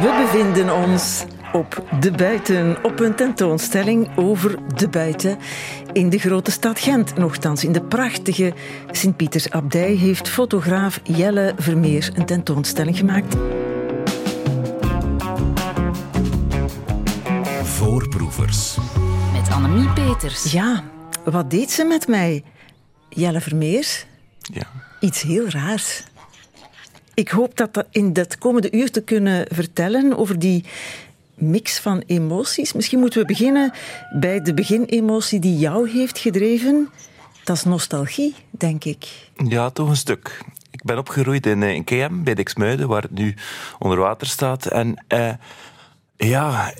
We 0.00 0.26
bevinden 0.32 0.74
ons 0.74 1.24
op 1.52 1.84
de 2.00 2.10
buiten, 2.10 2.84
op 2.84 3.00
een 3.00 3.14
tentoonstelling 3.14 4.16
over 4.16 4.58
de 4.76 4.88
buiten 4.88 5.38
in 5.92 6.08
de 6.08 6.18
grote 6.18 6.50
stad 6.50 6.78
Gent. 6.78 7.16
Nochtans, 7.16 7.64
in 7.64 7.72
de 7.72 7.82
prachtige 7.82 8.52
Sint-Pietersabdij 8.90 9.92
heeft 9.92 10.28
fotograaf 10.28 11.00
Jelle 11.02 11.54
Vermeer 11.58 12.10
een 12.14 12.26
tentoonstelling 12.26 12.96
gemaakt. 12.96 13.36
Voorproevers. 17.62 18.76
Met 19.32 19.50
Annemie 19.50 19.92
Peters. 19.92 20.52
Ja, 20.52 20.84
wat 21.24 21.50
deed 21.50 21.70
ze 21.70 21.84
met 21.84 22.08
mij? 22.08 22.44
Jelle 23.08 23.40
Vermeer? 23.40 24.04
Ja. 24.38 24.66
Iets 25.00 25.22
heel 25.22 25.48
raars. 25.48 26.04
Ik 27.14 27.28
hoop 27.28 27.56
dat 27.56 27.84
in 27.90 28.12
dat 28.12 28.38
komende 28.38 28.72
uur 28.72 28.90
te 28.90 29.02
kunnen 29.02 29.46
vertellen 29.50 30.16
over 30.16 30.38
die 30.38 30.64
mix 31.34 31.78
van 31.78 32.02
emoties. 32.06 32.72
Misschien 32.72 32.98
moeten 32.98 33.20
we 33.20 33.26
beginnen 33.26 33.72
bij 34.20 34.40
de 34.40 34.54
beginemotie 34.54 35.40
die 35.40 35.58
jou 35.58 35.90
heeft 35.90 36.18
gedreven. 36.18 36.90
Dat 37.44 37.56
is 37.56 37.64
nostalgie, 37.64 38.34
denk 38.50 38.84
ik. 38.84 39.28
Ja, 39.48 39.70
toch 39.70 39.88
een 39.88 39.96
stuk. 39.96 40.38
Ik 40.70 40.82
ben 40.82 40.98
opgegroeid 40.98 41.46
in, 41.46 41.62
eh, 41.62 41.74
in 41.74 41.84
KM, 41.84 42.22
bij 42.22 42.34
Dixmuiden, 42.34 42.88
waar 42.88 43.02
het 43.02 43.10
nu 43.10 43.34
onder 43.78 43.98
water 43.98 44.26
staat. 44.26 44.66
En 44.66 45.04
uh, 45.08 45.32
ja, 46.16 46.74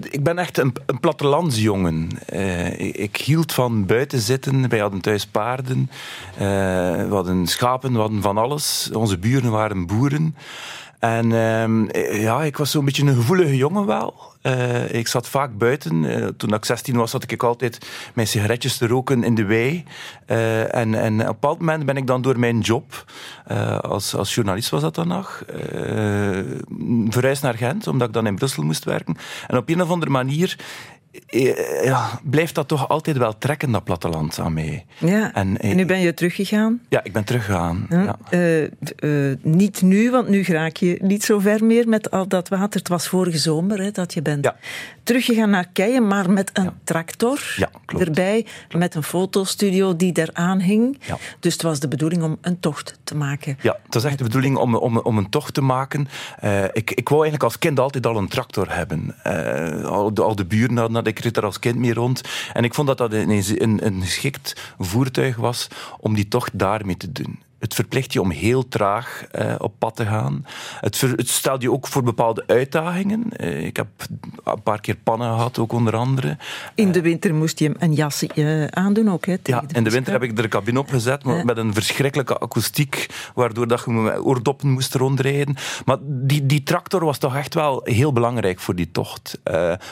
ik 0.00 0.22
ben 0.22 0.38
echt 0.38 0.58
een, 0.58 0.72
een 0.86 1.00
plattelandsjongen. 1.00 2.08
Uh, 2.32 2.78
ik 2.78 3.16
hield 3.16 3.52
van 3.52 3.86
buiten 3.86 4.20
zitten. 4.20 4.68
Wij 4.68 4.78
hadden 4.78 5.00
thuis 5.00 5.26
paarden. 5.26 5.90
Uh, 6.34 6.40
we 7.08 7.08
hadden 7.10 7.46
schapen, 7.46 7.92
we 7.92 7.98
hadden 7.98 8.22
van 8.22 8.38
alles. 8.38 8.90
Onze 8.92 9.18
buren 9.18 9.50
waren 9.50 9.86
boeren. 9.86 10.36
En 11.04 11.30
uh, 11.30 12.22
ja, 12.22 12.42
ik 12.42 12.56
was 12.56 12.70
zo'n 12.70 12.84
beetje 12.84 13.06
een 13.06 13.14
gevoelige 13.14 13.56
jongen 13.56 13.86
wel. 13.86 14.14
Uh, 14.42 14.92
ik 14.92 15.08
zat 15.08 15.28
vaak 15.28 15.58
buiten. 15.58 16.02
Uh, 16.02 16.26
toen 16.26 16.54
ik 16.54 16.64
16 16.64 16.96
was, 16.96 17.10
zat 17.10 17.30
ik 17.30 17.42
altijd 17.42 17.86
mijn 18.14 18.26
sigaretjes 18.26 18.76
te 18.76 18.86
roken 18.86 19.24
in 19.24 19.34
de 19.34 19.44
wei. 19.44 19.84
Uh, 20.26 20.74
en, 20.74 20.94
en 20.94 21.12
op 21.12 21.20
een 21.20 21.26
bepaald 21.26 21.58
moment 21.58 21.86
ben 21.86 21.96
ik 21.96 22.06
dan 22.06 22.22
door 22.22 22.38
mijn 22.38 22.60
job, 22.60 23.04
als, 23.80 24.14
als 24.14 24.34
journalist 24.34 24.70
was 24.70 24.80
dat 24.80 24.94
dan 24.94 25.08
nog, 25.08 25.44
verhuisd 27.08 27.42
naar 27.42 27.54
Gent, 27.54 27.86
omdat 27.86 28.08
ik 28.08 28.14
dan 28.14 28.26
in 28.26 28.34
Brussel 28.34 28.62
moest 28.62 28.84
werken. 28.84 29.16
En 29.46 29.56
op 29.56 29.68
een 29.68 29.82
of 29.82 29.90
andere 29.90 30.10
manier 30.10 30.56
ja, 31.82 32.20
blijft 32.22 32.54
dat 32.54 32.68
toch 32.68 32.88
altijd 32.88 33.16
wel 33.16 33.38
trekken, 33.38 33.70
dat 33.70 33.84
platteland 33.84 34.38
aan 34.38 34.52
mij. 34.52 34.86
Ja, 34.98 35.32
en, 35.34 35.58
en 35.60 35.76
nu 35.76 35.86
ben 35.86 36.00
je 36.00 36.14
teruggegaan? 36.14 36.80
Ja, 36.88 37.04
ik 37.04 37.12
ben 37.12 37.24
teruggegaan. 37.24 37.86
Ja. 37.88 38.16
Uh, 38.30 38.62
uh, 38.62 39.36
niet 39.42 39.82
nu, 39.82 40.10
want 40.10 40.28
nu 40.28 40.42
raak 40.42 40.76
je 40.76 40.98
niet 41.02 41.24
zo 41.24 41.38
ver 41.38 41.64
meer 41.64 41.88
met 41.88 42.10
al 42.10 42.28
dat 42.28 42.48
water. 42.48 42.78
Het 42.80 42.88
was 42.88 43.08
vorige 43.08 43.38
zomer 43.38 43.80
hè, 43.80 43.90
dat 43.90 44.14
je 44.14 44.22
bent 44.22 44.44
ja. 44.44 44.56
teruggegaan 45.02 45.50
naar 45.50 45.68
Keien, 45.72 46.06
maar 46.06 46.30
met 46.30 46.50
een 46.52 46.64
ja. 46.64 46.74
tractor 46.84 47.56
erbij, 47.86 48.46
met 48.76 48.94
een 48.94 49.02
fotostudio 49.02 49.96
die 49.96 50.18
eraan 50.18 50.60
hing. 50.60 50.98
Dus 51.40 51.52
het 51.52 51.62
was 51.62 51.80
de 51.80 51.88
bedoeling 51.88 52.22
om 52.22 52.38
een 52.40 52.60
tocht 52.60 52.98
te 53.04 53.16
maken. 53.16 53.58
Ja, 53.60 53.78
het 53.84 53.94
was 53.94 54.04
echt 54.04 54.18
de 54.18 54.24
bedoeling 54.24 54.56
om, 54.56 54.74
om, 54.74 54.98
om 54.98 55.18
een 55.18 55.28
tocht 55.28 55.54
te 55.54 55.60
maken. 55.60 56.08
Uh, 56.44 56.64
ik, 56.64 56.90
ik 56.90 57.08
wou 57.08 57.22
eigenlijk 57.22 57.42
als 57.42 57.58
kind 57.58 57.80
altijd 57.80 58.06
al 58.06 58.16
een 58.16 58.28
tractor 58.28 58.74
hebben. 58.74 59.14
al, 59.84 60.14
de, 60.14 60.22
al 60.22 60.34
de 60.34 60.44
buren 60.44 60.76
hadden 60.76 61.03
ik 61.06 61.18
reed 61.18 61.36
er 61.36 61.44
als 61.44 61.58
kind 61.58 61.76
mee 61.76 61.94
rond. 61.94 62.20
En 62.52 62.64
ik 62.64 62.74
vond 62.74 62.88
dat 62.88 62.98
dat 62.98 63.12
een, 63.12 63.30
een, 63.62 63.86
een 63.86 64.02
geschikt 64.02 64.72
voertuig 64.78 65.36
was 65.36 65.68
om 66.00 66.14
die 66.14 66.28
tocht 66.28 66.58
daarmee 66.58 66.96
te 66.96 67.12
doen. 67.12 67.42
Het 67.64 67.74
verplicht 67.74 68.12
je 68.12 68.20
om 68.20 68.30
heel 68.30 68.68
traag 68.68 69.24
uh, 69.32 69.54
op 69.58 69.74
pad 69.78 69.96
te 69.96 70.06
gaan. 70.06 70.46
Het, 70.80 70.96
ver, 70.96 71.12
het 71.12 71.28
stelt 71.28 71.62
je 71.62 71.72
ook 71.72 71.86
voor 71.86 72.02
bepaalde 72.02 72.44
uitdagingen. 72.46 73.26
Uh, 73.36 73.64
ik 73.64 73.76
heb 73.76 73.86
een 74.44 74.62
paar 74.62 74.80
keer 74.80 74.96
pannen 74.96 75.28
gehad, 75.28 75.58
ook 75.58 75.72
onder 75.72 75.96
andere. 75.96 76.36
In 76.74 76.92
de 76.92 77.00
winter 77.00 77.34
moest 77.34 77.58
je 77.58 77.74
een 77.78 77.92
jas 77.92 78.26
aandoen 78.70 79.10
ook, 79.10 79.26
hè? 79.26 79.36
Ja, 79.42 79.64
in 79.72 79.84
de 79.84 79.90
winter 79.90 80.12
heb 80.12 80.22
ik 80.22 80.38
er 80.38 80.44
een 80.44 80.50
cabine 80.50 80.78
op 80.78 80.88
gezet, 80.88 81.24
maar 81.24 81.44
met 81.44 81.56
een 81.56 81.74
verschrikkelijke 81.74 82.38
akoestiek, 82.38 83.06
waardoor 83.34 83.68
dat 83.68 83.82
je 83.86 84.24
oordoppen 84.24 84.70
moest 84.70 84.94
rondrijden. 84.94 85.56
Maar 85.84 85.98
die, 86.00 86.46
die 86.46 86.62
tractor 86.62 87.04
was 87.04 87.18
toch 87.18 87.36
echt 87.36 87.54
wel 87.54 87.80
heel 87.84 88.12
belangrijk 88.12 88.60
voor 88.60 88.74
die 88.74 88.90
tocht. 88.90 89.40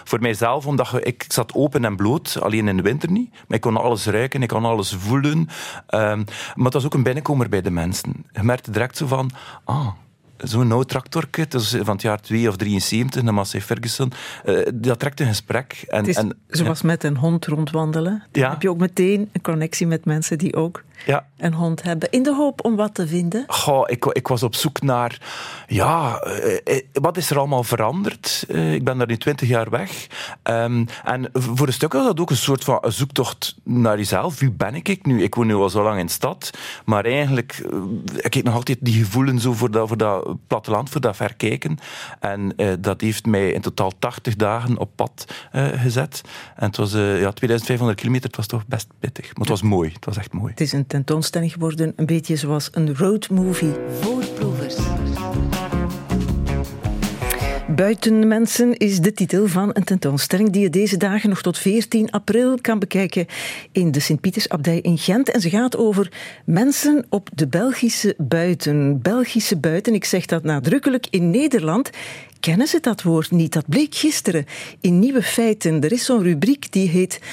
voor 0.04 0.20
mijzelf, 0.20 0.66
omdat 0.66 0.88
je, 0.88 1.02
ik 1.02 1.24
zat 1.28 1.54
open 1.54 1.84
en 1.84 1.96
bloot, 1.96 2.38
alleen 2.40 2.68
in 2.68 2.76
de 2.76 2.82
winter 2.82 3.10
niet. 3.10 3.30
Maar 3.30 3.56
ik 3.56 3.60
kon 3.60 3.76
alles 3.76 4.06
ruiken, 4.06 4.42
ik 4.42 4.48
kon 4.48 4.64
alles 4.64 4.96
voelen. 4.98 5.48
Ehm, 5.86 6.22
maar 6.54 6.64
het 6.64 6.74
was 6.74 6.84
ook 6.84 6.94
een 6.94 7.02
binnenkomer 7.02 7.48
bij 7.48 7.61
de 7.62 7.70
mensen. 7.70 8.24
Je 8.32 8.42
merkte 8.42 8.70
direct 8.70 8.96
zo 8.96 9.06
van, 9.06 9.30
ah, 9.64 9.88
zo'n 10.36 10.72
oud 10.72 10.88
tractorke, 10.88 11.46
dat 11.48 11.60
is 11.60 11.76
van 11.80 11.92
het 11.92 12.02
jaar 12.02 12.20
2 12.20 12.48
of 12.48 12.56
73, 12.56 13.22
een 13.22 13.34
Massey 13.34 13.60
Ferguson, 13.60 14.12
uh, 14.44 14.66
dat 14.74 14.98
trekt 14.98 15.20
een 15.20 15.26
gesprek. 15.26 15.84
En, 15.88 16.06
is, 16.06 16.16
en, 16.16 16.38
zoals 16.48 16.82
met 16.82 17.04
een 17.04 17.16
hond 17.16 17.46
rondwandelen. 17.46 18.22
Dan 18.30 18.42
ja. 18.42 18.50
heb 18.50 18.62
je 18.62 18.70
ook 18.70 18.78
meteen 18.78 19.28
een 19.32 19.40
connectie 19.40 19.86
met 19.86 20.04
mensen 20.04 20.38
die 20.38 20.56
ook 20.56 20.82
ja. 21.06 21.26
een 21.36 21.54
hond 21.54 21.82
hebben. 21.82 22.10
In 22.10 22.22
de 22.22 22.34
hoop 22.34 22.64
om 22.64 22.76
wat 22.76 22.94
te 22.94 23.06
vinden? 23.06 23.44
Goh, 23.46 23.84
ik, 23.86 24.04
ik 24.04 24.28
was 24.28 24.42
op 24.42 24.54
zoek 24.54 24.82
naar, 24.82 25.20
ja, 25.66 26.26
uh, 26.26 26.80
wat 26.92 27.16
is 27.16 27.30
er 27.30 27.38
allemaal 27.38 27.64
veranderd? 27.64 28.44
Uh, 28.48 28.74
ik 28.74 28.84
ben 28.84 28.98
daar 28.98 29.06
nu 29.06 29.16
twintig 29.16 29.48
jaar 29.48 29.70
weg. 29.70 30.06
Um, 30.42 30.86
en 31.04 31.28
voor 31.32 31.66
een 31.66 31.72
stuk 31.72 31.92
was 31.92 32.04
dat 32.04 32.20
ook 32.20 32.30
een 32.30 32.36
soort 32.36 32.64
van 32.64 32.80
zoektocht 32.86 33.56
naar 33.64 33.96
jezelf. 33.96 34.38
Wie 34.38 34.50
ben 34.50 34.74
ik 34.74 35.06
nu? 35.06 35.22
Ik 35.22 35.34
woon 35.34 35.46
nu 35.46 35.54
al 35.54 35.70
zo 35.70 35.82
lang 35.82 35.98
in 35.98 36.06
de 36.06 36.12
stad, 36.12 36.50
maar 36.84 37.04
eigenlijk, 37.04 37.66
ik 38.16 38.34
heb 38.34 38.44
nog 38.44 38.54
altijd 38.54 38.78
die 38.80 39.04
gevoelens 39.04 39.42
zo 39.42 39.52
voor 39.52 39.70
dat, 39.70 39.88
voor 39.88 39.96
dat 39.96 40.36
platteland, 40.46 40.90
voor 40.90 41.00
dat 41.00 41.16
verkijken. 41.16 41.78
En 42.20 42.52
uh, 42.56 42.72
dat 42.78 43.00
heeft 43.00 43.26
mij 43.26 43.52
in 43.52 43.60
totaal 43.60 43.92
80 43.98 44.36
dagen 44.36 44.78
op 44.78 44.90
pad 44.94 45.24
uh, 45.52 45.66
gezet. 45.80 46.20
En 46.56 46.66
het 46.66 46.76
was 46.76 46.94
uh, 46.94 47.20
ja, 47.20 47.30
2500 47.30 47.98
kilometer, 47.98 48.26
het 48.26 48.36
was 48.36 48.46
toch 48.46 48.66
best 48.66 48.88
pittig. 48.98 49.24
Maar 49.24 49.40
het 49.40 49.48
was 49.48 49.62
mooi, 49.62 49.92
het 49.92 50.04
was 50.04 50.16
echt 50.16 50.32
mooi. 50.32 50.50
Het 50.50 50.60
is 50.60 50.72
een 50.72 50.86
tentoonstelling 50.92 51.52
geworden, 51.52 51.92
een 51.96 52.06
beetje 52.06 52.36
zoals 52.36 52.68
een 52.72 52.96
roadmovie. 52.96 53.72
Voorproevers. 54.00 54.76
Buitenmensen 57.74 58.76
is 58.76 59.00
de 59.00 59.12
titel 59.12 59.46
van 59.46 59.70
een 59.72 59.84
tentoonstelling 59.84 60.50
die 60.50 60.62
je 60.62 60.70
deze 60.70 60.96
dagen 60.96 61.28
nog 61.28 61.42
tot 61.42 61.58
14 61.58 62.10
april 62.10 62.58
kan 62.60 62.78
bekijken 62.78 63.26
in 63.72 63.90
de 63.90 64.00
Sint-Pietersabdij 64.00 64.78
in 64.80 64.98
Gent. 64.98 65.30
En 65.30 65.40
ze 65.40 65.50
gaat 65.50 65.76
over 65.76 66.12
mensen 66.44 67.06
op 67.08 67.28
de 67.34 67.48
Belgische 67.48 68.14
buiten. 68.18 69.02
Belgische 69.02 69.56
buiten, 69.56 69.94
ik 69.94 70.04
zeg 70.04 70.26
dat 70.26 70.42
nadrukkelijk, 70.42 71.06
in 71.10 71.30
Nederland 71.30 71.90
kennen 72.42 72.66
ze 72.66 72.80
dat 72.80 73.02
woord 73.02 73.30
niet. 73.30 73.52
Dat 73.52 73.68
bleek 73.68 73.94
gisteren 73.94 74.46
in 74.80 74.98
Nieuwe 74.98 75.22
Feiten. 75.22 75.80
Er 75.80 75.92
is 75.92 76.04
zo'n 76.04 76.22
rubriek 76.22 76.72
die 76.72 76.88
heet 76.88 77.18
uh, 77.20 77.26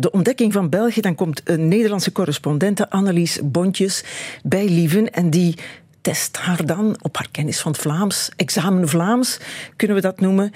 De 0.00 0.08
ontdekking 0.10 0.52
van 0.52 0.68
België. 0.68 1.00
Dan 1.00 1.14
komt 1.14 1.40
een 1.44 1.68
Nederlandse 1.68 2.12
correspondente, 2.12 2.90
Annelies 2.90 3.38
Bontjes, 3.44 4.04
bij 4.42 4.68
Lieven. 4.68 5.12
En 5.12 5.30
die 5.30 5.54
test 6.00 6.36
haar 6.36 6.66
dan 6.66 6.96
op 7.02 7.16
haar 7.16 7.28
kennis 7.30 7.60
van 7.60 7.72
het 7.72 7.80
Vlaams. 7.80 8.30
Examen 8.36 8.88
Vlaams, 8.88 9.40
kunnen 9.76 9.96
we 9.96 10.02
dat 10.02 10.20
noemen. 10.20 10.52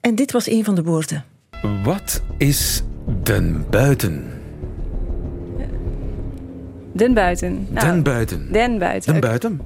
En 0.00 0.14
dit 0.14 0.32
was 0.32 0.48
een 0.48 0.64
van 0.64 0.74
de 0.74 0.82
woorden. 0.82 1.24
Wat 1.82 2.22
is 2.38 2.82
den 3.22 3.64
buiten? 3.70 4.24
Den 6.92 7.14
buiten. 7.14 7.66
Nou, 7.70 7.86
den 7.86 8.02
buiten. 8.02 8.52
Den 8.52 8.78
buiten. 8.78 9.12
Den 9.12 9.20
buiten. 9.20 9.60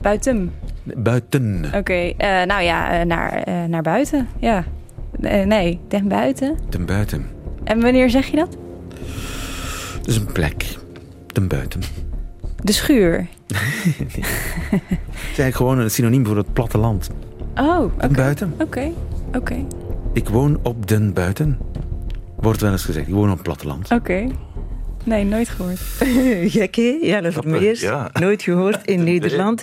Buiten. 0.00 0.52
Buiten. 0.96 1.64
Oké, 1.66 1.76
okay, 1.76 2.08
uh, 2.08 2.46
nou 2.46 2.62
ja, 2.62 3.00
uh, 3.00 3.06
naar, 3.06 3.48
uh, 3.48 3.64
naar 3.64 3.82
buiten. 3.82 4.28
Ja. 4.38 4.64
nee, 5.44 5.80
den 5.88 6.08
buiten. 6.08 6.56
Den 6.68 6.86
buiten. 6.86 7.26
En 7.64 7.80
wanneer 7.80 8.10
zeg 8.10 8.26
je 8.26 8.36
dat? 8.36 8.56
Dat 9.98 10.08
is 10.08 10.16
een 10.16 10.32
plek. 10.32 10.76
Den 11.26 11.48
buiten. 11.48 11.80
De 12.62 12.72
schuur. 12.72 13.16
het 13.46 14.16
is 15.32 15.38
eigenlijk 15.38 15.56
gewoon 15.56 15.78
een 15.78 15.90
synoniem 15.90 16.26
voor 16.26 16.36
het 16.36 16.52
platteland. 16.52 17.10
Oh, 17.54 17.82
oké. 17.82 18.08
Buiten. 18.08 18.52
Oké, 18.52 18.62
okay. 18.62 18.92
oké. 19.34 19.64
Ik 20.12 20.28
woon 20.28 20.58
op 20.62 20.88
den 20.88 21.12
buiten. 21.12 21.58
Wordt 22.36 22.60
wel 22.60 22.72
eens 22.72 22.84
gezegd. 22.84 23.08
Ik 23.08 23.14
woon 23.14 23.28
op 23.28 23.34
het 23.34 23.42
platteland. 23.42 23.90
Oké. 23.90 24.26
Nee, 25.06 25.24
nooit 25.24 25.48
gehoord. 25.48 25.80
Gek, 26.52 26.74
hè? 26.74 26.98
Jelle 27.02 27.32
Vermeers. 27.32 27.80
Ja. 27.80 28.10
Nooit 28.12 28.42
gehoord 28.42 28.86
in 28.86 29.04
Nederland. 29.12 29.62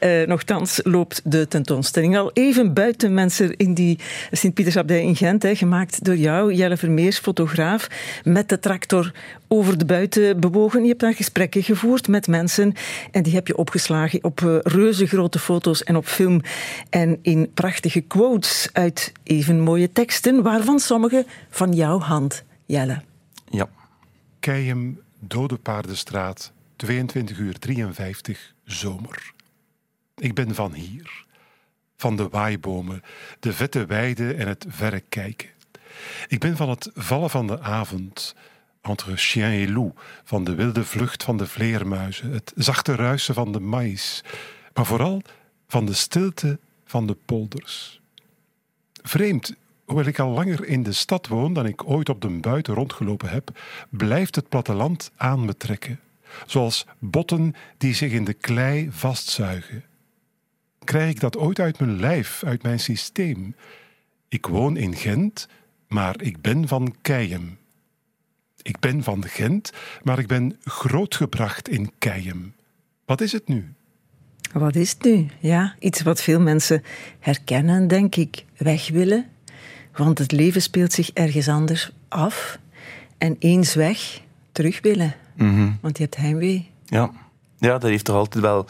Uh, 0.00 0.26
nochtans 0.26 0.80
loopt 0.84 1.20
de 1.24 1.48
tentoonstelling 1.48 2.16
al 2.16 2.30
even 2.32 2.72
buiten 2.74 3.14
mensen 3.14 3.56
in 3.56 3.74
die 3.74 3.98
Sint-Pietersabdij 4.30 5.02
in 5.02 5.16
Gent. 5.16 5.42
Hè, 5.42 5.54
gemaakt 5.54 6.04
door 6.04 6.16
jou, 6.16 6.54
Jelle 6.54 6.76
Vermeers, 6.76 7.18
fotograaf. 7.18 7.88
Met 8.24 8.48
de 8.48 8.58
tractor 8.58 9.12
over 9.48 9.78
de 9.78 9.84
buiten 9.84 10.40
bewogen. 10.40 10.82
Je 10.82 10.88
hebt 10.88 11.00
daar 11.00 11.14
gesprekken 11.14 11.62
gevoerd 11.62 12.08
met 12.08 12.26
mensen. 12.26 12.74
En 13.10 13.22
die 13.22 13.34
heb 13.34 13.46
je 13.46 13.56
opgeslagen 13.56 14.24
op 14.24 14.40
uh, 14.40 14.56
reuze 14.62 15.06
grote 15.06 15.38
foto's 15.38 15.84
en 15.84 15.96
op 15.96 16.06
film. 16.06 16.40
En 16.90 17.18
in 17.22 17.50
prachtige 17.54 18.00
quotes 18.00 18.68
uit 18.72 19.12
even 19.22 19.60
mooie 19.60 19.92
teksten. 19.92 20.42
Waarvan 20.42 20.78
sommige 20.78 21.24
van 21.50 21.72
jouw 21.72 21.98
hand, 21.98 22.42
Jelle. 22.66 23.00
Ja. 23.50 23.68
Keijem, 24.42 25.00
Dode 25.18 25.56
Paardenstraat, 25.56 26.52
22 26.76 27.38
uur 27.38 27.58
53, 27.58 28.54
zomer. 28.64 29.32
Ik 30.16 30.34
ben 30.34 30.54
van 30.54 30.72
hier. 30.72 31.24
van 31.96 32.16
de 32.16 32.28
waaibomen, 32.28 33.02
de 33.40 33.52
vette 33.52 33.86
weide 33.86 34.34
en 34.34 34.48
het 34.48 34.64
verre 34.68 35.00
kijken. 35.00 35.48
Ik 36.28 36.40
ben 36.40 36.56
van 36.56 36.68
het 36.68 36.90
vallen 36.94 37.30
van 37.30 37.46
de 37.46 37.60
avond, 37.60 38.34
entre 38.80 39.16
chien 39.16 39.62
et 39.62 39.68
loup, 39.68 40.04
van 40.24 40.44
de 40.44 40.54
wilde 40.54 40.84
vlucht 40.84 41.22
van 41.22 41.36
de 41.36 41.46
vleermuizen, 41.46 42.30
het 42.30 42.52
zachte 42.54 42.94
ruisen 42.94 43.34
van 43.34 43.52
de 43.52 43.60
maïs, 43.60 44.24
maar 44.74 44.86
vooral 44.86 45.22
van 45.68 45.86
de 45.86 45.94
stilte 45.94 46.58
van 46.84 47.06
de 47.06 47.16
polders. 47.24 48.00
Vreemd, 49.02 49.54
hoewel 49.84 50.06
ik 50.06 50.18
al 50.18 50.30
langer 50.30 50.64
in 50.66 50.82
de 50.82 50.92
stad 50.92 51.26
woon 51.26 51.52
dan 51.52 51.66
ik 51.66 51.88
ooit 51.88 52.08
op 52.08 52.20
de 52.20 52.28
buiten 52.28 52.74
rondgelopen 52.74 53.28
heb, 53.28 53.60
blijft 53.90 54.34
het 54.34 54.48
platteland 54.48 55.10
aan 55.16 55.44
me 55.44 55.56
trekken, 55.56 56.00
zoals 56.46 56.86
botten 56.98 57.54
die 57.78 57.94
zich 57.94 58.12
in 58.12 58.24
de 58.24 58.34
klei 58.34 58.88
vastzuigen. 58.90 59.84
Krijg 60.84 61.10
ik 61.10 61.20
dat 61.20 61.36
ooit 61.36 61.60
uit 61.60 61.78
mijn 61.78 62.00
lijf, 62.00 62.42
uit 62.44 62.62
mijn 62.62 62.80
systeem? 62.80 63.54
Ik 64.28 64.46
woon 64.46 64.76
in 64.76 64.96
Gent, 64.96 65.48
maar 65.88 66.22
ik 66.22 66.40
ben 66.40 66.68
van 66.68 66.94
Keijem. 67.02 67.58
Ik 68.62 68.78
ben 68.78 69.02
van 69.02 69.24
Gent, 69.26 69.72
maar 70.02 70.18
ik 70.18 70.26
ben 70.26 70.58
grootgebracht 70.64 71.68
in 71.68 71.92
Keijem. 71.98 72.54
Wat 73.04 73.20
is 73.20 73.32
het 73.32 73.48
nu? 73.48 73.72
Wat 74.52 74.76
is 74.76 74.90
het 74.90 75.02
nu? 75.02 75.26
Ja, 75.40 75.74
iets 75.78 76.02
wat 76.02 76.22
veel 76.22 76.40
mensen 76.40 76.82
herkennen, 77.18 77.88
denk 77.88 78.16
ik. 78.16 78.44
Weg 78.56 78.88
willen, 78.88 79.26
want 79.96 80.18
het 80.18 80.32
leven 80.32 80.62
speelt 80.62 80.92
zich 80.92 81.10
ergens 81.10 81.48
anders 81.48 81.90
af. 82.08 82.58
En 83.18 83.36
eens 83.38 83.74
weg, 83.74 84.20
terug 84.52 84.80
willen. 84.80 85.14
Want 85.80 85.96
je 85.96 86.02
hebt 86.02 86.16
heimwee. 86.16 86.70
Ja. 86.84 87.10
ja, 87.58 87.78
dat 87.78 87.90
heeft 87.90 88.04
toch 88.04 88.16
altijd 88.16 88.44
wel 88.44 88.66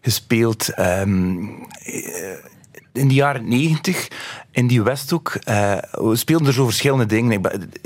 gespeeld. 0.00 0.68
Ehm, 0.68 1.38
eh, 1.82 2.50
in 2.92 3.08
de 3.08 3.14
jaren 3.14 3.48
negentig, 3.48 4.08
in 4.50 4.66
die 4.66 4.82
Westhoek, 4.82 5.34
eh 5.44 5.76
speelden 6.12 6.46
er 6.46 6.52
zo 6.52 6.64
verschillende 6.64 7.06
dingen. 7.06 7.40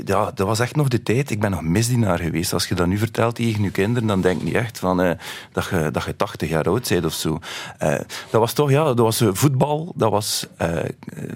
Ja, 0.05 0.31
dat 0.31 0.47
was 0.47 0.59
echt 0.59 0.75
nog 0.75 0.87
de 0.87 1.03
tijd. 1.03 1.29
Ik 1.29 1.39
ben 1.39 1.51
nog 1.51 1.61
misdienaar 1.61 2.19
geweest. 2.19 2.53
Als 2.53 2.67
je 2.67 2.75
dat 2.75 2.87
nu 2.87 2.97
vertelt 2.97 3.35
tegen 3.35 3.63
je 3.63 3.71
kinderen, 3.71 4.07
dan 4.07 4.21
denk 4.21 4.39
je 4.39 4.45
niet 4.45 4.53
echt 4.53 4.79
van, 4.79 5.01
eh, 5.01 5.11
dat, 5.51 5.65
je, 5.65 5.89
dat 5.91 6.03
je 6.03 6.15
80 6.15 6.49
jaar 6.49 6.67
oud 6.67 6.89
bent 6.89 7.05
of 7.05 7.13
zo. 7.13 7.39
Eh, 7.77 7.99
dat 8.29 8.41
was 8.41 8.53
toch, 8.53 8.69
ja, 8.69 8.83
dat 8.83 8.99
was 8.99 9.23
voetbal. 9.31 9.93
Dat 9.95 10.11
was 10.11 10.47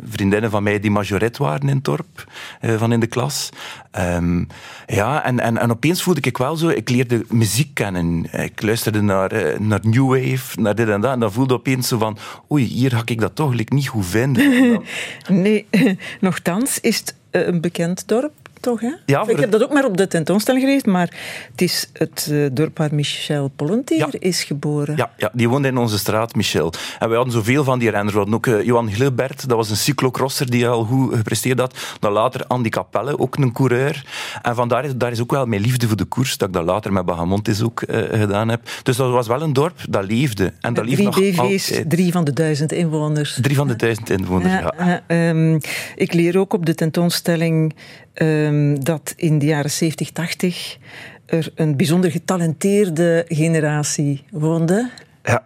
vriendinnen 0.09 0.49
van 0.49 0.63
mij 0.63 0.79
die 0.79 0.91
majoret 0.91 1.37
waren 1.37 1.69
in 1.69 1.75
het 1.75 1.85
dorp, 1.85 2.31
van 2.61 2.91
in 2.91 2.99
de 2.99 3.07
klas. 3.07 3.49
Ehm, 3.91 4.43
ja, 4.87 5.23
en, 5.23 5.39
en, 5.39 5.57
en 5.57 5.71
opeens 5.71 6.03
voelde 6.03 6.21
ik 6.21 6.37
wel 6.37 6.55
zo, 6.55 6.67
ik 6.67 6.89
leerde 6.89 7.25
muziek 7.29 7.73
kennen. 7.73 8.33
Ik 8.43 8.61
luisterde 8.61 9.01
naar, 9.01 9.61
naar 9.61 9.79
New 9.83 10.07
Wave, 10.07 10.61
naar 10.61 10.75
dit 10.75 10.89
en 10.89 11.01
dat. 11.01 11.11
En 11.11 11.19
dan 11.19 11.31
voelde 11.31 11.53
opeens 11.53 11.87
zo 11.87 11.97
van, 11.97 12.17
oei, 12.51 12.63
hier 12.63 12.91
ga 12.91 13.01
ik 13.05 13.19
dat 13.19 13.35
toch 13.35 13.53
like, 13.61 13.73
niet 13.73 13.87
goed 13.87 14.05
vinden. 14.05 14.81
Nee, 15.27 15.65
nochtans 16.19 16.79
is 16.79 16.97
het 16.97 17.15
eh, 17.29 17.45
een 17.45 17.61
bekend 17.61 18.07
dorp, 18.07 18.33
toch? 18.61 18.81
Hè? 18.81 18.91
Ja, 19.05 19.27
ik 19.27 19.37
heb 19.39 19.51
dat 19.51 19.63
ook 19.63 19.73
maar 19.73 19.85
op 19.85 19.97
de 19.97 20.07
tentoonstelling 20.07 20.63
gelezen, 20.63 20.91
maar 20.91 21.13
het 21.51 21.61
is 21.61 21.89
het 21.93 22.27
eh, 22.31 22.45
dorp 22.51 22.77
waar 22.77 22.95
Michel 22.95 23.51
Pollentier 23.55 23.97
Ja. 23.97 24.07
is 24.19 24.43
geboren. 24.43 24.95
Ja, 24.95 25.11
ja, 25.17 25.29
die 25.33 25.49
woonde 25.49 25.67
in 25.67 25.77
onze 25.77 25.97
straat, 25.97 26.35
Michel. 26.35 26.73
En 26.99 27.09
we 27.09 27.15
hadden 27.15 27.33
zoveel 27.33 27.63
van 27.63 27.79
die 27.79 27.89
renners. 27.89 28.11
We 28.11 28.17
hadden 28.17 28.35
ook 28.35 28.47
eh, 28.47 28.63
Johan 28.65 28.91
Gilbert, 28.91 29.47
dat 29.47 29.57
was 29.57 29.69
een 29.69 29.75
cyclocrosser 29.77 30.49
die 30.51 30.67
al 30.67 30.83
goed 30.83 31.15
gepresteerd 31.15 31.59
had. 31.59 31.77
Dan 31.99 32.11
later 32.11 32.45
Andy 32.47 32.69
Capelle, 32.69 33.19
ook 33.19 33.35
een 33.37 33.51
coureur. 33.51 34.05
En 34.41 34.55
vandaar 34.55 34.85
is, 34.85 34.91
daar 34.95 35.11
is 35.11 35.21
ook 35.21 35.31
wel 35.31 35.45
mijn 35.45 35.61
liefde 35.61 35.87
voor 35.87 35.97
de 35.97 36.05
koers, 36.05 36.37
dat 36.37 36.47
ik 36.47 36.53
dat 36.53 36.65
later 36.65 36.93
met 36.93 37.05
Bahamontes 37.05 37.61
ook 37.61 37.81
eh, 37.81 38.19
gedaan 38.19 38.49
heb. 38.49 38.61
Dus 38.83 38.95
dat 38.95 39.11
was 39.11 39.27
wel 39.27 39.41
een 39.41 39.53
dorp 39.53 39.79
dat 39.89 40.05
leefde. 40.05 40.53
En 40.59 40.73
dat 40.73 40.85
drie 40.87 41.03
nog 41.03 41.15
BV's, 41.19 41.37
altijd. 41.69 41.89
drie 41.89 42.11
van 42.11 42.23
de 42.23 42.33
duizend 42.33 42.71
inwoners. 42.71 43.37
Drie 43.41 43.55
van 43.55 43.67
de 43.67 43.75
duizend 43.75 44.09
inwoners, 44.09 44.53
ja. 44.53 44.73
Ja, 44.77 45.01
eh, 45.07 45.29
ehm, 45.29 45.59
ik 45.95 46.13
leer 46.13 46.37
ook 46.37 46.53
op 46.53 46.65
de 46.65 46.75
tentoonstelling 46.75 47.73
ehm, 48.13 48.75
dat 48.79 49.13
in 49.15 49.39
de 49.39 49.45
jaren 49.45 49.71
70, 49.71 50.11
80 50.11 50.77
er 51.25 51.51
een 51.55 51.77
bijzonder 51.77 52.11
getalenteerde 52.11 53.25
generatie 53.27 54.23
woonde 54.31 54.89
ja. 55.23 55.45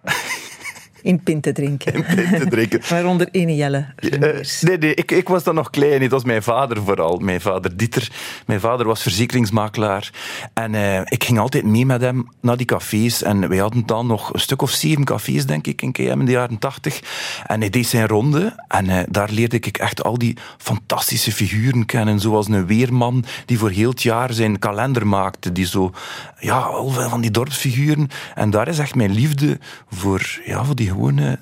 In 1.05 1.23
pint 1.23 1.43
te 1.43 1.51
drinken. 1.51 1.93
te 2.39 2.45
drinken. 2.49 2.81
Waaronder 2.89 3.27
ene 3.31 3.55
Jelle 3.55 3.85
Eh, 3.95 4.19
nee, 4.61 4.77
nee 4.77 4.93
ik, 4.93 5.11
ik 5.11 5.27
was 5.27 5.43
dan 5.43 5.55
nog 5.55 5.69
klein. 5.69 6.01
Het 6.01 6.11
was 6.11 6.23
mijn 6.23 6.43
vader 6.43 6.83
vooral. 6.83 7.17
Mijn 7.17 7.41
vader 7.41 7.77
Dieter. 7.77 8.11
Mijn 8.45 8.59
vader 8.59 8.85
was 8.85 9.01
verzekeringsmakelaar. 9.01 10.11
En 10.53 10.75
eh, 10.75 11.01
ik 11.05 11.23
ging 11.23 11.39
altijd 11.39 11.65
mee 11.65 11.85
met 11.85 12.01
hem 12.01 12.29
naar 12.41 12.57
die 12.57 12.65
cafés. 12.65 13.23
En 13.23 13.49
wij 13.49 13.57
hadden 13.57 13.85
dan 13.85 14.07
nog 14.07 14.33
een 14.33 14.39
stuk 14.39 14.61
of 14.61 14.71
zeven 14.71 15.03
cafés, 15.03 15.45
denk 15.45 15.67
ik, 15.67 15.81
in 15.81 15.91
KM 15.91 16.19
in 16.19 16.25
de 16.25 16.31
jaren 16.31 16.59
tachtig. 16.59 17.01
En 17.45 17.59
hij 17.59 17.69
deed 17.69 17.87
zijn 17.87 18.07
ronde. 18.07 18.63
En 18.67 18.89
eh, 18.89 19.03
daar 19.09 19.29
leerde 19.31 19.55
ik 19.55 19.77
echt 19.77 20.03
al 20.03 20.17
die 20.17 20.37
fantastische 20.57 21.31
figuren 21.31 21.85
kennen. 21.85 22.19
Zoals 22.19 22.47
een 22.47 22.65
weerman 22.65 23.25
die 23.45 23.57
voor 23.57 23.69
heel 23.69 23.89
het 23.89 24.01
jaar 24.01 24.33
zijn 24.33 24.59
kalender 24.59 25.07
maakte. 25.07 25.51
Die 25.51 25.65
zo, 25.65 25.91
ja, 26.39 26.59
al 26.59 26.89
van 26.89 27.21
die 27.21 27.31
dorpsfiguren. 27.31 28.07
En 28.35 28.49
daar 28.49 28.67
is 28.67 28.79
echt 28.79 28.95
mijn 28.95 29.11
liefde 29.11 29.59
voor, 29.89 30.39
ja, 30.45 30.63
voor 30.63 30.75
die 30.75 30.93
gewone 30.95 31.37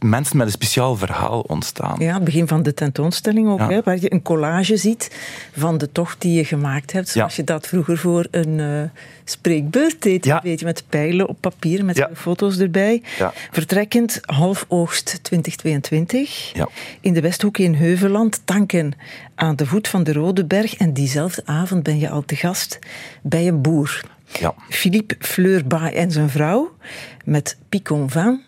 mensen 0.00 0.36
met 0.36 0.46
een 0.46 0.52
speciaal 0.52 0.96
verhaal 0.96 1.40
ontstaan. 1.40 1.96
Ja, 1.98 2.14
het 2.14 2.24
begin 2.24 2.48
van 2.48 2.62
de 2.62 2.74
tentoonstelling 2.74 3.48
ook, 3.48 3.58
Ja. 3.58 3.68
hè, 3.68 3.80
waar 3.84 4.00
je 4.00 4.12
een 4.12 4.22
collage 4.22 4.76
ziet 4.76 5.10
van 5.56 5.78
de 5.78 5.92
tocht 5.92 6.20
die 6.20 6.32
je 6.34 6.44
gemaakt 6.44 6.92
hebt. 6.92 7.08
Zoals 7.08 7.36
Ja. 7.36 7.40
je 7.42 7.46
dat 7.46 7.66
vroeger 7.66 7.98
voor 7.98 8.26
een 8.30 8.60
eh, 8.60 9.00
spreekbeurt 9.24 10.02
deed. 10.02 10.24
Ja. 10.24 10.34
Een 10.34 10.40
beetje 10.50 10.64
met 10.64 10.84
pijlen 10.88 11.28
op 11.28 11.36
papier, 11.40 11.84
met 11.84 12.06
foto's 12.14 12.58
erbij. 12.58 13.02
Ja. 13.18 13.32
Vertrekkend 13.50 14.20
half 14.22 14.64
oogst 14.68 15.18
2022. 15.22 16.52
Ja. 16.54 16.68
In 17.00 17.12
de 17.12 17.20
Westhoek 17.20 17.58
in 17.58 17.74
Heuveland, 17.74 18.40
tanken 18.44 18.92
aan 19.34 19.56
de 19.56 19.66
voet 19.66 19.88
van 19.88 20.02
de 20.04 20.12
Rode 20.12 20.44
Berg. 20.44 20.74
En 20.76 20.92
diezelfde 20.92 21.42
avond 21.44 21.82
ben 21.82 21.98
je 21.98 22.10
al 22.10 22.22
te 22.24 22.36
gast 22.36 22.78
bij 23.22 23.48
een 23.48 23.62
boer. 23.62 24.00
Ja. 24.40 24.54
Philippe 24.68 25.16
Fleurbay 25.18 25.92
en 25.92 26.10
zijn 26.10 26.30
vrouw 26.30 26.76
met 27.24 27.56
picon 27.68 28.10
vin 28.10 28.46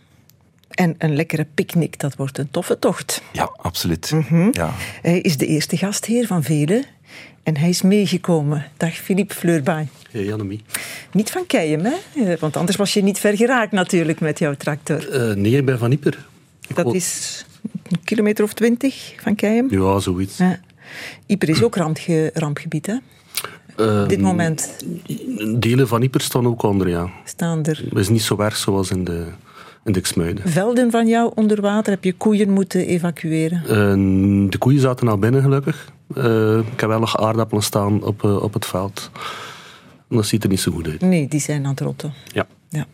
en 0.80 0.94
een 0.98 1.14
lekkere 1.16 1.46
picknick. 1.54 1.98
Dat 1.98 2.16
wordt 2.16 2.38
een 2.38 2.50
toffe 2.50 2.78
tocht. 2.78 3.22
Ja, 3.32 3.50
absoluut. 3.56 4.10
Mhm. 4.12 4.48
ja. 4.52 4.74
Hij 5.02 5.20
is 5.20 5.36
de 5.36 5.46
eerste 5.46 5.76
gastheer 5.76 6.26
van 6.26 6.42
velen 6.42 6.84
en 7.42 7.56
hij 7.56 7.68
is 7.68 7.82
meegekomen. 7.82 8.66
Dag 8.76 8.94
Philippe 8.94 9.34
Fleurbay. 9.34 9.88
Hey, 10.10 10.32
Annemie. 10.32 10.62
Niet 11.12 11.30
van 11.30 11.46
Keijem, 11.46 11.84
hè? 11.84 11.92
Eh, 12.24 12.38
Want 12.38 12.56
anders 12.56 12.76
was 12.76 12.92
je 12.94 13.02
niet 13.02 13.18
ver 13.18 13.36
geraakt 13.36 13.72
natuurlijk 13.72 14.20
met 14.20 14.38
jouw 14.38 14.54
tractor. 14.54 15.08
Eh, 15.10 15.36
nee, 15.36 15.56
ik 15.56 15.64
ben 15.64 15.78
van 15.78 15.90
Ieper. 15.90 16.26
Dat 16.74 16.84
woon- 16.84 16.94
is 16.94 17.44
een 17.88 18.04
kilometer 18.04 18.44
of 18.44 18.52
twintig 18.52 19.14
van 19.22 19.34
Keijem. 19.34 19.66
Ja, 19.70 19.98
zoiets. 19.98 20.36
Ja. 20.36 20.60
Ieper 21.26 21.48
is 21.48 21.62
ook 21.62 21.76
rampge- 21.76 22.30
rampgebied, 22.34 22.86
hè? 22.86 22.94
Eh, 23.76 24.02
Op 24.02 24.08
dit 24.08 24.20
moment 24.20 24.76
Delen 25.58 25.88
van 25.88 26.02
Ieper 26.02 26.20
staan 26.20 26.46
ook 26.46 26.62
onder, 26.62 26.88
ja. 26.88 27.10
staan 27.24 27.64
er 27.64 27.82
Het 27.88 27.98
is 27.98 28.08
niet 28.08 28.22
zo 28.22 28.38
erg 28.38 28.56
zoals 28.56 28.90
in 28.90 29.04
de, 29.04 29.26
in 29.84 29.92
de 29.92 30.00
Xmuiden. 30.00 30.48
velden 30.48 30.90
van 30.90 31.06
jou 31.06 31.32
onder 31.34 31.60
water. 31.60 31.92
Heb 31.92 32.04
je 32.04 32.12
koeien 32.12 32.50
moeten 32.50 32.86
evacueren? 32.86 33.62
Eh, 33.62 34.48
de 34.50 34.58
koeien 34.58 34.80
zaten 34.80 35.08
al 35.08 35.18
binnen, 35.18 35.42
gelukkig. 35.42 35.92
Eh, 36.14 36.58
ik 36.58 36.80
heb 36.80 36.88
wel 36.88 36.98
nog 36.98 37.16
aardappelen 37.18 37.62
staan 37.62 38.02
op, 38.04 38.24
eh, 38.24 38.42
op 38.42 38.54
het 38.54 38.66
veld. 38.66 39.10
En 40.08 40.16
dat 40.16 40.26
ziet 40.26 40.42
er 40.42 40.48
niet 40.48 40.60
zo 40.60 40.72
goed 40.72 40.88
uit. 40.88 41.00
Nee, 41.00 41.28
die 41.28 41.40
zijn 41.40 41.64
aan 41.64 41.70
het 41.70 41.80
rotten. 41.80 42.12
Ja, 42.32 42.46
Ja. 42.68 42.86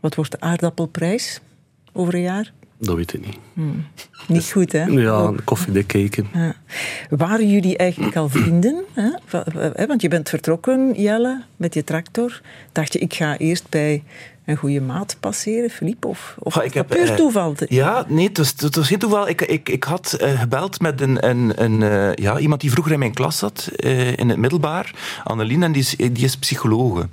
Wat 0.00 0.14
wordt 0.14 0.30
de 0.30 0.40
aardappelprijs 0.40 1.40
over 1.92 2.14
een 2.14 2.20
jaar? 2.20 2.52
dat 2.78 2.96
weet 2.96 3.12
ik 3.14 3.26
niet. 3.26 3.38
Niet 4.28 4.50
goed, 4.52 4.72
hè? 4.72 4.84
Ja, 4.84 5.32
koffiedik 5.44 5.86
kijken. 5.86 6.26
Ja. 6.32 6.54
Waren 7.10 7.48
jullie 7.50 7.76
eigenlijk 7.76 8.16
al 8.16 8.28
vrienden? 8.28 8.84
Hè? 8.92 9.86
Want 9.86 10.02
je 10.02 10.08
bent 10.08 10.28
vertrokken, 10.28 10.92
Jelle, 11.02 11.42
met 11.56 11.74
je 11.74 11.84
tractor. 11.84 12.40
Dacht 12.72 12.92
je, 12.92 12.98
ik 12.98 13.14
ga 13.14 13.36
eerst 13.38 13.68
bij 13.68 14.02
een 14.44 14.56
goede 14.56 14.80
maat 14.80 15.16
passeren, 15.20 15.70
Philippe? 15.70 16.06
Of, 16.08 16.36
of 16.38 16.56
ik 16.56 16.74
heb, 16.74 16.88
puur 16.88 17.10
eh, 17.10 17.14
toeval? 17.14 17.54
Ja, 17.68 18.04
nee, 18.08 18.28
het 18.28 18.38
was, 18.38 18.54
het 18.56 18.76
was 18.76 18.86
geen 18.86 18.98
toeval. 18.98 19.28
Ik, 19.28 19.40
ik, 19.40 19.68
ik 19.68 19.84
had 19.84 20.12
eh, 20.12 20.40
gebeld 20.40 20.80
met 20.80 21.00
een, 21.00 21.28
een, 21.28 21.62
een, 21.62 21.82
eh, 21.82 22.24
ja, 22.24 22.38
iemand 22.38 22.60
die 22.60 22.70
vroeger 22.70 22.92
in 22.92 22.98
mijn 22.98 23.14
klas 23.14 23.38
zat, 23.38 23.70
eh, 23.76 24.16
in 24.16 24.28
het 24.28 24.38
middelbaar, 24.38 24.94
Annelien, 25.24 25.62
en 25.62 25.72
die 25.72 25.82
is, 25.82 25.96
die 25.96 26.24
is 26.24 26.36
psychologe. 26.36 27.08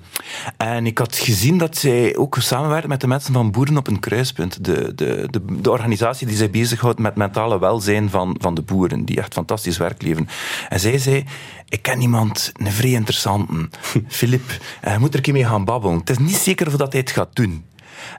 En 0.58 0.86
ik 0.86 0.98
had 0.98 1.16
gezien 1.18 1.58
dat 1.58 1.78
zij 1.78 2.16
ook 2.16 2.38
samenwerkt 2.40 2.88
met 2.88 3.02
de 3.02 3.08
mensen 3.08 3.34
van 3.34 3.52
Boeren 3.52 3.78
op 3.78 3.88
een 3.88 4.00
Kruispunt, 4.00 4.66
de, 4.66 4.96
de, 4.96 5.28
de, 5.30 5.42
de 5.62 5.72
organisatie 5.72 6.28
die 6.28 6.36
zich 6.36 6.50
bezighoudt 6.50 7.00
met 7.00 7.16
mentale 7.16 7.60
welzijn 7.60 8.10
van, 8.10 8.36
van 8.40 8.54
de 8.54 8.62
boeren, 8.62 9.06
die 9.06 9.18
echt 9.18 9.34
fantastisch 9.34 9.78
werk 9.78 10.02
leveren. 10.02 10.28
En 10.70 10.80
zij 10.80 10.98
zei, 10.98 11.26
ik 11.70 11.82
ken 11.82 12.02
iemand, 12.02 12.52
een 12.58 12.72
vrij 12.72 12.92
interessante, 12.92 13.70
Filip, 14.08 14.50
en 14.82 14.94
je 14.94 15.00
moet 15.00 15.10
er 15.10 15.16
een 15.16 15.22
keer 15.22 15.34
mee 15.34 15.46
gaan 15.46 15.66
babbelen. 15.66 15.98
Het 15.98 16.10
is 16.10 16.18
niet 16.18 16.36
zeker 16.36 16.68
of 16.68 16.74
dat 16.74 16.92
hij 16.92 17.02
het 17.02 17.12
gaat 17.20 17.36
doen. 17.36 17.64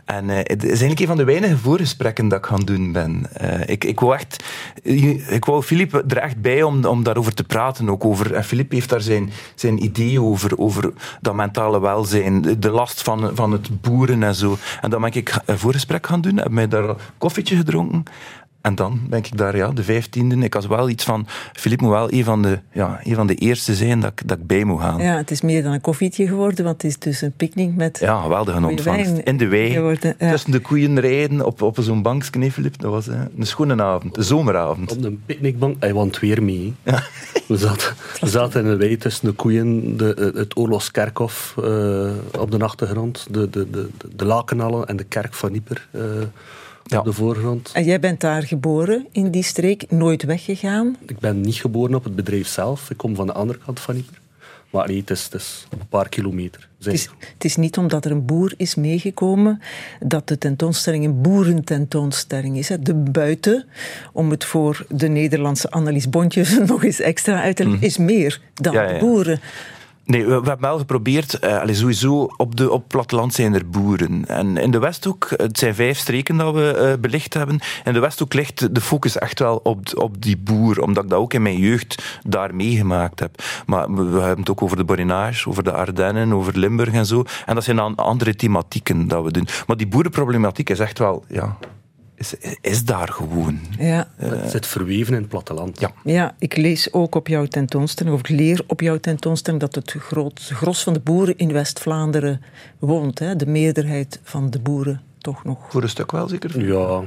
En 0.04 0.30
eh, 0.30 0.36
het 0.36 0.62
is 0.62 0.68
eigenlijk 0.68 1.00
een 1.00 1.06
van 1.06 1.16
de 1.16 1.24
weinige 1.24 1.56
voorgesprekken 1.56 2.28
dat 2.28 2.38
ik 2.38 2.46
gaan 2.46 2.60
doen 2.60 2.92
ben. 2.92 3.26
Eh, 3.32 3.68
ik, 3.68 3.84
ik 3.84 4.00
wou 4.00 4.14
echt... 4.14 4.44
Ik 5.28 5.44
wou 5.44 5.62
Filip 5.62 5.94
er 5.94 6.16
echt 6.16 6.40
bij 6.40 6.62
om, 6.62 6.84
om 6.84 7.02
daarover 7.02 7.34
te 7.34 7.44
praten. 7.44 7.90
Ook 7.90 8.04
over, 8.04 8.34
en 8.34 8.44
Filip 8.44 8.70
heeft 8.70 8.88
daar 8.88 9.00
zijn, 9.00 9.30
zijn 9.54 9.84
idee 9.84 10.22
over, 10.22 10.58
over 10.58 10.92
dat 11.20 11.34
mentale 11.34 11.80
welzijn, 11.80 12.60
de, 12.60 12.70
last 12.70 13.02
van, 13.02 13.30
van 13.34 13.52
het 13.52 13.80
boeren 13.80 14.22
en 14.22 14.34
zo. 14.34 14.56
En 14.80 14.90
dan 14.90 15.00
ben 15.00 15.12
ik 15.12 15.40
een 15.44 15.58
voorgesprek 15.58 16.06
gaan 16.06 16.20
doen, 16.20 16.36
heb 16.36 16.50
mij 16.50 16.68
daar 16.68 16.88
een 16.88 16.96
koffietje 17.18 17.56
gedronken. 17.56 18.04
En 18.60 18.74
dan 18.74 19.00
ben 19.08 19.18
ik 19.18 19.36
daar, 19.36 19.56
ja, 19.56 19.70
de 19.70 19.84
vijftiende. 19.84 20.36
Ik 20.36 20.54
had 20.54 20.66
wel 20.66 20.88
iets 20.88 21.04
van, 21.04 21.26
Filip 21.52 21.80
moet 21.80 21.90
wel 21.90 22.12
een 22.12 22.24
van 22.24 22.42
de, 22.42 22.58
ja, 22.72 23.00
een 23.02 23.14
van 23.14 23.26
de 23.26 23.34
eerste 23.34 23.74
zijn 23.74 24.00
dat 24.00 24.10
ik, 24.10 24.28
dat 24.28 24.38
ik 24.38 24.46
bij 24.46 24.64
moet 24.64 24.80
gaan. 24.80 25.02
Ja, 25.02 25.16
het 25.16 25.30
is 25.30 25.40
meer 25.40 25.62
dan 25.62 25.72
een 25.72 25.80
koffietje 25.80 26.26
geworden, 26.26 26.64
want 26.64 26.82
het 26.82 26.90
is 26.90 26.98
dus 26.98 27.20
een 27.20 27.32
picknick 27.32 27.74
met... 27.74 27.98
Ja, 27.98 28.20
geweldige 28.20 28.66
ontvangst. 28.66 29.18
In 29.18 29.36
de 29.36 29.48
wei, 29.48 29.70
geworden, 29.70 30.14
ja. 30.18 30.30
tussen 30.30 30.50
de 30.50 30.58
koeien 30.58 31.00
rijden, 31.00 31.46
op, 31.46 31.62
op 31.62 31.76
zo'n 31.80 32.02
bankje, 32.02 32.38
nee, 32.38 32.52
Filip. 32.52 32.78
Dat 32.80 32.90
was 32.90 33.08
eh, 33.08 33.20
een 33.38 33.46
schone 33.46 33.82
avond, 33.82 34.16
een 34.16 34.24
zomeravond. 34.24 34.96
Op 34.96 35.04
een 35.04 35.22
picknickbank, 35.26 35.76
hij 35.80 35.92
won 35.92 36.12
weer 36.20 36.42
mee. 36.42 36.74
We, 37.46 37.56
zaten, 37.56 37.94
we 38.20 38.28
zaten 38.28 38.64
in 38.64 38.70
de 38.70 38.76
wei 38.76 38.96
tussen 38.96 39.26
de 39.26 39.32
koeien, 39.32 39.96
de, 39.96 40.32
het 40.34 40.56
oorlogskerkhof 40.56 41.54
eh, 41.56 42.10
op 42.38 42.50
de 42.50 42.58
achtergrond, 42.58 43.26
de, 43.30 43.50
de, 43.50 43.70
de, 43.70 43.88
de 44.16 44.24
Lakenallen 44.24 44.86
en 44.86 44.96
de 44.96 45.04
kerk 45.04 45.34
van 45.34 45.52
Nieper 45.52 45.88
eh, 45.90 46.02
Ja. 46.90 46.98
op 46.98 47.04
de 47.04 47.12
voorgrond. 47.12 47.70
En 47.72 47.84
jij 47.84 48.00
bent 48.00 48.20
daar 48.20 48.42
geboren, 48.42 49.06
in 49.12 49.30
die 49.30 49.42
streek, 49.42 49.90
nooit 49.90 50.22
weggegaan. 50.22 50.96
Ik 51.06 51.18
ben 51.18 51.40
niet 51.40 51.54
geboren 51.54 51.94
op 51.94 52.04
het 52.04 52.16
bedrijf 52.16 52.46
zelf. 52.48 52.90
Ik 52.90 52.96
kom 52.96 53.14
van 53.14 53.26
de 53.26 53.32
andere 53.32 53.58
kant 53.64 53.80
van 53.80 53.94
Nieper. 53.94 54.18
Maar 54.70 54.86
nee, 54.88 54.98
het 55.00 55.10
is, 55.10 55.24
het 55.24 55.34
is 55.34 55.66
een 55.70 55.88
paar 55.88 56.08
kilometer. 56.08 56.68
Het 56.78 56.92
is, 56.92 57.08
het 57.34 57.44
is 57.44 57.56
niet 57.56 57.76
omdat 57.76 58.04
er 58.04 58.10
een 58.10 58.24
boer 58.24 58.52
is 58.56 58.74
meegekomen 58.74 59.60
dat 60.00 60.28
de 60.28 60.38
tentoonstelling 60.38 61.04
een 61.04 61.20
boerententoonstelling 61.22 62.58
is. 62.58 62.68
hè. 62.68 62.78
De 62.78 62.94
buiten, 62.94 63.66
om 64.12 64.30
het 64.30 64.44
voor 64.44 64.86
de 64.88 65.08
Nederlandse 65.08 65.70
Annelies 65.70 66.10
Bontjes 66.10 66.58
nog 66.66 66.84
eens 66.84 67.00
extra 67.00 67.42
uit 67.42 67.56
te 67.56 67.64
leggen, 67.68 67.86
is 67.86 67.96
meer 67.98 68.40
dan 68.54 68.74
Mhm. 68.74 68.82
Ja, 68.82 68.88
ja, 68.90 68.98
de 68.98 69.04
ja. 69.06 69.10
boeren. 69.10 69.40
Nee, 70.10 70.26
we, 70.26 70.32
hebben 70.32 70.60
wel 70.60 70.78
geprobeerd, 70.78 71.40
allee, 71.40 71.74
sowieso 71.74 72.30
op, 72.36 72.56
de, 72.56 72.70
op 72.70 72.78
het 72.78 72.88
platteland 72.88 73.34
zijn 73.34 73.54
er 73.54 73.68
boeren. 73.68 74.26
En 74.26 74.56
in 74.56 74.70
de 74.70 74.78
Westhoek, 74.78 75.28
het 75.36 75.58
zijn 75.58 75.74
vijf 75.74 75.98
streken 75.98 76.36
dat 76.36 76.54
we 76.54 76.72
eh, 76.72 77.00
belicht 77.00 77.34
hebben. 77.34 77.60
In 77.84 77.92
de 77.92 77.98
Westhoek 77.98 78.34
ligt 78.34 78.74
de 78.74 78.80
focus 78.80 79.18
echt 79.18 79.38
wel 79.38 79.56
op, 79.56 79.78
op 79.94 80.22
die 80.22 80.36
boer, 80.36 80.82
omdat 80.82 81.04
ik 81.04 81.10
dat 81.10 81.18
ook 81.18 81.34
in 81.34 81.42
mijn 81.42 81.58
jeugd 81.58 82.20
daar 82.26 82.54
meegemaakt 82.54 83.20
heb. 83.20 83.42
Maar 83.66 83.94
we, 83.94 84.02
we 84.02 84.18
hebben 84.20 84.38
het 84.38 84.50
ook 84.50 84.62
over 84.62 84.76
de 84.76 84.84
Borinage, 84.84 85.48
over 85.48 85.64
de 85.64 85.72
Ardennen, 85.72 86.32
over 86.32 86.58
Limburg 86.58 86.92
en 86.92 87.06
zo. 87.06 87.24
En 87.46 87.54
dat 87.54 87.64
zijn 87.64 87.76
dan 87.76 87.94
andere 87.94 88.34
thematieken 88.34 89.08
dat 89.08 89.24
we 89.24 89.32
doen. 89.32 89.46
Maar 89.66 89.76
die 89.76 89.88
boerenproblematiek 89.88 90.70
is 90.70 90.78
echt 90.78 90.98
wel, 90.98 91.24
ja, 91.28 91.56
is, 92.20 92.34
is 92.60 92.84
daar 92.84 93.08
gewoon. 93.08 93.60
Ja. 93.78 94.08
Het 94.16 94.50
zit 94.50 94.66
verweven 94.66 95.14
in 95.14 95.20
het 95.20 95.28
platteland. 95.28 95.80
Ja. 95.80 95.92
ja, 96.04 96.34
ik 96.38 96.56
lees 96.56 96.92
ook 96.92 97.14
op 97.14 97.28
jouw 97.28 97.44
tentoonstelling, 97.46 98.14
of 98.14 98.20
ik 98.20 98.28
leer 98.28 98.64
op 98.66 98.80
jouw 98.80 98.98
tentoonstelling, 98.98 99.60
dat 99.60 99.74
het 99.74 99.90
groot, 99.98 100.50
gros 100.52 100.82
van 100.82 100.92
de 100.92 101.00
boeren 101.00 101.36
in 101.36 101.52
West-Vlaanderen 101.52 102.42
woont. 102.78 103.18
Hè? 103.18 103.36
De 103.36 103.46
meerderheid 103.46 104.20
van 104.22 104.50
de 104.50 104.58
boeren 104.58 105.00
toch 105.18 105.44
nog. 105.44 105.58
Voor 105.68 105.82
een 105.82 105.88
stuk 105.88 106.12
wel, 106.12 106.28
zeker? 106.28 106.66
Ja. 106.66 107.02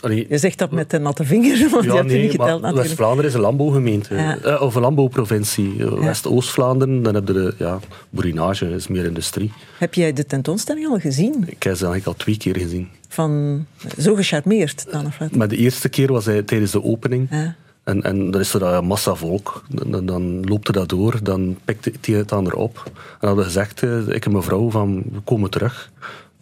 Allee, 0.00 0.26
Je 0.28 0.38
zegt 0.38 0.58
dat 0.58 0.70
met 0.70 0.92
een 0.92 1.02
natte 1.02 1.24
vinger, 1.24 1.68
want 1.70 1.84
je 1.84 1.90
ja, 1.90 1.96
hebt 1.96 2.10
je 2.10 2.14
nee, 2.14 2.22
niet 2.22 2.30
geteld 2.30 2.60
natuurlijk. 2.60 2.82
West-Vlaanderen 2.86 3.30
is 3.30 3.34
een 3.34 3.40
landbouwgemeente. 3.40 4.14
Ja. 4.14 4.38
Eh, 4.38 4.62
of 4.62 4.74
een 4.74 4.80
landbouwprovincie. 4.80 5.84
Eh, 5.84 5.92
West-Oost-Vlaanderen, 5.92 7.02
dan 7.02 7.14
heb 7.14 7.26
je 7.26 7.32
de 7.32 7.54
ja, 7.58 7.78
boerinage, 8.10 8.66
is 8.66 8.88
meer 8.88 9.04
industrie. 9.04 9.52
Heb 9.78 9.94
jij 9.94 10.12
de 10.12 10.26
tentoonstelling 10.26 10.88
al 10.88 10.98
gezien? 10.98 11.34
Ik 11.46 11.62
heb 11.62 11.76
ze 11.76 11.86
eigenlijk 11.86 12.06
al 12.06 12.14
twee 12.14 12.36
keer 12.36 12.56
gezien. 12.56 12.88
Van, 13.14 13.66
zo 13.98 14.14
gecharmeerd 14.14 14.86
dan? 14.90 15.06
Of 15.06 15.18
wat? 15.18 15.36
Maar 15.36 15.48
de 15.48 15.56
eerste 15.56 15.88
keer 15.88 16.12
was 16.12 16.24
hij 16.24 16.42
tijdens 16.42 16.70
de 16.70 16.82
opening. 16.82 17.26
Ja. 17.30 17.54
En, 17.84 18.02
en 18.02 18.30
dan 18.30 18.40
is 18.40 18.54
er 18.54 18.62
een 18.62 18.84
massa 18.84 19.14
volk. 19.14 19.64
Dan, 19.68 20.06
dan- 20.06 20.44
loopt 20.44 20.66
hij 20.66 20.76
dat 20.80 20.88
door, 20.88 21.18
dan 21.22 21.58
pikt 21.64 22.06
hij 22.06 22.14
het 22.16 22.32
aan 22.32 22.46
erop. 22.46 22.82
En 22.84 22.92
dan 23.20 23.28
hadden 23.28 23.44
gezegd, 23.44 23.82
eh, 23.82 24.08
ik 24.08 24.24
en 24.24 24.32
mevrouw, 24.32 24.70
van 24.70 25.02
we 25.12 25.20
komen 25.24 25.50
terug. 25.50 25.90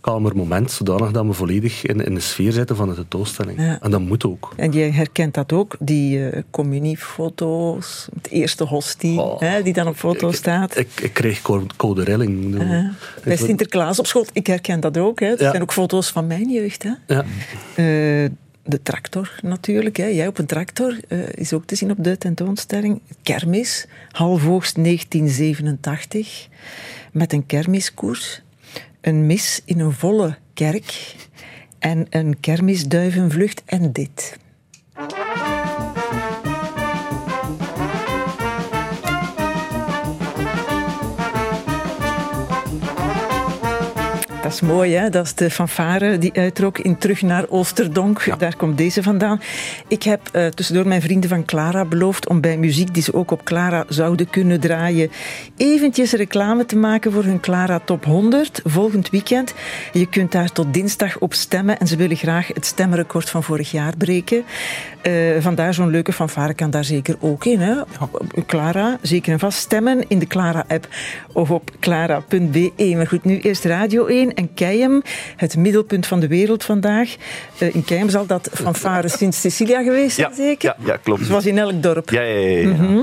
Kalmer 0.02 0.36
moment, 0.36 0.70
zodanig 0.70 1.10
dat 1.10 1.26
we 1.26 1.32
volledig 1.32 1.84
in, 1.84 2.04
in 2.04 2.14
de 2.14 2.20
sfeer 2.20 2.52
zitten 2.52 2.76
van 2.76 2.88
de 2.88 2.94
tentoonstelling. 2.94 3.58
Ja. 3.60 3.78
En 3.80 3.90
dat 3.90 4.00
moet 4.00 4.24
ook. 4.26 4.52
En 4.56 4.72
jij 4.72 4.90
herkent 4.90 5.34
dat 5.34 5.52
ook, 5.52 5.76
die 5.80 6.28
eh, 6.30 6.42
communiefoto's, 6.50 8.08
het 8.14 8.28
eerste 8.30 8.64
hostie, 8.64 9.20
Oh. 9.20 9.40
hè, 9.40 9.62
die 9.62 9.72
dan 9.72 9.86
op 9.88 9.96
foto 9.96 10.28
Ik- 10.28 10.34
staat. 10.34 10.76
Ik, 10.78 10.88
ik 11.02 11.12
kreeg 11.12 11.42
koude 11.76 12.04
rilling. 12.04 12.54
Uh, 12.54 12.88
bij 13.24 13.36
Sinterklaas 13.36 13.98
op 13.98 14.06
school, 14.06 14.26
ik 14.32 14.46
herken 14.46 14.80
dat 14.80 14.96
ook. 14.98 15.20
Hè. 15.20 15.28
Ja. 15.28 15.36
zijn 15.50 15.62
ook 15.62 15.72
foto's 15.72 16.10
van 16.10 16.26
mijn 16.26 16.50
jeugd. 16.50 16.82
Hè. 16.82 16.90
Ja. 17.06 17.20
Eh, 17.74 18.30
de 18.64 18.82
tractor 18.82 19.38
natuurlijk. 19.42 19.96
Hè. 19.96 20.06
Jij 20.06 20.26
op 20.26 20.38
een 20.38 20.46
tractor 20.46 20.96
eh, 21.08 21.18
is 21.34 21.52
ook 21.52 21.64
te 21.64 21.74
zien 21.74 21.90
op 21.90 21.96
de 22.04 22.18
tentoonstelling. 22.18 23.00
Kermis, 23.22 23.86
halfoogst 24.10 24.74
1987. 24.84 26.48
Met 27.12 27.32
een 27.32 27.46
kermiskoers. 27.46 28.42
Een 29.02 29.26
mis 29.26 29.62
in 29.64 29.80
een 29.80 29.92
volle 29.92 30.36
kerk. 30.54 31.14
En 31.78 32.06
een 32.10 32.40
kermisduivenvlucht. 32.40 33.62
En 33.64 33.92
dit. 33.92 34.38
Dat 44.52 44.62
is 44.62 44.68
mooi, 44.68 44.94
hè? 44.94 45.10
Dat 45.10 45.24
is 45.24 45.34
de 45.34 45.50
fanfare 45.50 46.18
die 46.18 46.32
uittrok 46.32 46.78
in 46.78 46.98
Terug 46.98 47.22
naar 47.22 47.44
Oosterdonk. 47.48 48.38
Daar 48.38 48.56
komt 48.56 48.78
deze 48.78 49.02
vandaan. 49.02 49.40
Ik 49.88 50.02
heb 50.02 50.20
eh, 50.32 50.46
tussendoor 50.46 50.86
mijn 50.86 51.02
vrienden 51.02 51.30
van 51.30 51.44
Clara 51.44 51.84
beloofd 51.84 52.28
om 52.28 52.40
bij 52.40 52.56
muziek 52.56 52.94
die 52.94 53.02
ze 53.02 53.14
ook 53.14 53.30
op 53.30 53.44
Clara 53.44 53.84
zouden 53.88 54.30
kunnen 54.30 54.60
draaien, 54.60 55.10
eventjes 55.56 56.12
reclame 56.12 56.66
te 56.66 56.76
maken 56.76 57.12
voor 57.12 57.24
hun 57.24 57.40
Clara 57.40 57.78
Top 57.84 58.04
100 58.04 58.60
volgend 58.64 59.10
weekend. 59.10 59.54
Je 59.92 60.06
kunt 60.06 60.32
daar 60.32 60.52
tot 60.52 60.74
dinsdag 60.74 61.18
op 61.18 61.34
stemmen 61.34 61.78
en 61.78 61.86
ze 61.86 61.96
willen 61.96 62.16
graag 62.16 62.46
het 62.46 62.66
stemrecord 62.66 63.30
van 63.30 63.42
vorig 63.42 63.70
jaar 63.70 63.96
breken. 63.96 64.44
Eh, 65.02 65.12
vandaar 65.38 65.74
zo'n 65.74 65.90
leuke 65.90 66.12
fanfare 66.12 66.54
kan 66.54 66.70
daar 66.70 66.84
zeker 66.84 67.16
ook 67.20 67.44
in. 67.44 67.60
Hè? 67.60 67.74
Clara, 68.46 68.98
zeker 69.00 69.32
en 69.32 69.38
vast 69.38 69.58
stemmen 69.58 70.04
in 70.08 70.18
de 70.18 70.26
Clara-app 70.26 70.88
of 71.32 71.50
op 71.50 71.70
clara.be. 71.80 72.92
Maar 72.96 73.06
goed, 73.06 73.24
nu 73.24 73.40
eerst 73.40 73.64
Radio 73.64 74.06
1 74.06 74.40
en 74.42 74.54
Keijem, 74.54 75.02
het 75.36 75.56
middelpunt 75.56 76.06
van 76.06 76.20
de 76.20 76.28
wereld 76.28 76.64
vandaag. 76.64 77.14
Eh, 77.58 77.74
in 77.74 77.84
Keijem 77.84 78.08
zal 78.10 78.26
dat 78.26 78.50
fanfare 78.54 79.08
Sint 79.08 79.34
Cecilia 79.34 79.82
geweest 79.82 80.14
zijn, 80.16 80.28
Ja, 80.30 80.36
zeker? 80.36 80.74
ja, 80.78 80.86
ja, 80.86 80.96
klopt. 80.96 81.26
Zoals 81.26 81.46
in 81.46 81.58
elk 81.58 81.82
dorp. 81.82 82.10
Ja, 82.10 82.20
ja, 82.22 82.38
ja. 82.38 82.58
ja. 82.58 82.66
Mhm. 82.66 82.98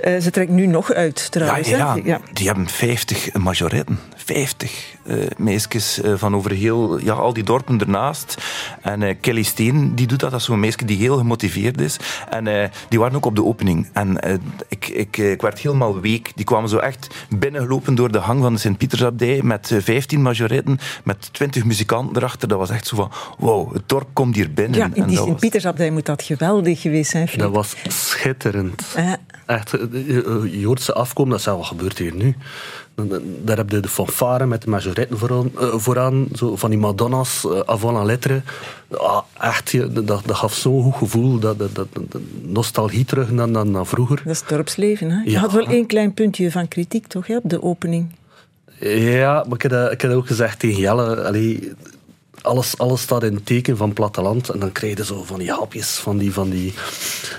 Eh, 0.00 0.18
ze 0.20 0.30
trekt 0.30 0.50
nu 0.50 0.66
nog 0.66 0.92
uit, 0.92 1.30
trouwens. 1.30 1.68
ja, 1.68 1.96
ja. 2.04 2.20
die 2.32 2.46
hebben 2.46 2.68
50 2.68 3.32
majoretten. 3.32 3.98
50 4.24 4.90
eh 5.06 5.16
meisjes 5.36 6.00
eh, 6.00 6.12
van 6.16 6.34
over 6.36 6.50
heel, 6.50 6.98
ja, 6.98 7.12
al 7.12 7.32
die 7.32 7.42
dorpen 7.44 7.80
ernaast. 7.80 8.36
En 8.82 9.02
eh, 9.02 9.14
Kelly 9.20 9.42
Steen, 9.42 9.94
die 9.94 10.06
doet 10.06 10.20
dat. 10.20 10.30
Dat 10.30 10.40
is 10.40 10.46
zo'n 10.46 10.60
meisje 10.60 10.84
die 10.84 10.96
heel 10.96 11.16
gemotiveerd 11.16 11.80
is. 11.80 11.96
En 12.28 12.46
eh, 12.46 12.68
die 12.88 12.98
waren 12.98 13.16
ook 13.16 13.26
op 13.26 13.36
de 13.36 13.44
opening. 13.44 13.88
En 13.92 14.20
eh, 14.20 14.34
ik, 14.68 14.88
ik, 14.88 15.16
ik 15.16 15.40
werd 15.40 15.58
helemaal 15.58 16.00
week. 16.00 16.32
Die 16.34 16.44
kwamen 16.44 16.68
zo 16.68 16.76
echt 16.76 17.06
binnengelopen 17.38 17.94
door 17.94 18.12
de 18.12 18.18
hang 18.18 18.40
van 18.42 18.52
de 18.52 18.58
Sint-Pietersabdij 18.60 19.40
met 19.42 19.70
eh, 19.70 19.78
15 19.80 20.22
majoretten, 20.22 20.78
met 21.04 21.32
20 21.32 21.64
muzikanten 21.64 22.16
erachter. 22.16 22.48
Dat 22.48 22.58
was 22.58 22.70
echt 22.70 22.86
zo 22.86 22.96
van, 22.96 23.10
wow, 23.38 23.72
het 23.74 23.88
dorp 23.88 24.08
komt 24.12 24.34
hier 24.34 24.52
binnen. 24.52 24.78
Ja, 24.78 24.90
in 24.94 25.06
die 25.06 25.16
was- 25.16 25.26
Sint-Pietersabdij 25.26 25.90
moet 25.90 26.06
dat 26.06 26.22
geweldig 26.22 26.80
geweest 26.80 27.10
zijn. 27.10 27.28
Dat 27.36 27.50
was 27.50 27.74
schitterend. 27.88 28.94
Echt, 29.46 29.70
je 29.70 30.48
je 30.58 30.66
hoort 30.66 30.80
ze 30.82 30.92
afkomen, 30.94 31.32
dat 31.32 31.42
zei, 31.42 31.56
wat 31.56 31.66
gebeurt 31.66 31.98
hier 31.98 32.14
nu? 32.14 32.36
Dan- 32.94 33.08
dan- 33.08 33.22
Daar 33.44 33.56
heb 33.56 33.70
je 33.70 33.80
de 33.80 33.88
fanfare 33.88 34.46
met 34.46 34.62
de 34.62 34.70
majoretten 34.70 35.18
vooraan, 35.18 35.50
eh, 35.58 35.74
vooraan 35.76 36.26
zo 36.34 36.56
van 36.56 36.70
die 36.70 36.78
Madonna's, 36.78 37.46
avant 37.66 37.96
la 37.96 38.02
lettre. 38.04 38.42
Ah, 38.90 39.20
echt, 39.40 39.94
dat, 39.94 40.06
dat 40.06 40.32
gaf 40.32 40.54
zo'n 40.54 40.82
goed 40.82 40.94
gevoel, 40.94 41.38
dat, 41.38 41.58
dat, 41.58 41.74
dat, 41.74 41.86
dat- 41.92 42.20
nostalgie 42.42 43.04
terug 43.04 43.30
naar, 43.30 43.48
naar, 43.48 43.66
naar 43.66 43.86
vroeger. 43.86 44.22
dat 44.24 44.34
is 44.34 44.42
dorpsleven, 44.46 45.10
hè? 45.10 45.22
Je 45.24 45.30
Ja. 45.30 45.40
had 45.40 45.52
wel 45.52 45.66
één 45.66 45.86
klein 45.86 46.14
puntje 46.14 46.50
van 46.50 46.68
kritiek, 46.68 47.06
toch, 47.06 47.26
hè, 47.26 47.36
op 47.36 47.50
de 47.50 47.62
opening? 47.62 48.06
Ja, 48.80 49.44
maar 49.46 49.54
ik 49.54 49.62
heb, 49.62 49.70
dat, 49.70 49.92
ik 49.92 50.00
heb 50.00 50.10
dat 50.10 50.20
ook 50.20 50.26
gezegd 50.26 50.58
tegen 50.58 50.80
Jelle. 50.80 51.22
Allee, 51.24 51.72
alles, 52.42 52.78
alles 52.78 53.00
staat 53.00 53.22
in 53.22 53.34
het 53.34 53.46
teken 53.46 53.76
van 53.76 53.92
platteland. 53.92 54.48
En 54.48 54.58
dan 54.58 54.72
krijg 54.72 54.96
je 54.96 55.04
zo 55.04 55.22
van 55.24 55.38
die 55.38 55.50
hapjes, 55.50 55.96
van 55.96 56.18
die, 56.18 56.32
van 56.32 56.50
die, 56.50 56.72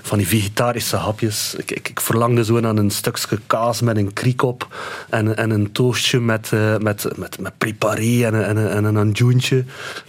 van 0.01 0.17
die 0.17 0.27
vegetarische 0.27 0.95
hapjes. 0.95 1.55
Ik, 1.57 1.72
ik, 1.72 1.89
ik 1.89 2.01
verlangde 2.01 2.45
zo 2.45 2.60
naar 2.60 2.75
een 2.75 2.91
stukje 2.91 3.39
kaas 3.48 3.81
met 3.81 3.98
een 3.98 4.13
kriek 4.13 4.41
op. 4.41 4.67
En, 5.10 5.38
en 5.38 5.50
een 5.50 5.72
toastje 5.72 6.19
met, 6.19 6.51
uh, 6.53 6.77
met, 6.77 7.07
met, 7.15 7.39
met 7.39 7.57
preparé 7.57 8.25
en, 8.25 8.45
en, 8.45 8.72
en 8.72 8.83
een 8.83 8.98
anjoentje. 8.98 9.63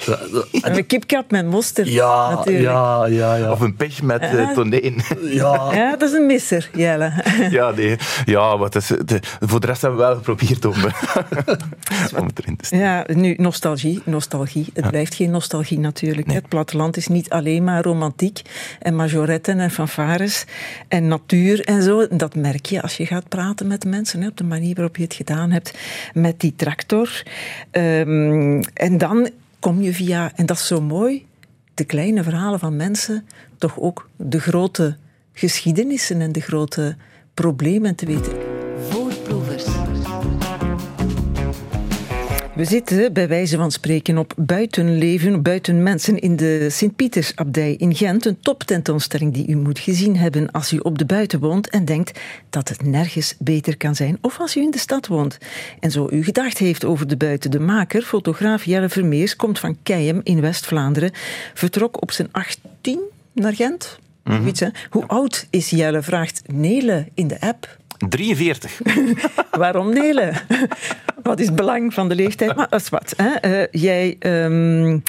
En 0.62 0.76
een 0.76 0.86
kipkap 0.86 1.30
met 1.30 1.46
mosterd. 1.46 1.88
Ja, 1.88 2.30
natuurlijk. 2.30 2.64
ja, 2.64 3.06
ja, 3.06 3.34
ja. 3.34 3.50
Of 3.50 3.60
een 3.60 3.76
pech 3.76 4.02
met 4.02 4.22
uh, 4.22 4.50
tonijn. 4.50 5.02
Ja. 5.22 5.74
ja, 5.74 5.96
dat 5.96 6.08
is 6.08 6.14
een 6.14 6.26
misser, 6.26 6.70
Jelle. 6.74 7.12
ja, 7.50 7.70
nee. 7.70 7.96
Ja, 8.24 8.58
wat 8.58 8.74
is, 8.74 8.86
de, 8.86 9.20
voor 9.40 9.60
de 9.60 9.66
rest 9.66 9.82
hebben 9.82 10.00
we 10.00 10.06
wel 10.06 10.14
geprobeerd 10.14 10.64
om, 10.64 10.74
om 12.16 12.26
het 12.26 12.38
erin 12.38 12.56
te 12.56 12.64
steken. 12.64 12.84
Ja, 12.84 13.04
nu, 13.06 13.34
nostalgie. 13.38 14.02
nostalgie. 14.04 14.72
Het 14.84 14.92
ja. 14.92 14.98
blijft 14.98 15.14
geen 15.14 15.30
nostalgie 15.30 15.78
natuurlijk. 15.78 16.26
Nee. 16.26 16.36
Het 16.36 16.48
platteland 16.48 16.96
is 16.96 17.08
niet 17.08 17.30
alleen 17.30 17.64
maar 17.64 17.82
romantiek 17.82 18.42
en 18.80 18.96
majoretten 18.96 19.58
en 19.60 19.70
fanfares 19.70 20.44
en 20.88 21.08
natuur 21.08 21.60
en 21.60 21.82
zo. 21.82 22.06
Dat 22.08 22.34
merk 22.34 22.66
je 22.66 22.82
als 22.82 22.96
je 22.96 23.06
gaat 23.06 23.28
praten 23.28 23.66
met 23.66 23.84
mensen, 23.84 24.20
hè, 24.20 24.28
op 24.28 24.36
de 24.36 24.44
manier 24.44 24.74
waarop 24.74 24.96
je 24.96 25.02
het 25.02 25.14
gedaan 25.14 25.50
hebt 25.50 25.78
met 26.14 26.40
die 26.40 26.54
tractor. 26.56 27.22
Um, 27.70 28.62
en 28.62 28.98
dan 28.98 29.30
kom 29.58 29.82
je 29.82 29.92
via, 29.92 30.32
en 30.34 30.46
dat 30.46 30.56
is 30.56 30.66
zo 30.66 30.80
mooi, 30.80 31.26
de 31.74 31.84
kleine 31.84 32.22
verhalen 32.22 32.58
van 32.58 32.76
mensen, 32.76 33.26
toch 33.58 33.80
ook 33.80 34.08
de 34.16 34.40
grote 34.40 34.96
geschiedenissen 35.32 36.20
en 36.20 36.32
de 36.32 36.40
grote 36.40 36.96
problemen 37.34 37.94
te 37.94 38.06
weten. 38.06 38.43
We 42.54 42.64
zitten 42.64 43.12
bij 43.12 43.28
wijze 43.28 43.56
van 43.56 43.70
spreken 43.70 44.18
op 44.18 44.32
buitenleven, 44.36 45.42
buiten 45.42 45.82
mensen 45.82 46.18
in 46.18 46.36
de 46.36 46.70
Sint-Pietersabdij 46.70 47.74
in 47.74 47.94
Gent. 47.94 48.26
Een 48.26 48.40
toptentoonstelling 48.40 49.34
die 49.34 49.46
u 49.46 49.56
moet 49.56 49.78
gezien 49.78 50.16
hebben 50.16 50.50
als 50.50 50.72
u 50.72 50.78
op 50.78 50.98
de 50.98 51.04
buiten 51.04 51.40
woont 51.40 51.68
en 51.68 51.84
denkt 51.84 52.20
dat 52.50 52.68
het 52.68 52.82
nergens 52.82 53.34
beter 53.38 53.76
kan 53.76 53.94
zijn. 53.94 54.18
Of 54.20 54.40
als 54.40 54.56
u 54.56 54.60
in 54.60 54.70
de 54.70 54.78
stad 54.78 55.06
woont 55.06 55.38
en 55.80 55.90
zo 55.90 56.08
u 56.10 56.24
gedacht 56.24 56.58
heeft 56.58 56.84
over 56.84 57.08
de 57.08 57.16
buiten. 57.16 57.50
De 57.50 57.60
maker, 57.60 58.02
fotograaf 58.02 58.64
Jelle 58.64 58.88
Vermeers, 58.88 59.36
komt 59.36 59.58
van 59.58 59.76
Keiem 59.82 60.20
in 60.22 60.40
West-Vlaanderen. 60.40 61.10
Vertrok 61.54 62.02
op 62.02 62.10
zijn 62.10 62.28
18 62.30 63.00
naar 63.32 63.54
Gent. 63.54 63.98
Mm 64.24 64.36
-hmm. 64.36 64.72
Hoe 64.90 65.06
oud 65.06 65.46
is 65.50 65.70
Jelle? 65.70 66.02
Vraagt 66.02 66.42
Nele 66.46 67.08
in 67.14 67.28
de 67.28 67.40
app. 67.40 67.82
43. 68.08 68.80
Waarom 69.50 69.92
Nele? 69.92 70.32
wat 71.22 71.40
is 71.40 71.46
het 71.46 71.56
belang 71.56 71.94
van 71.94 72.08
de 72.08 72.14
leeftijd? 72.14 72.56
Maar 72.56 72.68
dat 72.68 72.80
is 72.80 72.88
wat. 72.88 73.14
Hè? 73.16 73.60
Uh, 73.60 73.66
jij 73.70 74.16
um, 74.20 75.02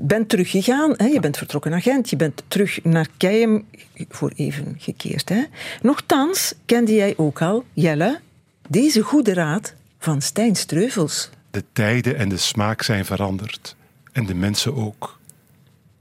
bent 0.00 0.28
teruggegaan. 0.28 0.94
Hè? 0.96 1.06
Je 1.06 1.20
bent 1.20 1.36
vertrokken 1.36 1.70
naar 1.70 1.82
Gent. 1.82 2.10
Je 2.10 2.16
bent 2.16 2.42
terug 2.48 2.84
naar 2.84 3.08
Keim 3.16 3.64
voor 4.08 4.32
even 4.36 4.76
gekeerd. 4.78 5.28
Hè? 5.28 5.42
Nochtans 5.82 6.54
kende 6.66 6.94
jij 6.94 7.14
ook 7.16 7.42
al, 7.42 7.64
Jelle, 7.72 8.20
deze 8.68 9.00
goede 9.00 9.34
raad 9.34 9.74
van 9.98 10.22
Stijn 10.22 10.56
Streuvels. 10.56 11.30
De 11.50 11.64
tijden 11.72 12.16
en 12.16 12.28
de 12.28 12.36
smaak 12.36 12.82
zijn 12.82 13.04
veranderd. 13.04 13.76
En 14.12 14.26
de 14.26 14.34
mensen 14.34 14.76
ook. 14.76 15.18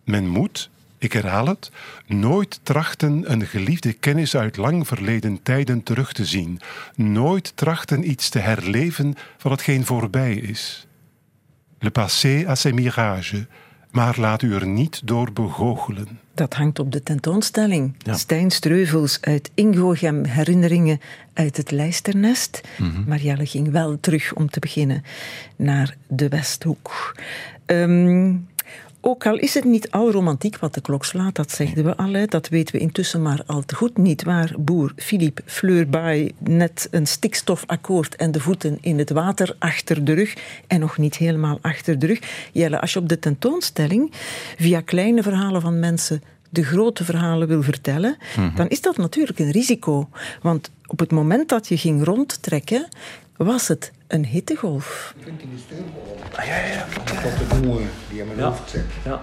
Men 0.04 0.28
moet 0.28 0.70
ik 1.04 1.14
herhaal 1.14 1.48
het, 1.48 1.72
nooit 2.08 2.60
trachten 2.64 3.32
een 3.32 3.46
geliefde 3.46 3.94
kennis 3.94 4.36
uit 4.36 4.58
lang 4.58 4.88
verleden 4.88 5.44
tijden 5.44 5.84
terug 5.84 6.14
te 6.14 6.26
zien, 6.26 6.60
nooit 6.96 7.52
trachten 7.56 8.10
iets 8.10 8.30
te 8.30 8.40
herleven 8.40 9.16
van 9.38 9.52
hetgeen 9.52 9.86
voorbij 9.86 10.36
is. 10.36 10.88
Le 11.80 11.92
passé 11.92 12.46
a 12.48 12.56
ses 12.56 12.72
mirages, 12.72 13.44
maar 13.92 14.20
laat 14.20 14.42
u 14.42 14.54
er 14.54 14.68
niet 14.68 15.02
door 15.08 15.34
begoochelen. 15.34 16.20
Dat 16.34 16.54
hangt 16.54 16.80
op 16.80 16.92
de 16.92 17.04
tentoonstelling. 17.04 17.96
Ja. 17.98 18.14
Stijn 18.14 18.52
Streuvels 18.52 19.18
uit 19.22 19.52
Ingogem, 19.54 20.26
herinneringen 20.26 21.00
uit 21.34 21.58
het 21.58 21.72
lijsternest. 21.72 22.62
Mm 22.78 22.92
-hmm. 22.92 23.04
Marielle 23.08 23.46
ging 23.46 23.72
wel 23.72 24.00
terug, 24.00 24.34
om 24.34 24.50
te 24.50 24.60
beginnen, 24.60 25.04
naar 25.56 25.96
de 26.08 26.28
Westhoek. 26.28 27.16
Um, 27.66 28.48
ook 29.06 29.26
al 29.26 29.38
is 29.38 29.54
het 29.54 29.64
niet 29.64 29.92
al 29.92 30.12
romantiek 30.12 30.58
wat 30.58 30.74
de 30.74 30.82
klok 30.82 31.06
slaat, 31.06 31.36
dat 31.36 31.52
zegden 31.52 31.84
we 31.84 31.96
al, 31.96 32.28
dat 32.28 32.50
weten 32.50 32.76
we 32.76 32.82
intussen 32.82 33.22
maar 33.22 33.44
al 33.46 33.62
te 33.66 33.76
goed 33.76 33.98
niet. 33.98 34.24
Waar 34.24 34.56
boer 34.58 34.94
Philippe 34.96 35.42
Fleurbaai 35.46 36.32
net 36.38 36.88
een 36.92 37.08
stikstofakkoord 37.08 38.16
en 38.16 38.32
de 38.32 38.40
voeten 38.40 38.78
in 38.82 38.98
het 38.98 39.10
water 39.10 39.56
achter 39.60 40.06
de 40.06 40.14
rug 40.14 40.34
en 40.68 40.80
nog 40.80 40.98
niet 40.98 41.16
helemaal 41.16 41.60
achter 41.62 42.00
de 42.00 42.06
rug. 42.06 42.20
Jelle, 42.52 42.82
als 42.82 42.94
je 42.94 43.00
op 43.00 43.10
de 43.10 43.20
tentoonstelling 43.20 44.12
via 44.58 44.82
kleine 44.82 45.24
verhalen 45.24 45.62
van 45.62 45.80
mensen 45.80 46.24
de 46.50 46.64
grote 46.64 47.04
verhalen 47.04 47.48
wil 47.48 47.64
vertellen, 47.64 48.18
mm-hmm. 48.36 48.56
dan 48.56 48.68
is 48.68 48.82
dat 48.82 48.98
natuurlijk 48.98 49.40
een 49.40 49.52
risico. 49.52 50.10
Want 50.42 50.72
op 50.86 51.00
het 51.00 51.12
moment 51.12 51.50
dat 51.50 51.68
je 51.68 51.78
ging 51.78 52.04
rondtrekken, 52.04 52.88
was 53.38 53.68
het 53.68 53.92
een 54.14 54.26
hittegolf. 54.26 55.14
Ah, 56.36 56.46
ja, 56.46 56.56
ja. 56.56 56.86
Dat 57.06 57.62
de 57.62 57.68
jongen 57.68 57.90
die 58.10 58.20
in 58.20 58.28
mijn 58.28 58.40
ja. 58.40 58.46
hoofd 58.46 58.70
zit. 58.70 58.86
Ja. 59.06 59.22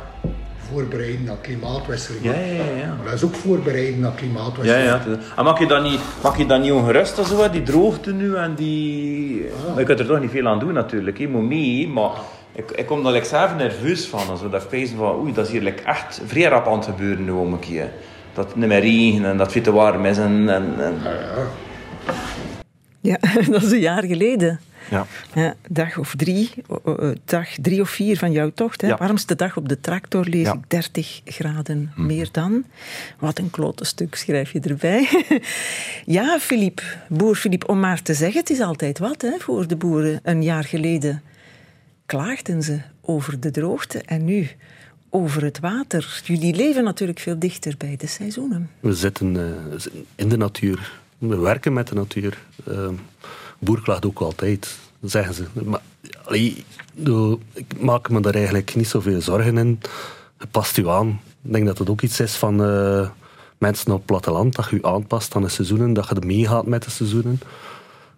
Voorbereiden 0.71 1.25
naar 1.25 1.37
klimaatwisseling. 1.37 2.25
Ja, 2.25 2.33
ja, 2.33 2.65
ja. 2.79 2.87
Maar 2.87 3.05
dat 3.05 3.15
is 3.15 3.25
ook 3.25 3.35
voorbereiden 3.35 4.01
naar 4.01 4.13
klimaatwisseling. 4.13 4.87
Ja, 4.87 5.01
ja. 5.07 5.19
En 5.37 5.45
mag 5.45 5.59
je 5.59 5.67
dan 5.67 5.83
niet, 5.83 6.01
mag 6.23 6.39
je 6.39 6.47
dan 6.47 6.61
niet 6.61 6.73
ongerust 6.73 7.19
als 7.19 7.29
zo, 7.29 7.51
die 7.51 7.63
droogte 7.63 8.13
nu 8.13 8.37
en 8.37 8.55
die... 8.55 9.43
Ja. 9.43 9.79
Je 9.79 9.85
kunt 9.85 10.01
er 10.01 10.07
toch 10.07 10.21
niet 10.21 10.31
veel 10.31 10.47
aan 10.47 10.59
doen 10.59 10.73
natuurlijk, 10.73 11.19
je 11.19 11.29
moet 11.29 11.49
mee, 11.49 11.89
maar... 11.89 12.11
Ik, 12.53 12.71
ik 12.71 12.87
kom 12.87 13.07
er 13.07 13.25
zelf 13.25 13.57
nerveus 13.57 14.07
van. 14.07 14.29
Also, 14.29 14.49
dat 14.49 14.73
ik 14.73 14.89
van, 14.97 15.15
oei, 15.15 15.33
dat 15.33 15.47
is 15.47 15.53
hier 15.53 15.63
like, 15.63 15.83
echt 15.83 16.21
vrij 16.27 16.49
rap 16.49 16.67
aan 16.67 16.77
het 16.77 16.85
gebeuren 16.85 17.25
nu 17.25 17.31
om 17.31 17.53
een 17.53 17.59
keer. 17.59 17.91
Dat 18.33 18.47
het 18.47 18.57
niet 18.57 18.67
meer 18.67 18.81
regent 18.81 19.25
en 19.25 19.37
dat 19.37 19.41
het 19.41 19.53
veel 19.53 19.63
te 19.63 19.73
warm 19.73 20.05
is. 20.05 20.19
En, 20.19 20.49
en, 20.49 20.75
en... 20.79 20.95
Ja, 21.03 21.11
ja. 21.11 21.47
Ja, 23.01 23.19
dat 23.53 23.63
is 23.63 23.71
een 23.71 23.79
jaar 23.79 24.05
geleden. 24.05 24.61
Ja. 24.91 25.07
ja. 25.35 25.55
dag 25.69 25.99
of 25.99 26.15
drie, 26.17 26.51
dag 27.25 27.49
drie 27.63 27.81
of 27.81 27.91
vier 27.91 28.19
van 28.19 28.33
jouw 28.33 28.51
tocht. 28.55 28.81
Hè? 28.81 28.87
Ja. 28.87 28.97
Warmste 28.97 29.35
dag 29.37 29.57
op 29.57 29.69
de 29.69 29.81
tractor 29.81 30.25
lees 30.25 30.47
Ja. 30.47 30.53
ik 30.53 30.61
30 30.71 31.21
graden 31.25 31.93
Mhm. 31.95 32.07
meer 32.07 32.29
dan. 32.33 32.65
Wat 33.19 33.39
een 33.39 33.51
klote 33.51 33.85
stuk 33.85 34.15
schrijf 34.15 34.53
je 34.53 34.61
erbij. 34.61 35.09
ja, 36.17 36.39
Filip, 36.39 36.83
boer 37.09 37.35
Filip, 37.37 37.69
om 37.69 37.81
maar 37.81 38.03
te 38.03 38.15
zeggen, 38.15 38.41
het 38.41 38.51
is 38.51 38.61
altijd 38.61 38.99
wat 38.99 39.23
hè, 39.23 39.33
voor 39.39 39.67
de 39.67 39.77
boeren. 39.77 40.21
Een 40.23 40.43
jaar 40.43 40.65
geleden 40.65 41.23
klaagden 42.07 42.63
ze 42.63 42.81
over 43.01 43.41
de 43.41 43.51
droogte 43.51 43.99
en 44.03 44.25
nu 44.25 44.49
over 45.11 45.43
het 45.45 45.61
water. 45.61 46.21
Jullie 46.25 46.55
leven 46.55 46.85
natuurlijk 46.85 47.19
veel 47.19 47.39
dichter 47.39 47.75
bij 47.79 47.97
de 47.99 48.07
seizoenen. 48.07 48.71
We 48.81 48.93
zitten 48.95 49.37
eh, 49.37 49.85
in 50.15 50.29
de 50.29 50.37
natuur. 50.37 50.93
We 51.19 51.39
werken 51.39 51.73
met 51.73 51.89
de 51.89 51.95
natuur. 51.95 52.39
Boer 53.61 53.83
klaagt 53.83 54.07
ook 54.07 54.21
altijd, 54.21 54.79
zeggen 55.03 55.35
ze. 55.35 55.45
Maar, 55.65 55.81
ik 57.55 57.81
maak 57.81 58.11
me 58.11 58.21
daar 58.21 58.35
eigenlijk 58.35 58.75
niet 58.75 58.89
zoveel 58.89 59.21
zorgen 59.21 59.59
in. 59.59 59.81
Het 60.37 60.51
past 60.51 60.77
u 60.77 60.89
aan. 60.89 61.21
Ik 61.43 61.53
denk 61.53 61.67
dat 61.67 61.79
het 61.79 61.91
ook 61.91 62.03
iets 62.03 62.21
is 62.21 62.35
van 62.37 62.65
eh, 62.65 63.09
mensen 63.59 63.91
op 63.93 63.97
het 63.97 64.07
platteland, 64.07 64.55
dat 64.57 64.71
je 64.71 64.77
je 64.77 64.87
aanpast 64.87 65.37
aan 65.37 65.43
de 65.43 65.49
seizoenen, 65.49 65.93
dat 65.93 66.09
je 66.09 66.15
er 66.15 66.27
meegaat 66.27 66.67
met 66.67 66.83
de 66.83 66.91
seizoenen. 66.91 67.41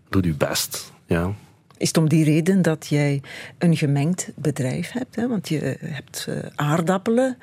Doe 0.09 0.25
je 0.25 0.35
best, 0.35 0.93
ja. 1.07 1.35
Is 1.77 1.89
het 1.89 1.97
om 1.97 2.09
die 2.09 2.25
reden 2.25 2.63
dat 2.63 2.87
jij 2.87 3.23
een 3.59 3.77
gemengd 3.77 4.31
bedrijf 4.35 4.91
hebt? 4.91 5.17
Hè? 5.17 5.29
Want 5.29 5.49
je 5.49 5.77
hebt 5.81 6.27
eh, 6.29 6.37
aardappelen, 6.55 7.39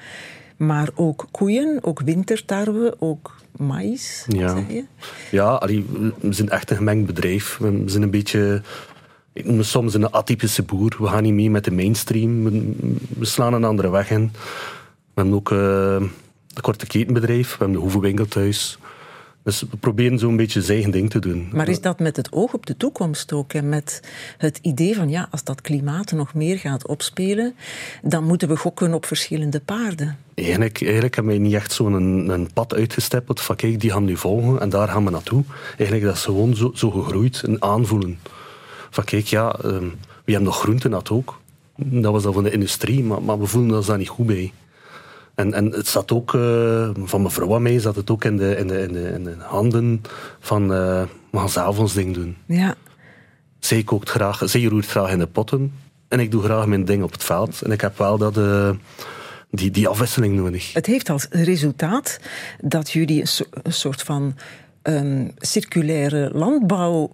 maar 0.60 0.90
ook 0.96 1.28
koeien, 1.32 1.80
ook 1.82 2.02
wintertarwe, 2.02 2.96
ook 3.00 3.36
maïs, 3.58 4.26
Ja. 4.28 4.64
je? 4.68 4.84
Ja, 5.32 5.48
allee, 5.50 5.86
we 6.20 6.34
zijn 6.34 6.50
echt 6.50 6.70
een 6.70 6.78
gemengd 6.78 7.06
bedrijf. 7.06 7.58
We 7.58 7.84
zijn 7.86 8.04
een 8.04 8.12
beetje... 8.12 8.62
Ik 9.34 9.46
noem 9.46 9.64
soms 9.64 9.94
een 9.94 10.12
atypische 10.12 10.64
boer. 10.64 10.96
We 11.00 11.08
gaan 11.08 11.24
niet 11.24 11.34
mee 11.34 11.50
met 11.50 11.64
de 11.64 11.72
mainstream. 11.72 12.44
We, 12.44 12.76
we 13.18 13.26
slaan 13.26 13.54
een 13.54 13.64
andere 13.64 13.90
weg 13.90 14.10
in. 14.10 14.32
We 15.14 15.22
hebben 15.22 15.34
ook 15.34 15.52
eh, 15.52 15.96
een 16.54 16.62
korte 16.62 16.88
ketenbedrijf. 16.88 17.52
We 17.52 17.56
hebben 17.58 17.76
de 17.76 17.82
hoevenwinkel 17.82 18.26
thuis. 18.26 18.80
Dus 19.50 19.62
we 19.62 19.78
proberen 19.78 20.20
zo'n 20.20 20.36
beetje 20.36 20.62
zijn 20.62 20.74
eigen 20.74 20.92
ding 20.92 21.10
te 21.10 21.20
doen. 21.20 21.50
Maar 21.52 21.68
is 21.68 21.82
dat 21.82 22.00
met 22.00 22.16
het 22.16 22.32
oog 22.32 22.54
op 22.54 22.66
de 22.66 22.78
toekomst 22.78 23.34
ook? 23.34 23.54
En 23.54 23.70
met 23.70 24.02
het 24.38 24.60
idee 24.62 24.96
van, 24.96 25.10
ja, 25.10 25.28
als 25.32 25.44
dat 25.44 25.62
klimaat 25.62 26.12
nog 26.12 26.34
meer 26.34 26.58
gaat 26.58 26.88
opspelen, 26.88 27.56
dan 28.02 28.24
moeten 28.24 28.48
we 28.48 28.58
gokken 28.58 28.94
op 28.94 29.06
verschillende 29.06 29.60
paarden. 29.60 30.18
Eigenlijk, 30.34 30.82
eigenlijk 30.82 31.16
hebben 31.16 31.34
wij 31.34 31.44
niet 31.44 31.54
echt 31.54 31.72
zo'n 31.72 31.94
een, 31.94 32.30
een 32.30 32.54
pad 32.54 32.74
uitgestippeld 32.74 33.42
van 33.42 33.56
kijk, 33.56 33.80
die 33.80 33.92
gaan 33.92 34.06
nu 34.06 34.18
volgen 34.18 34.60
en 34.60 34.70
daar 34.70 34.88
gaan 34.88 35.06
we 35.06 35.12
naartoe. 35.12 35.44
Eigenlijk 35.78 36.04
dat 36.04 36.16
is 36.16 36.24
gewoon 36.24 36.56
zo, 36.56 36.72
zo 36.74 36.90
gegroeid, 36.90 37.42
een 37.46 37.64
aanvoelen. 37.64 38.20
Van 38.90 39.04
kijk, 39.04 39.26
ja, 39.26 39.56
ehm, 39.56 39.88
we 40.26 40.32
hebben 40.32 40.44
nog 40.44 40.60
groenten 40.60 40.92
dat 40.92 41.10
ook. 41.10 41.40
Dat 41.76 42.12
was 42.12 42.24
dan 42.24 42.34
van 42.34 42.44
de 42.44 42.52
industrie, 42.52 43.04
maar, 43.04 43.22
maar 43.22 43.40
we 43.40 43.46
voelen 43.46 43.76
ons 43.76 43.86
daar 43.86 43.98
niet 43.98 44.10
goed 44.10 44.26
bij. 44.26 44.54
En, 45.40 45.54
en 45.54 45.72
het 45.72 45.88
zat 45.88 46.12
ook, 46.12 46.34
eh, 46.34 46.90
van 47.04 47.22
mevrouw 47.22 47.56
aan 47.56 47.62
mij, 47.62 47.80
zat 47.80 47.96
het 47.96 48.10
ook 48.10 48.24
in 48.24 48.38
de, 48.38 48.56
in 48.56 48.68
de, 48.68 48.82
in 48.82 48.94
de, 48.94 49.10
in 49.10 49.24
de 49.24 49.36
handen 49.40 50.02
van, 50.40 50.62
eh, 50.74 51.04
we 51.32 51.38
gaan 51.48 51.78
ons 51.78 51.94
ding 51.94 52.14
doen. 52.14 52.38
Ja, 52.46 52.76
Zij 53.60 53.84
kookt 53.84 54.10
graag, 54.10 54.42
zij 54.46 54.64
roert 54.64 54.86
graag 54.86 55.12
in 55.12 55.20
de 55.20 55.28
potten. 55.28 55.74
En 56.08 56.20
ik 56.20 56.32
doe 56.32 56.44
graag 56.44 56.66
mijn 56.66 56.86
ding 56.86 57.04
op 57.04 57.12
het 57.12 57.24
veld. 57.24 57.62
En 57.62 57.72
ik 57.72 57.82
heb 57.82 57.98
wel 57.98 58.18
dat, 58.18 58.38
eh, 58.38 58.70
die, 59.52 59.72
die 59.72 59.88
afwisseling 59.88 60.36
nodig. 60.36 60.74
het 60.74 60.86
heeft 60.86 61.10
als 61.10 61.28
resultaat 61.30 62.20
dat 62.62 62.92
jullie 62.92 63.22
een, 63.22 63.28
so- 63.28 63.50
een 63.64 63.74
soort 63.74 64.02
van 64.02 64.36
ehm, 64.82 65.28
circulaire 65.38 66.30
landbouw 66.34 67.12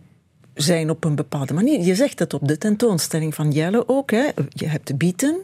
zijn 0.53 0.89
op 0.89 1.03
een 1.03 1.15
bepaalde 1.15 1.53
manier. 1.53 1.81
Je 1.81 1.95
zegt 1.95 2.19
het 2.19 2.33
op 2.33 2.47
de 2.47 2.57
tentoonstelling 2.57 3.35
van 3.35 3.51
Jelle 3.51 3.87
ook. 3.87 4.11
Hè. 4.11 4.29
Je 4.49 4.67
hebt 4.67 4.87
de 4.87 4.95
bieten. 4.95 5.37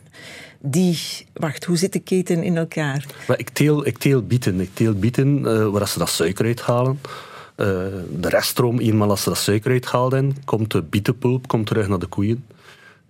Die, 0.62 1.00
wacht, 1.34 1.64
hoe 1.64 1.78
zit 1.78 1.94
de 1.94 2.00
keten 2.00 2.44
in 2.44 2.58
elkaar? 2.58 3.06
Maar 3.28 3.40
ik 3.40 3.50
teel, 3.50 3.86
ik 3.86 3.98
teel 3.98 4.22
bieten. 4.22 4.60
Ik 4.60 4.70
teel 4.74 4.94
bieten 4.94 5.46
eh, 5.46 5.68
waar 5.68 5.88
ze 5.88 6.00
dat 6.00 6.10
suiker 6.10 6.46
uithalen. 6.46 7.00
Eh 7.56 7.68
de 8.12 8.30
reststroom, 8.30 8.80
eenmaal 8.80 9.10
als 9.10 9.24
ze 9.24 9.30
dat 9.30 9.38
suiker 9.38 9.72
uithalen, 9.72 10.36
komt 10.46 10.72
de 10.72 10.82
bietenpulp 10.82 11.48
komt 11.48 11.68
terug 11.68 11.88
naar 11.88 12.00
de 12.00 12.08
koeien. 12.08 12.46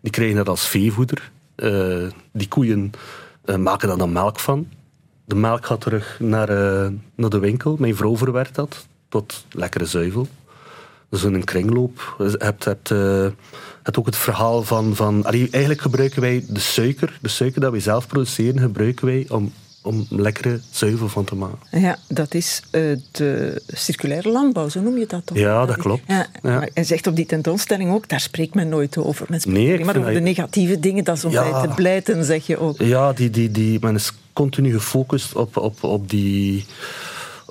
Die 0.02 0.12
krijgen 0.12 0.36
dat 0.36 0.50
als 0.50 0.68
veevoeder. 0.68 1.32
Eh, 1.56 2.08
die 2.32 2.48
koeien 2.48 2.92
maken 3.58 3.88
daar 3.88 3.98
dan 3.98 4.12
melk 4.12 4.40
van. 4.40 4.68
De 5.26 5.36
melk 5.36 5.66
gaat 5.66 5.82
terug 5.82 6.20
naar, 6.20 6.48
naar 7.16 7.30
de 7.30 7.40
winkel. 7.40 7.76
Mijn 7.80 7.96
vrouw 7.96 8.18
verwerkt 8.18 8.56
dat 8.56 8.88
tot 9.10 9.46
lekkere 9.50 9.86
zuivel. 9.86 10.28
Dus 11.12 11.24
in 11.24 11.34
een 11.34 11.44
kringloop. 11.44 12.16
Je 12.18 12.36
hebt, 12.38 12.66
hebt, 12.66 12.92
eh, 12.92 13.26
hebt 13.84 13.98
ook 14.00 14.06
het 14.06 14.16
verhaal 14.16 14.64
van... 14.64 14.96
van 14.96 15.26
allee, 15.26 15.48
eigenlijk 15.52 15.82
gebruiken 15.82 16.22
wij 16.22 16.46
de 16.48 16.60
suiker, 16.60 17.18
de 17.22 17.28
suiker 17.28 17.62
dat 17.62 17.72
wij 17.72 17.80
zelf 17.80 18.08
produceren, 18.08 18.60
gebruiken 18.60 19.06
wij 19.06 19.26
om, 19.30 19.54
om 19.82 20.06
lekkere 20.10 20.60
zuivel 20.72 21.10
van 21.10 21.24
te 21.24 21.36
maken. 21.36 21.82
Ja, 21.82 21.98
dat 22.08 22.34
is 22.34 22.62
eh, 22.72 22.82
de 23.12 23.62
circulaire 23.68 24.30
landbouw, 24.30 24.70
zo 24.70 24.82
noem 24.82 24.98
je 24.98 25.06
dat 25.08 25.26
toch? 25.26 25.38
Ja, 25.38 25.66
dat 25.66 25.78
klopt. 25.78 26.04
Ja, 26.08 26.28
En 26.74 26.86
zegt 26.86 27.08
op 27.08 27.16
die 27.16 27.26
tentoonstelling 27.26 27.92
ook, 27.94 28.10
daar 28.10 28.20
spreekt 28.20 28.54
men 28.54 28.70
nooit 28.70 28.98
over. 28.98 29.26
Men 29.30 29.40
spreekt 29.42 29.58
Nee, 29.60 29.86
maar 29.86 29.98
over 29.98 30.14
de 30.14 30.20
negatieve 30.20 30.80
dingen, 30.80 31.04
dat 31.04 31.18
is 31.18 31.26
om 31.26 31.32
Ja. 31.32 31.52
bij 31.52 31.68
te 31.68 31.74
blijten, 31.76 32.24
zeg 32.24 32.48
je 32.48 32.58
ook. 32.60 32.82
Ja, 32.82 33.14
die, 33.14 33.30
die, 33.30 33.52
die, 33.52 33.78
men 33.82 33.96
is 33.96 34.12
continu 34.34 34.72
gefocust 34.72 35.36
op, 35.36 35.58
op, 35.58 35.84
op 35.84 36.10
die... 36.10 36.66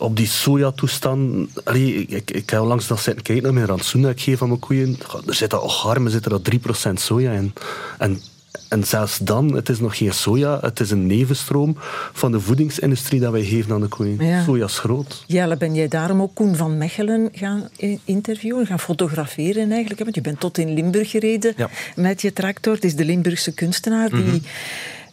Op 0.00 0.16
die 0.16 0.26
sojatoestand. 0.26 1.48
Ik, 1.72 2.30
ik, 2.30 2.50
heb 2.50 2.62
langs 2.64 2.86
dat 2.86 3.00
zitten 3.00 3.22
kijken 3.22 3.44
naar 3.44 3.52
mijn 3.52 3.66
rantsoen 3.66 4.02
dat 4.02 4.10
ik 4.10 4.20
geef 4.20 4.42
aan 4.42 4.48
mijn 4.48 4.60
koeien. 4.60 4.98
Er 5.26 5.34
zit 5.34 5.54
al 5.54 5.72
armen, 5.84 6.10
zit 6.10 6.26
er 6.26 6.32
al 6.32 6.42
3% 6.88 6.92
soja 6.94 7.32
in. 7.32 7.52
En, 7.98 8.20
en 8.68 8.84
zelfs 8.84 9.18
dan, 9.18 9.54
het 9.54 9.68
is 9.68 9.80
nog 9.80 9.96
geen 9.96 10.12
soja, 10.12 10.58
het 10.60 10.80
is 10.80 10.90
een 10.90 11.06
nevenstroom 11.06 11.76
van 12.12 12.32
de 12.32 12.40
voedingsindustrie 12.40 13.20
dat 13.20 13.32
wij 13.32 13.44
geven 13.44 13.72
aan 13.72 13.80
de 13.80 13.88
koeien. 13.88 14.24
Ja. 14.24 14.42
Soja 14.44 14.64
is 14.64 14.78
groot. 14.78 15.24
Jelle, 15.26 15.56
ben 15.56 15.74
jij 15.74 15.88
daarom 15.88 16.22
ook 16.22 16.34
Koen 16.34 16.56
van 16.56 16.78
Mechelen 16.78 17.28
gaan 17.32 17.68
interviewen, 18.04 18.66
gaan 18.66 18.80
fotograferen 18.80 19.70
eigenlijk? 19.70 20.00
Want 20.00 20.14
je 20.14 20.20
bent 20.20 20.40
tot 20.40 20.58
in 20.58 20.74
Limburg 20.74 21.10
gereden 21.10 21.52
Ja. 21.56 21.68
met 21.96 22.22
je 22.22 22.32
tractor. 22.32 22.74
Het 22.74 22.84
is 22.84 22.94
de 22.94 23.04
Limburgse 23.04 23.52
kunstenaar 23.52 24.10
die, 24.10 24.42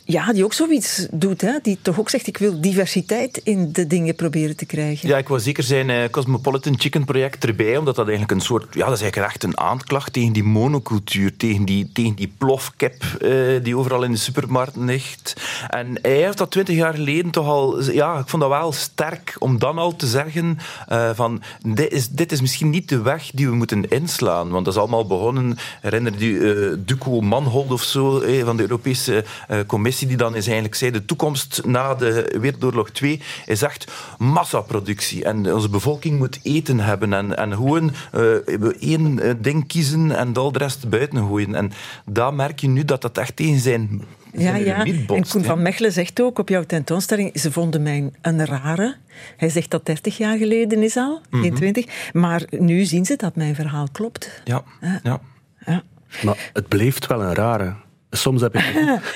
ja, 0.08 0.34
die 0.34 0.44
ook 0.44 0.54
zoiets 0.54 1.08
doet. 1.12 1.42
Hè? 1.42 1.52
Die 1.62 1.78
toch 1.82 2.00
ook 2.00 2.10
zegt, 2.10 2.28
ik 2.28 2.38
wil 2.38 2.62
diversiteit 2.62 3.42
in 3.44 3.72
de 3.72 3.88
dingen 3.88 4.16
proberen 4.16 4.56
te 4.56 4.66
krijgen. 4.66 5.10
Ja, 5.10 5.18
ik 5.18 5.28
wil 5.28 5.40
zeker 5.40 5.64
zijn 5.64 5.90
eh, 5.90 6.10
Cosmopolitan 6.10 6.80
Chicken 6.80 7.06
project 7.06 7.46
erbij, 7.46 7.78
omdat 7.78 7.96
dat 7.96 8.08
eigenlijk 8.08 8.40
een 8.40 8.46
soort, 8.46 8.74
ja, 8.74 8.86
dat 8.86 8.96
is 8.96 9.02
eigenlijk 9.02 9.32
echt 9.32 9.44
een 9.44 9.58
aanklacht 9.58 10.14
tegen 10.14 10.34
die 10.34 10.44
monocultuur, 10.44 11.38
tegen 11.38 11.66
die, 11.66 11.90
tegen 11.94 12.16
die 12.16 12.34
plofkip 12.38 13.04
eh, 13.22 13.64
die 13.64 13.78
overal 13.78 14.04
in 14.04 14.12
de 14.12 14.18
supermarkten 14.18 14.86
ligt. 14.86 15.34
En 15.68 16.00
hij 16.02 16.22
heeft 16.22 16.38
dat 16.38 16.52
twintig 16.52 16.76
jaar 16.76 16.94
geleden 16.94 17.32
toch 17.32 17.48
al, 17.48 17.92
ja, 17.92 18.20
ik 18.20 18.28
vond 18.28 18.42
dat 18.42 18.52
wel 18.52 18.72
sterk 18.72 19.36
om 19.40 19.60
dan 19.60 19.78
al 19.78 19.96
te 19.96 20.08
zeggen 20.08 20.58
eh, 20.88 21.10
van, 21.14 21.42
dit 21.66 21.92
is, 21.92 22.10
dit 22.10 22.32
is 22.32 22.42
misschien 22.42 22.70
niet 22.70 22.90
de 22.90 23.02
weg 23.02 23.30
die 23.34 23.50
we 23.50 23.56
moeten 23.56 23.90
inslaan, 23.90 24.50
want 24.50 24.66
dat 24.66 24.74
is 24.74 24.80
allemaal 24.80 25.08
begonnen, 25.08 25.58
herinner 25.82 26.24
je 26.24 26.36
eh 26.38 26.86
Duco 26.86 27.22
Manhold 27.22 27.72
of 27.72 27.84
zo, 27.84 28.22
van 28.44 28.58
de 28.58 28.62
Europese 28.62 29.26
eh, 29.48 29.60
Die 30.06 30.18
dan 30.18 30.36
is 30.36 30.46
eigenlijk 30.46 30.76
zei, 30.76 30.92
de 30.92 31.06
toekomst 31.06 31.62
na 31.66 31.96
de 31.96 32.36
Wereldoorlog 32.42 32.90
2 32.90 33.22
is 33.46 33.62
echt 33.62 33.92
massaproductie. 34.18 35.24
En 35.24 35.54
onze 35.54 35.70
bevolking 35.70 36.18
moet 36.18 36.40
eten 36.44 36.80
hebben 36.80 37.14
en, 37.14 37.38
en 37.38 37.54
gewoon 37.54 37.90
eh, 37.90 38.22
we 38.46 38.76
één 38.80 39.20
eh, 39.20 39.34
ding 39.38 39.68
kiezen 39.68 40.18
en 40.18 40.34
al 40.34 40.52
de 40.52 40.60
rest 40.60 40.90
buiten 40.90 41.18
gooien. 41.18 41.56
En 41.56 41.72
daar 42.06 42.34
merk 42.34 42.60
je 42.60 42.68
nu 42.68 42.86
dat 42.86 43.02
dat 43.02 43.18
echt 43.18 43.36
tegen 43.36 43.60
zijn, 43.60 44.02
Ja, 44.34 44.56
ja. 44.56 44.84
En 44.86 45.28
Koen 45.30 45.44
van 45.44 45.62
Mechelen 45.62 45.92
zegt 45.92 46.22
ook 46.22 46.40
op 46.40 46.50
jouw 46.50 46.64
tentoonstelling, 46.64 47.40
ze 47.40 47.52
vonden 47.52 47.84
mij 47.84 48.10
een 48.22 48.46
rare. 48.46 48.96
Hij 49.38 49.50
zegt 49.50 49.72
dat 49.72 49.86
30 49.86 50.18
jaar 50.18 50.38
geleden 50.38 50.84
is 50.84 50.96
al, 50.96 51.22
Mhm. 51.30 51.42
geen 51.42 51.54
20. 51.54 52.12
Maar 52.14 52.44
nu 52.50 52.84
zien 52.84 53.06
ze 53.06 53.16
dat 53.16 53.36
mijn 53.36 53.56
verhaal 53.56 53.88
klopt. 53.92 54.42
Ja, 54.44 54.64
ja. 55.04 55.20
Ja. 55.66 55.84
Maar 56.24 56.50
het 56.54 56.68
blijft 56.68 57.08
wel 57.08 57.22
een 57.24 57.34
rare. 57.34 57.76
Soms 58.12 58.42
heb 58.42 58.56
ik... 58.56 58.62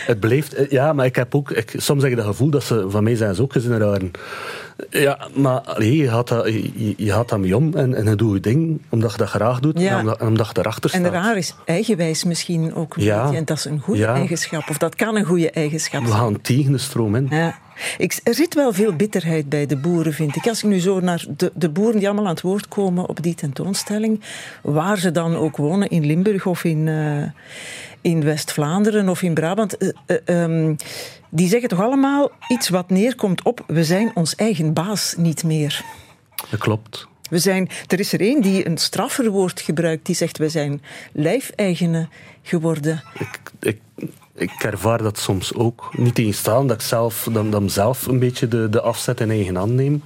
Het 0.06 0.20
blijft... 0.26 0.56
Ja, 0.70 0.94
maar 0.94 1.06
ik 1.06 1.16
heb 1.16 1.36
ook... 1.36 1.52
Ik, 1.52 1.74
soms 1.78 2.02
heb 2.04 2.12
ik 2.12 2.18
het 2.18 2.26
gevoel 2.28 2.50
dat 2.50 2.64
ze... 2.64 2.86
Van 2.90 3.04
mij 3.04 3.16
zijn 3.16 3.36
ze 3.36 3.42
ook 3.42 3.52
gezien 3.54 3.72
een 3.72 3.80
rare. 3.80 4.12
Ja, 4.90 5.28
maar 5.36 5.60
allee, 5.62 5.96
je, 5.98 6.08
gaat 6.10 6.28
dat, 6.28 6.46
je, 6.48 6.94
je 6.98 7.12
gaat 7.12 7.30
daarmee 7.30 7.56
om 7.56 7.74
en, 7.76 7.96
en 7.96 8.06
je 8.06 8.16
doet 8.16 8.34
je 8.34 8.40
ding 8.40 8.82
omdat 8.90 9.12
je 9.12 9.18
dat 9.18 9.30
graag 9.30 9.60
doet 9.60 9.80
Ja. 9.80 9.90
en 9.92 10.00
omdat, 10.00 10.20
en 10.20 10.28
omdat 10.28 10.48
je 10.54 10.60
erachter 10.60 10.94
En 10.94 11.00
staat. 11.00 11.12
raar 11.12 11.38
is 11.38 11.56
eigenwijs 11.66 12.24
misschien 12.24 12.74
ook 12.76 12.96
een 12.96 13.04
Ja. 13.04 13.22
beetje. 13.24 13.38
En 13.38 13.46
dat 13.46 13.58
is 13.58 13.66
een 13.66 13.80
goede 13.80 14.00
Ja. 14.00 14.14
eigenschap. 14.14 14.70
Of 14.70 14.78
dat 14.78 14.96
kan 14.96 15.16
een 15.16 15.26
goede 15.26 15.52
eigenschap 15.52 16.02
We 16.02 16.08
zijn. 16.08 16.20
gaan 16.20 16.42
tegen 16.42 16.72
de 16.72 16.78
stroom 16.78 17.16
in. 17.16 17.28
Ja. 17.30 17.58
Ik, 17.98 18.20
er 18.24 18.34
zit 18.34 18.54
wel 18.54 18.74
veel 18.74 18.94
bitterheid 18.96 19.50
bij 19.50 19.66
de 19.66 19.78
boeren, 19.78 20.14
vind 20.14 20.36
ik. 20.36 20.48
Als 20.48 20.64
ik 20.64 20.70
nu 20.70 20.80
zo 20.80 21.00
naar 21.00 21.26
de, 21.38 21.52
de 21.56 21.70
boeren 21.70 21.98
die 21.98 22.06
allemaal 22.08 22.26
aan 22.26 22.32
het 22.34 22.42
woord 22.42 22.68
komen 22.68 23.10
op 23.10 23.22
die 23.24 23.36
tentoonstelling, 23.36 24.22
waar 24.62 24.98
ze 24.98 25.12
dan 25.12 25.36
ook 25.36 25.58
wonen, 25.58 25.90
in 25.90 26.06
Limburg 26.06 26.46
of 26.46 26.64
in, 26.64 26.88
eh, 26.88 27.24
in 28.02 28.24
West-Vlaanderen 28.24 29.10
of 29.10 29.22
in 29.22 29.34
Brabant, 29.34 29.78
eh, 29.78 29.90
eh, 30.06 30.18
ehm, 30.26 30.76
die 31.30 31.48
zeggen 31.48 31.70
toch 31.70 31.82
allemaal 31.82 32.32
iets 32.48 32.70
wat 32.70 32.90
neerkomt 32.90 33.44
op, 33.44 33.64
we 33.68 33.84
zijn 33.84 34.12
ons 34.14 34.36
eigen 34.36 34.74
baas 34.74 35.16
niet 35.18 35.44
meer. 35.44 35.84
Dat 36.50 36.60
klopt. 36.60 37.08
We 37.30 37.40
zijn, 37.40 37.70
er 37.88 38.00
is 38.00 38.14
er 38.14 38.22
één 38.22 38.42
die 38.42 38.68
een 38.68 38.78
straffer 38.78 39.30
woord 39.30 39.62
gebruikt, 39.62 40.06
die 40.06 40.16
zegt, 40.16 40.38
we 40.38 40.50
zijn 40.50 40.82
lijfeigenen 41.12 42.10
geworden. 42.42 43.04
Ik, 43.20 43.40
ik, 43.60 43.80
ik 44.34 44.52
ervaar 44.52 45.02
dat 45.04 45.18
soms 45.18 45.54
ook. 45.54 45.94
Niet 45.98 46.16
tegenstaan 46.16 46.68
dat 46.68 46.82
ik 46.82 46.88
zelf, 46.88 47.28
dan, 47.32 47.52
dan 47.52 47.70
zelf 47.70 48.06
een 48.06 48.20
beetje 48.20 48.48
de, 48.48 48.70
de 48.70 48.82
afzet 48.82 49.20
in 49.20 49.30
eigen 49.30 49.56
hand 49.56 49.72
neem. 49.72 50.04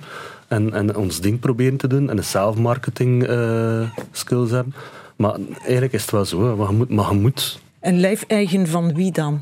En, 0.47 0.73
en 0.73 0.95
ons 0.95 1.21
ding 1.21 1.39
proberen 1.39 1.77
te 1.77 1.87
doen. 1.87 2.09
En 2.09 2.15
de 2.15 2.21
zelfmarketing 2.21 3.23
eh, 3.23 3.89
skills 4.11 4.51
hebben. 4.51 4.73
Maar 5.15 5.35
eigenlijk 5.61 5.93
is 5.93 6.01
het 6.01 6.11
wel 6.11 6.25
zo. 6.25 6.49
hè. 6.49 6.55
Maar 6.55 6.69
je 6.69 6.75
moet, 6.75 6.89
maar 6.89 7.11
je 7.11 7.19
moet 7.19 7.59
Een 7.85 7.99
lijfeigen 7.99 8.67
van 8.67 8.93
wie 8.93 9.11
dan? 9.11 9.41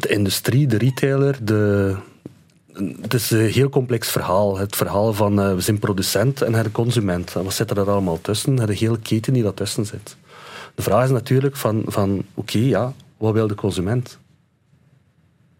de 0.00 0.08
industrie, 0.08 0.66
de 0.66 0.78
retailer, 0.78 1.38
de... 1.44 1.96
Het 3.00 3.14
is 3.14 3.30
een 3.30 3.46
heel 3.46 3.68
complex 3.68 4.10
verhaal. 4.10 4.58
Het 4.58 4.76
verhaal 4.76 5.12
van 5.12 5.40
eh, 5.40 5.54
we 5.54 5.60
zijn 5.60 5.78
producent 5.78 6.42
en 6.42 6.72
consument. 6.72 7.34
En 7.34 7.44
wat 7.44 7.52
zit 7.52 7.70
er 7.70 7.90
allemaal 7.90 8.20
tussen? 8.20 8.56
De 8.56 8.74
hele 8.74 8.98
keten 8.98 9.32
die 9.32 9.42
daartussen 9.42 9.86
zit. 9.86 10.16
De 10.74 10.82
vraag 10.82 11.04
is 11.04 11.10
natuurlijk 11.10 11.56
van, 11.56 11.82
van 11.86 12.22
oké, 12.34 12.58
ja, 12.58 12.92
wat 13.16 13.32
wil 13.32 13.46
de 13.46 13.54
consument? 13.54 14.18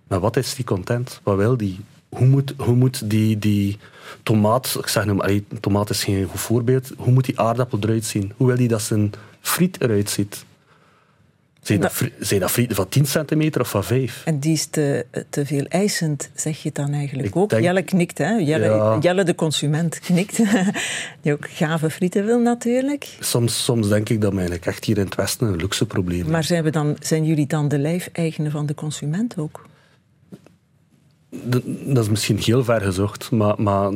Maar 0.09 0.21
wat 0.21 0.37
is 0.37 0.55
die 0.55 0.65
content? 0.65 1.21
Wat 1.23 1.37
wil 1.37 1.57
die? 1.57 1.81
Hoe 2.09 2.27
moet, 2.27 2.55
hoe 2.57 2.75
moet 2.75 3.11
die, 3.11 3.39
die 3.39 3.79
tomaat, 4.23 4.77
ik 4.79 4.87
zeg 4.87 5.05
nu 5.05 5.15
maar, 5.15 5.31
tomaat 5.61 5.91
is 5.91 6.05
geen 6.05 6.27
goed 6.27 6.41
voorbeeld, 6.41 6.93
hoe 6.97 7.13
moet 7.13 7.25
die 7.25 7.41
aardappel 7.41 7.79
eruit 7.81 8.05
zien? 8.05 8.33
Hoe 8.37 8.47
wil 8.47 8.57
die 8.57 8.69
dat 8.69 8.83
zijn 8.83 9.13
friet 9.41 9.81
eruit 9.81 10.11
ziet? 10.11 10.45
Zijn 11.63 11.81
dat, 11.81 11.93
fri- 11.93 12.13
zijn 12.21 12.41
dat 12.41 12.51
frieten 12.51 12.77
van 12.77 12.89
10 12.89 13.07
centimeter 13.07 13.61
of 13.61 13.69
van 13.71 13.85
5? 13.85 14.23
En 14.25 14.39
die 14.39 14.53
is 14.53 14.67
te, 14.67 15.07
te 15.31 15.47
veel 15.47 15.65
eisend, 15.65 16.31
zeg 16.35 16.63
je 16.63 16.71
dan 16.73 16.93
eigenlijk 16.93 17.29
Ik 17.29 17.37
ook. 17.37 17.51
denk- 17.51 17.63
Jelle 17.63 17.83
knikt, 17.83 18.19
hè? 18.19 18.31
Jelle, 18.33 18.65
Ja. 18.65 18.99
Jelle 19.01 19.25
de 19.25 19.35
consument 19.35 19.99
knikt. 19.99 20.37
Die 21.23 21.33
ook 21.33 21.47
gave 21.51 21.91
frieten 21.91 22.25
wil 22.27 22.39
natuurlijk. 22.39 23.09
Soms, 23.21 23.65
soms 23.65 23.89
denk 23.89 24.09
ik 24.09 24.21
dat 24.21 24.33
eigenlijk 24.33 24.67
echt 24.67 24.85
hier 24.85 24.99
in 24.99 25.05
het 25.05 25.15
Westen 25.15 25.47
een 25.47 25.57
luxe 25.57 25.87
probleem. 25.87 26.31
Maar 26.31 26.45
zijn, 26.45 26.63
we 26.65 26.71
dan, 26.71 26.97
zijn 27.01 27.25
jullie 27.25 27.47
dan 27.47 27.69
de 27.69 27.79
lijfeigenen 27.79 28.51
van 28.51 28.67
de 28.67 28.75
consument 28.75 29.35
ook? 29.39 29.69
Dat 31.85 32.05
is 32.05 32.09
misschien 32.09 32.39
heel 32.39 32.65
ver 32.65 32.81
gezocht, 32.81 33.31
maar, 33.31 33.63
maar 33.63 33.93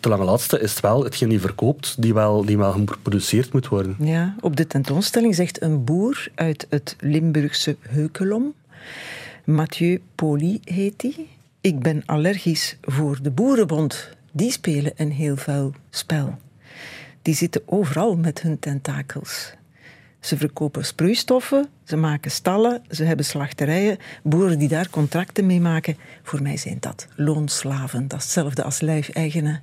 te 0.00 0.08
lange 0.08 0.24
laatste 0.24 0.60
is 0.60 0.70
het 0.70 0.80
wel 0.80 1.04
hetgeen 1.04 1.28
die 1.28 1.40
verkoopt, 1.40 2.02
die 2.02 2.14
wel, 2.14 2.44
die 2.44 2.58
wel 2.58 2.72
geproduceerd 2.72 3.52
moet 3.52 3.68
worden. 3.68 3.96
Ja, 3.98 4.36
op 4.40 4.56
de 4.56 4.66
tentoonstelling 4.66 5.34
zegt 5.34 5.62
een 5.62 5.84
boer 5.84 6.28
uit 6.34 6.66
het 6.68 6.96
Limburgse 7.00 7.76
Heukelom, 7.80 8.54
Mathieu 9.46 10.02
Poli 10.14 10.60
heet 10.64 11.02
hij. 11.02 11.26
Ik 11.60 11.78
ben 11.78 12.02
allergisch 12.06 12.76
voor 12.80 13.18
de 13.22 13.30
boerenbond. 13.30 14.08
Die 14.32 14.50
spelen 14.50 14.92
een 14.96 15.12
heel 15.12 15.36
vuil 15.36 15.72
spel. 15.90 16.38
Die 17.22 17.34
zitten 17.34 17.62
overal 17.66 18.16
met 18.16 18.42
hun 18.42 18.58
tentakels. 18.58 19.52
Ze 20.26 20.36
verkopen 20.36 20.84
sproeistoffen, 20.84 21.66
ze 21.84 21.96
maken 21.96 22.30
stallen, 22.30 22.82
ze 22.90 23.04
hebben 23.04 23.24
slachterijen. 23.24 23.98
Boeren 24.22 24.58
die 24.58 24.68
daar 24.68 24.90
contracten 24.90 25.46
mee 25.46 25.60
maken, 25.60 25.96
voor 26.22 26.42
mij 26.42 26.56
zijn 26.56 26.76
dat 26.80 27.06
loonslaven. 27.16 28.08
Dat 28.08 28.18
is 28.18 28.24
hetzelfde 28.24 28.62
als 28.62 28.80
lijfeigenen. 28.80 29.62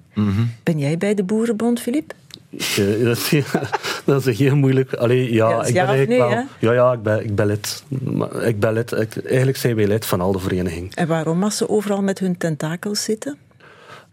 Ben 0.64 0.80
jij 0.80 0.98
bij 0.98 1.14
de 1.14 1.24
boerenbond, 1.24 1.80
Filip? 1.80 2.14
Eh, 2.58 3.04
dat, 3.04 3.18
is, 3.18 3.30
heel- 3.30 3.44
dat 4.06 4.26
is 4.28 4.38
heel 4.38 4.56
moeilijk. 4.56 4.94
Allee, 4.94 5.34
ja, 5.34 5.66
ik 5.66 5.74
ben 5.74 5.86
eigenlijk 5.88 6.10
nee, 6.10 6.18
wel, 6.20 6.46
ja, 6.60 6.74
ja, 6.74 6.94
ik 6.94 7.02
ben, 7.04 7.24
ik 7.24 7.36
ben 7.36 7.46
lid. 7.46 7.84
Ik 8.44 8.60
ben 8.60 8.74
lid. 8.74 8.92
Ik- 8.92 9.26
eigenlijk 9.26 9.58
zijn 9.58 9.76
wij 9.76 9.88
lid 9.88 10.06
van 10.06 10.22
al 10.22 10.32
de 10.32 10.40
verenigingen. 10.40 10.92
En 10.94 11.08
waarom 11.08 11.44
als 11.44 11.58
ze 11.58 11.70
overal 11.70 12.02
met 12.02 12.20
hun 12.20 12.38
tentakels 12.38 13.04
zitten? 13.04 13.38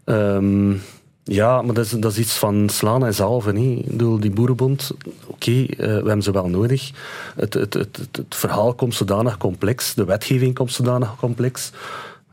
Ehm, 0.03 0.73
Ja, 1.23 1.61
maar 1.61 1.73
dat 1.73 1.85
is, 1.85 1.91
dat 1.91 2.11
is 2.11 2.17
iets 2.17 2.37
van 2.37 2.69
slaan 2.69 3.05
en 3.05 3.13
zalven. 3.13 3.57
Ik 3.57 3.85
bedoel, 3.85 4.19
die 4.19 4.31
boerenbond, 4.31 4.91
oké, 5.27 5.51
eh, 5.51 5.77
we 5.77 5.85
hebben 5.85 6.21
ze 6.21 6.31
wel 6.31 6.49
nodig. 6.49 6.91
Het, 7.35 7.53
het, 7.53 7.73
het, 7.73 8.25
verhaal 8.29 8.73
komt 8.73 8.95
zodanig 8.95 9.37
complex, 9.37 9.93
de 9.93 10.05
wetgeving 10.05 10.55
komt 10.55 10.71
zodanig 10.71 11.15
complex. 11.15 11.71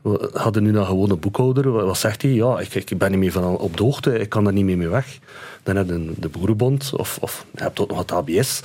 We 0.01 0.29
hadden 0.33 0.63
nu 0.63 0.77
een 0.77 0.85
gewone 0.85 1.15
boekhouder. 1.15 1.71
Wat 1.71 1.97
zegt 1.97 2.21
hij? 2.21 2.31
Ja, 2.31 2.59
ik, 2.59 2.73
ik 2.73 2.97
ben 2.97 3.11
niet 3.11 3.19
meer 3.19 3.31
van 3.31 3.57
op 3.57 3.77
de 3.77 3.83
hoogte, 3.83 4.19
ik 4.19 4.29
kan 4.29 4.47
er 4.47 4.53
niet 4.53 4.65
meer 4.65 4.77
mee 4.77 4.87
weg. 4.87 5.19
Dan 5.63 5.75
heb 5.75 5.87
je 5.87 6.13
de 6.17 6.29
boerenbond, 6.29 6.91
of, 6.97 7.17
of 7.21 7.45
je 7.51 7.63
hebt 7.63 7.79
ook 7.79 7.89
nog 7.89 7.97
het 7.97 8.11
ABS, 8.11 8.61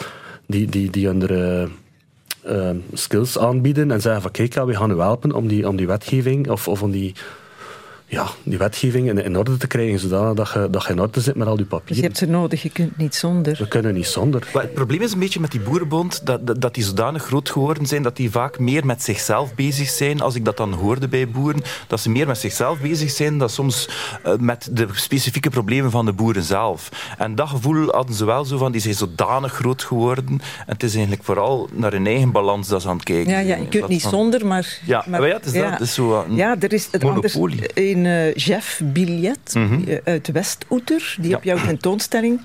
die, 0.47 0.69
die, 0.69 0.91
die 0.91 1.09
andere 1.09 1.69
eh, 2.43 2.71
skills 2.93 3.39
aanbieden 3.39 3.91
en 3.91 4.01
zeggen 4.01 4.23
van 4.23 4.31
kijk, 4.31 4.55
we 4.55 4.75
gaan 4.75 4.91
u 4.91 4.99
helpen 4.99 5.33
om 5.33 5.49
die, 5.49 5.69
om 5.69 5.77
die 5.77 5.87
wetgeving 5.87 6.51
of, 6.51 6.69
of 6.69 6.83
om 6.83 6.91
die, 6.91 7.15
ja, 8.07 8.27
die 8.43 8.59
wetgeving 8.59 9.09
in, 9.09 9.19
in 9.25 9.37
orde 9.39 9.57
te 9.57 9.67
krijgen, 9.67 9.99
zodat 9.99 10.37
dat 10.37 10.51
je, 10.55 10.69
dat 10.71 10.85
je 10.85 10.93
in 10.93 11.01
orde 11.01 11.21
zit 11.21 11.35
met 11.35 11.47
al 11.47 11.57
die 11.57 11.67
Dus 11.67 11.73
je 11.75 11.79
papieren. 11.79 12.05
hebt 12.05 12.17
ze 12.19 12.27
nodig, 12.27 12.63
je 12.63 12.71
kunt 12.71 12.97
niet 12.97 13.15
zonder. 13.15 13.57
We 13.59 13.69
kunnen 13.69 13.95
niet 13.95 14.07
zonder. 14.07 14.49
Maar 14.55 14.63
het 14.63 14.75
probleem 14.75 15.01
is 15.03 15.13
een 15.13 15.19
beetje 15.19 15.41
met 15.41 15.51
die 15.51 15.61
boerenbond 15.61 16.27
dat, 16.27 16.47
dat, 16.47 16.61
dat 16.61 16.75
die 16.75 16.85
zodanig 16.85 17.25
groot 17.25 17.51
geworden 17.51 17.87
zijn 17.87 18.03
dat 18.03 18.17
die 18.17 18.31
vaak 18.31 18.59
meer 18.59 18.87
met 18.87 19.03
zichzelf 19.03 19.55
bezig 19.55 19.89
zijn. 19.89 20.21
Als 20.21 20.35
ik 20.35 20.45
dat 20.45 20.57
dan 20.57 20.73
hoorde 20.73 21.09
bij 21.09 21.29
boeren, 21.29 21.63
dat 21.87 22.01
ze 22.01 22.11
meer 22.11 22.27
met 22.27 22.39
zichzelf 22.39 22.81
bezig 22.81 23.11
zijn 23.11 23.39
dan 23.39 23.49
soms 23.49 23.89
eh, 24.23 24.33
met 24.39 24.69
de 24.73 24.87
specifieke 24.93 25.51
problemen 25.51 25.91
van 25.91 26.05
de 26.05 26.13
boeren 26.13 26.43
zelf. 26.43 26.89
En 27.19 27.35
dat 27.35 27.49
gevoel 27.49 27.89
hadden 27.91 28.15
ze 28.15 28.25
wel 28.25 28.45
zo 28.45 28.59
van, 28.59 28.73
die 28.73 28.81
zijn 28.81 28.95
zodanig 28.95 29.53
groot 29.53 29.83
geworden. 29.83 30.27
En 30.31 30.41
het 30.67 30.83
is 30.83 30.93
eigenlijk 30.95 31.25
vooral 31.25 31.69
naar 31.73 31.93
hun 31.93 32.07
eigen 32.07 32.33
balans 32.33 32.69
dat 32.69 32.83
ze 32.83 32.89
aan 32.89 32.95
het 32.97 33.05
kijken 33.05 33.33
Ja, 33.33 33.39
ja, 33.39 33.47
zijn, 33.47 33.63
je 33.63 33.69
kunt 33.69 33.89
niet 33.89 34.03
van- 34.03 34.11
zonder, 34.11 34.47
maar... 34.47 34.79
Ja, 34.87 35.05
maar 35.09 35.27
ja, 35.27 35.35
het 35.35 35.47
is 35.47 35.53
dat. 35.53 35.71
Het 35.71 35.81
is 35.81 35.95
zo 35.95 36.25
een 36.29 36.35
ja, 36.35 36.57
er 36.61 36.73
is 36.73 36.89
het 36.91 37.05
anders. 37.05 37.33
Een 37.95 38.07
eh 38.07 38.35
Jeff 38.35 38.81
Billet 38.85 39.55
Mhm. 39.55 39.89
eh, 39.89 39.97
uit 40.05 40.29
Westoeter, 40.33 41.17
die 41.21 41.31
Ja. 41.31 41.37
op 41.37 41.45
jouw 41.45 41.59
tentoonstelling 41.67 42.41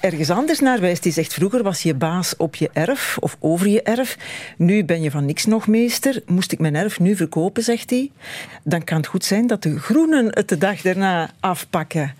ergens 0.00 0.30
anders 0.30 0.58
naar 0.60 0.80
wijst. 0.80 1.02
Die 1.02 1.12
zegt, 1.12 1.32
vroeger 1.34 1.62
was 1.62 1.82
je 1.82 1.94
baas 1.94 2.36
op 2.36 2.54
je 2.54 2.70
erf 2.72 3.16
of 3.20 3.36
over 3.40 3.68
je 3.68 3.82
erf. 3.82 4.16
Nu 4.56 4.84
ben 4.84 5.02
je 5.02 5.10
van 5.10 5.24
niks 5.26 5.44
nog 5.44 5.66
meester. 5.66 6.22
Moest 6.26 6.52
ik 6.52 6.58
mijn 6.58 6.74
erf 6.76 7.00
nu 7.00 7.16
verkopen, 7.16 7.62
zegt 7.62 7.90
hij, 7.90 8.10
dan 8.64 8.84
kan 8.84 8.96
het 8.96 9.06
goed 9.06 9.24
zijn 9.24 9.46
dat 9.46 9.62
de 9.62 9.78
groenen 9.78 10.26
het 10.30 10.48
de 10.48 10.58
dag 10.58 10.80
daarna 10.80 11.30
afpakken. 11.40 12.14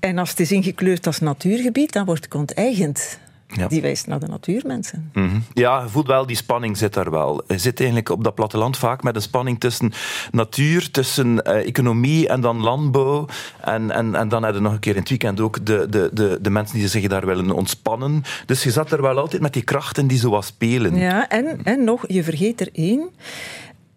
En 0.00 0.18
als 0.18 0.30
het 0.30 0.40
is 0.40 0.52
ingekleurd 0.52 1.06
als 1.06 1.18
natuurgebied, 1.20 1.92
dan 1.92 2.04
wordt 2.04 2.24
het 2.24 2.34
onteigend. 2.34 3.18
Ja. 3.54 3.68
Die 3.68 3.80
wijst 3.80 4.06
naar 4.06 4.20
de 4.20 4.26
natuurmensen. 4.26 5.10
Mhm. 5.12 5.38
Ja, 5.52 5.82
je 5.82 5.88
voelt 5.88 6.06
wel, 6.06 6.26
die 6.26 6.36
spanning 6.36 6.76
zit 6.76 6.94
daar 6.94 7.10
wel. 7.10 7.42
Je 7.46 7.58
zit 7.58 7.78
eigenlijk 7.78 8.08
op 8.08 8.24
dat 8.24 8.34
platteland 8.34 8.76
vaak 8.76 9.02
met 9.02 9.16
een 9.16 9.22
spanning 9.22 9.60
tussen 9.60 9.92
natuur, 10.30 10.90
tussen 10.90 11.42
eh, 11.42 11.66
economie 11.66 12.28
en 12.28 12.40
dan 12.40 12.60
landbouw. 12.60 13.26
En, 13.60 13.90
en, 13.90 14.14
en 14.14 14.28
dan 14.28 14.42
heb 14.42 14.54
je 14.54 14.60
nog 14.60 14.72
een 14.72 14.78
keer 14.78 14.94
in 14.94 15.00
het 15.00 15.08
weekend 15.08 15.40
ook 15.40 15.66
de, 15.66 15.86
de, 15.90 16.10
de, 16.12 16.38
de 16.40 16.50
mensen 16.50 16.78
die 16.78 16.88
zich 16.88 17.06
daar 17.06 17.26
willen 17.26 17.50
ontspannen. 17.50 18.22
Dus 18.46 18.62
je 18.62 18.70
zat 18.70 18.92
er 18.92 19.02
wel 19.02 19.18
altijd 19.18 19.42
met 19.42 19.52
die 19.52 19.62
krachten 19.62 20.06
die 20.06 20.18
zo 20.18 20.30
wat 20.30 20.44
spelen. 20.44 20.96
Ja, 20.96 21.28
en, 21.28 21.60
en 21.64 21.84
nog, 21.84 22.04
je 22.06 22.24
vergeet 22.24 22.60
er 22.60 22.68
één. 22.72 23.10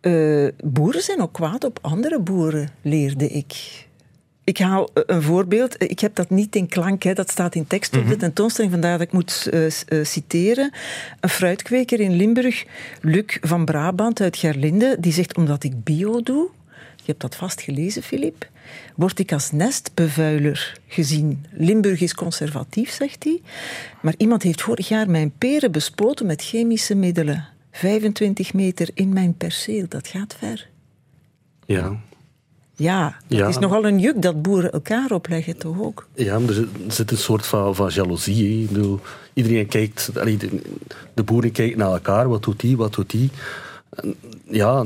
Eh, 0.01 0.47
boeren 0.63 1.01
zijn 1.01 1.21
ook 1.21 1.33
kwaad 1.33 1.63
op 1.63 1.79
andere 1.81 2.19
boeren, 2.19 2.69
leerde 2.81 3.27
ik. 3.27 3.84
Ik 4.45 4.57
haal 4.57 4.89
eh, 4.93 5.03
een 5.05 5.21
voorbeeld. 5.21 5.83
Ik 5.83 5.99
heb 5.99 6.15
dat 6.15 6.29
niet 6.29 6.55
in 6.55 6.67
klank, 6.67 7.03
hè. 7.03 7.13
dat 7.13 7.29
staat 7.29 7.55
in 7.55 7.67
tekst 7.67 7.97
op 7.97 8.07
de 8.07 8.17
tentoonstelling, 8.17 8.73
vandaar 8.73 8.97
dat 8.97 9.07
ik 9.07 9.13
moet 9.13 9.47
eh, 9.51 9.65
eh, 9.65 9.71
citeren. 10.05 10.71
Een 11.19 11.29
fruitkweker 11.29 11.99
in 11.99 12.15
Limburg, 12.15 12.65
Luc 13.01 13.37
van 13.41 13.65
Brabant 13.65 14.21
uit 14.21 14.37
Gerlinde, 14.37 14.97
die 14.99 15.13
zegt, 15.13 15.37
omdat 15.37 15.63
ik 15.63 15.83
bio 15.83 16.21
doe, 16.21 16.49
je 16.95 17.11
hebt 17.11 17.21
dat 17.21 17.35
vast 17.35 17.61
gelezen, 17.61 18.03
Filip, 18.03 18.49
word 18.95 19.19
ik 19.19 19.31
als 19.31 19.51
nestbevuiler 19.51 20.79
gezien. 20.87 21.45
Limburg 21.51 22.01
is 22.01 22.13
conservatief, 22.13 22.91
zegt 22.91 23.23
hij. 23.23 23.41
Maar 24.01 24.13
iemand 24.17 24.43
heeft 24.43 24.61
vorig 24.61 24.87
jaar 24.87 25.09
mijn 25.09 25.31
peren 25.37 25.71
bespoten 25.71 26.25
met 26.25 26.41
chemische 26.41 26.95
middelen. 26.95 27.47
25 27.71 28.53
meter 28.53 28.89
in 28.93 29.13
mijn 29.13 29.37
perceel, 29.37 29.85
dat 29.87 30.07
gaat 30.07 30.35
ver. 30.39 30.69
Ja. 31.65 31.99
Ja, 32.75 33.15
Ja. 33.27 33.47
is 33.47 33.57
nogal 33.59 33.85
een 33.85 33.99
juk 33.99 34.21
dat 34.21 34.41
boeren 34.41 34.71
elkaar 34.71 35.11
opleggen, 35.11 35.57
toch 35.57 35.81
ook? 35.81 36.07
Ja, 36.13 36.39
maar 36.39 36.49
er 36.49 36.67
zit- 36.87 37.11
een 37.11 37.17
soort 37.17 37.45
van, 37.45 37.75
van 37.75 37.89
jaloezie. 37.93 38.57
hè. 38.57 38.61
Ik 38.63 38.69
bedoel, 38.71 38.99
iedereen 39.33 39.67
kijkt, 39.67 40.09
de, 41.13 41.23
boeren 41.23 41.51
kijken 41.51 41.77
naar 41.77 41.91
elkaar, 41.91 42.29
wat 42.29 42.43
doet 42.43 42.59
die, 42.59 42.77
wat 42.77 42.93
doet 42.93 43.09
die. 43.09 43.29
Ja, 44.49 44.83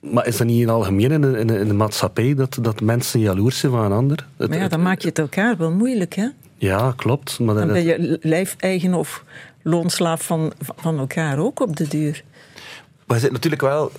maar 0.00 0.26
is 0.26 0.36
dat 0.36 0.46
niet 0.46 0.56
in 0.60 0.66
het 0.66 0.70
algemeen 0.76 1.10
in 1.10 1.20
de, 1.20 1.38
in 1.38 1.46
de, 1.46 1.58
in 1.58 1.68
de 1.68 1.74
maatschappij 1.74 2.34
dat, 2.34 2.58
dat 2.60 2.80
mensen 2.80 3.20
jaloers 3.20 3.58
zijn 3.58 3.72
van 3.72 3.84
een 3.84 3.92
ander? 3.92 4.26
Het- 4.36 4.48
Maar 4.48 4.56
ja, 4.56 4.62
het- 4.62 4.72
dan 4.72 4.82
maak 4.82 5.00
je 5.00 5.08
het 5.08 5.18
elkaar 5.18 5.56
wel 5.56 5.70
moeilijk, 5.70 6.14
hè? 6.14 6.26
Ja, 6.56 6.92
klopt. 6.96 7.38
Maar 7.38 7.54
Dan 7.54 7.66
ben 7.66 7.84
je 7.84 8.18
lijfeigen 8.22 8.94
of 8.94 9.24
loonslaaf 9.62 10.22
van, 10.26 10.52
van 10.60 10.98
elkaar 10.98 11.38
ook 11.38 11.60
op 11.60 11.76
de 11.76 11.88
duur. 11.88 12.22
Maar 13.12 13.20
je 13.20 13.30
natuurlijk 13.30 13.62
wel... 13.62 13.92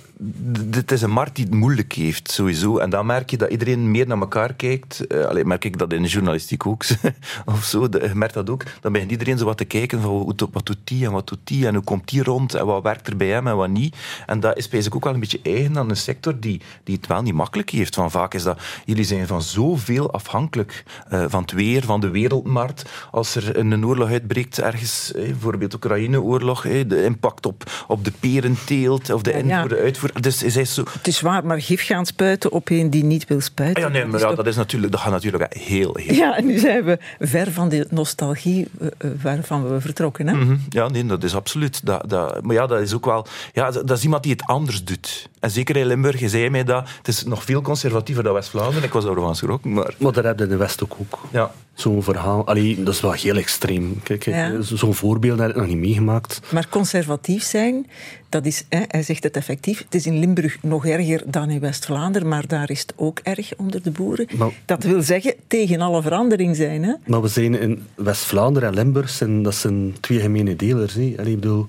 Dit 0.66 0.92
is 0.92 1.02
een 1.02 1.10
markt 1.10 1.36
die 1.36 1.44
het 1.44 1.54
moeilijk 1.54 1.92
heeft, 1.92 2.30
sowieso. 2.30 2.78
En 2.78 2.90
dan 2.90 3.06
merk 3.06 3.30
je 3.30 3.36
dat 3.36 3.50
iedereen 3.50 3.90
meer 3.90 4.06
naar 4.06 4.18
elkaar 4.18 4.54
kijkt. 4.54 5.04
Uh, 5.08 5.42
merk 5.42 5.64
ik 5.64 5.78
dat 5.78 5.92
in 5.92 6.02
de 6.02 6.08
journalistiek 6.08 6.66
ook. 6.66 6.84
of 7.44 7.64
zo. 7.64 7.88
Merkt 8.14 8.34
dat 8.34 8.50
ook. 8.50 8.64
Dan 8.80 8.92
begint 8.92 9.10
iedereen 9.10 9.38
zo 9.38 9.44
wat 9.44 9.56
te 9.56 9.64
kijken 9.64 10.00
van 10.00 10.34
wat 10.52 10.66
doet 10.66 10.78
die 10.84 11.06
en 11.06 11.12
wat 11.12 11.28
doet 11.28 11.38
die 11.44 11.66
en 11.66 11.74
hoe 11.74 11.84
komt 11.84 12.08
die 12.08 12.22
rond 12.22 12.54
en 12.54 12.66
wat 12.66 12.82
werkt 12.82 13.06
er 13.06 13.16
bij 13.16 13.28
hem 13.28 13.46
en 13.46 13.56
wat 13.56 13.68
niet. 13.68 13.96
En 14.26 14.40
dat 14.40 14.56
is 14.56 14.62
eigenlijk 14.62 14.94
ook 14.94 15.04
wel 15.04 15.14
een 15.14 15.20
beetje 15.20 15.40
eigen 15.42 15.78
aan 15.78 15.90
een 15.90 15.96
sector 15.96 16.40
die, 16.40 16.60
die 16.84 16.96
het 16.96 17.06
wel 17.06 17.22
niet 17.22 17.34
makkelijk 17.34 17.70
heeft. 17.70 17.94
Van 17.94 18.10
vaak 18.10 18.34
is 18.34 18.42
dat... 18.42 18.62
Jullie 18.84 19.04
zijn 19.04 19.26
van 19.26 19.42
zoveel 19.42 20.12
afhankelijk 20.12 20.84
eh, 21.08 21.24
van 21.28 21.42
het 21.42 21.52
weer, 21.52 21.84
van 21.84 22.00
de 22.00 22.10
wereldmarkt. 22.10 22.90
Als 23.10 23.34
er 23.34 23.58
een, 23.58 23.70
een 23.70 23.86
oorlog 23.86 24.08
uitbreekt 24.08 24.58
ergens, 24.58 25.12
eh, 25.12 25.22
bijvoorbeeld 25.24 25.74
Oekraïne-oorlog, 25.74 26.64
eh, 26.64 26.88
de 26.88 27.04
impact 27.04 27.46
op, 27.46 27.84
op 27.86 28.04
de 28.04 28.12
perenteelt 28.20 29.03
of 29.10 29.22
de 29.22 29.30
ja. 29.30 29.36
invoer, 29.36 29.68
de 29.68 29.78
uitvoer. 29.82 30.10
Dus 30.20 30.42
is 30.42 30.54
hij 30.54 30.64
zo... 30.64 30.82
Het 30.92 31.06
is 31.06 31.20
waar, 31.20 31.46
maar 31.46 31.60
gif 31.60 31.84
gaan 31.86 32.06
spuiten 32.06 32.52
op 32.52 32.70
een 32.70 32.90
die 32.90 33.04
niet 33.04 33.26
wil 33.26 33.40
spuiten. 33.40 33.84
Ah 33.84 33.88
Ja, 33.88 33.88
nee, 33.94 34.00
dat 34.00 34.10
maar 34.10 34.20
is 34.20 34.22
ja, 34.22 34.28
toch- 34.28 34.36
dat, 34.36 34.46
is 34.46 34.56
natuurlijk, 34.56 34.92
dat 34.92 35.00
gaat 35.00 35.12
natuurlijk 35.12 35.54
heel, 35.58 35.96
heel... 35.96 36.14
Ja, 36.14 36.36
en 36.36 36.46
nu 36.46 36.58
zijn 36.58 36.84
we 36.84 36.98
ver 37.20 37.52
van 37.52 37.68
de 37.68 37.86
nostalgie 37.90 38.68
eh, 38.80 38.86
eh, 38.98 39.10
waarvan 39.22 39.68
we 39.68 39.80
vertrokken. 39.80 40.26
Hè? 40.26 40.34
Mhm. 40.34 40.56
Ja, 40.68 40.88
nee, 40.88 41.06
dat 41.06 41.24
is 41.24 41.34
absoluut. 41.34 41.86
Dat, 41.86 42.02
dat, 42.06 42.42
maar 42.42 42.54
ja, 42.54 42.66
dat 42.66 42.80
is 42.80 42.94
ook 42.94 43.04
wel... 43.04 43.26
Ja, 43.52 43.70
dat 43.70 43.90
is 43.90 44.02
iemand 44.02 44.22
die 44.22 44.32
het 44.32 44.42
anders 44.44 44.84
doet. 44.84 45.28
En 45.40 45.50
zeker 45.50 45.76
in 45.76 45.86
Limburg, 45.86 46.20
je 46.20 46.28
zei 46.28 46.50
mij 46.50 46.64
dat. 46.64 46.88
Het 46.96 47.08
is 47.08 47.24
nog 47.24 47.44
veel 47.44 47.60
conservatiever 47.62 48.22
dan 48.24 48.32
West-Vlaanderen. 48.34 48.82
Ik 48.84 48.92
was 48.92 49.04
daarvan 49.04 49.28
geschrokken, 49.28 49.72
maar... 49.72 49.94
maar 49.98 50.12
daar 50.12 50.24
heb 50.24 50.38
je 50.38 50.44
in 50.44 50.50
de 50.50 50.56
West 50.56 50.82
ook. 50.82 50.96
ook. 51.00 51.18
Ja. 51.32 51.50
Zo'n 51.74 52.02
verhaal. 52.02 52.46
Allee, 52.46 52.82
dat 52.82 52.94
is 52.94 53.00
wel 53.00 53.12
heel 53.12 53.36
extreem. 53.36 54.00
Kijk, 54.02 54.24
Ja. 54.24 54.60
Zo'n 54.62 54.94
voorbeeld 54.94 55.38
heb 55.38 55.48
ik 55.50 55.56
nog 55.56 55.66
niet 55.66 55.76
meegemaakt. 55.76 56.40
Maar 56.52 56.68
conservatief 56.68 57.42
zijn, 57.42 57.86
dat 58.28 58.46
is, 58.46 58.64
hè, 58.68 58.80
hij 58.88 59.02
zegt 59.02 59.22
het 59.22 59.36
effectief, 59.36 59.78
het 59.78 59.94
is 59.94 60.06
in 60.06 60.18
Limburg 60.18 60.56
nog 60.62 60.86
erger 60.86 61.22
dan 61.26 61.50
in 61.50 61.60
West-Vlaanderen, 61.60 62.28
maar 62.28 62.46
daar 62.46 62.70
is 62.70 62.80
het 62.80 62.92
ook 62.96 63.18
erg 63.22 63.52
onder 63.56 63.82
de 63.82 63.90
boeren. 63.90 64.26
Maar- 64.36 64.50
Dat 64.64 64.82
wil 64.82 65.02
zeggen, 65.02 65.34
tegen 65.46 65.80
alle 65.80 66.02
verandering 66.02 66.56
zijn. 66.56 66.82
Hè? 66.84 66.92
Maar 67.06 67.22
we 67.22 67.28
zijn 67.28 67.60
in 67.60 67.82
West-Vlaanderen 67.94 68.68
en 68.68 68.74
Limburg, 68.74 69.10
zijn, 69.10 69.42
dat 69.42 69.54
zijn 69.54 69.96
twee 70.00 70.20
gemene 70.20 70.56
delers. 70.56 70.94
Hè. 70.94 71.14
Allee, 71.18 71.32
ik 71.32 71.40
bedoel, 71.40 71.66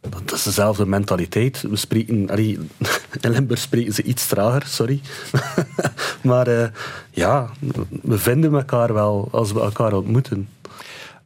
dat 0.00 0.32
is 0.32 0.42
dezelfde 0.42 0.86
mentaliteit. 0.86 1.62
We 1.62 1.76
spreken, 1.76 2.30
allee, 2.30 2.58
in 3.20 3.30
Limburg 3.30 3.60
spreken 3.60 3.92
ze 3.92 4.02
iets 4.02 4.26
trager, 4.26 4.66
sorry. 4.66 5.00
maar 6.22 6.46
eh, 6.46 6.68
ja, 7.10 7.50
we 8.02 8.18
vinden 8.18 8.54
elkaar 8.54 8.94
wel 8.94 9.28
als 9.30 9.52
we 9.52 9.60
elkaar 9.60 9.92
ontmoeten. 9.92 10.48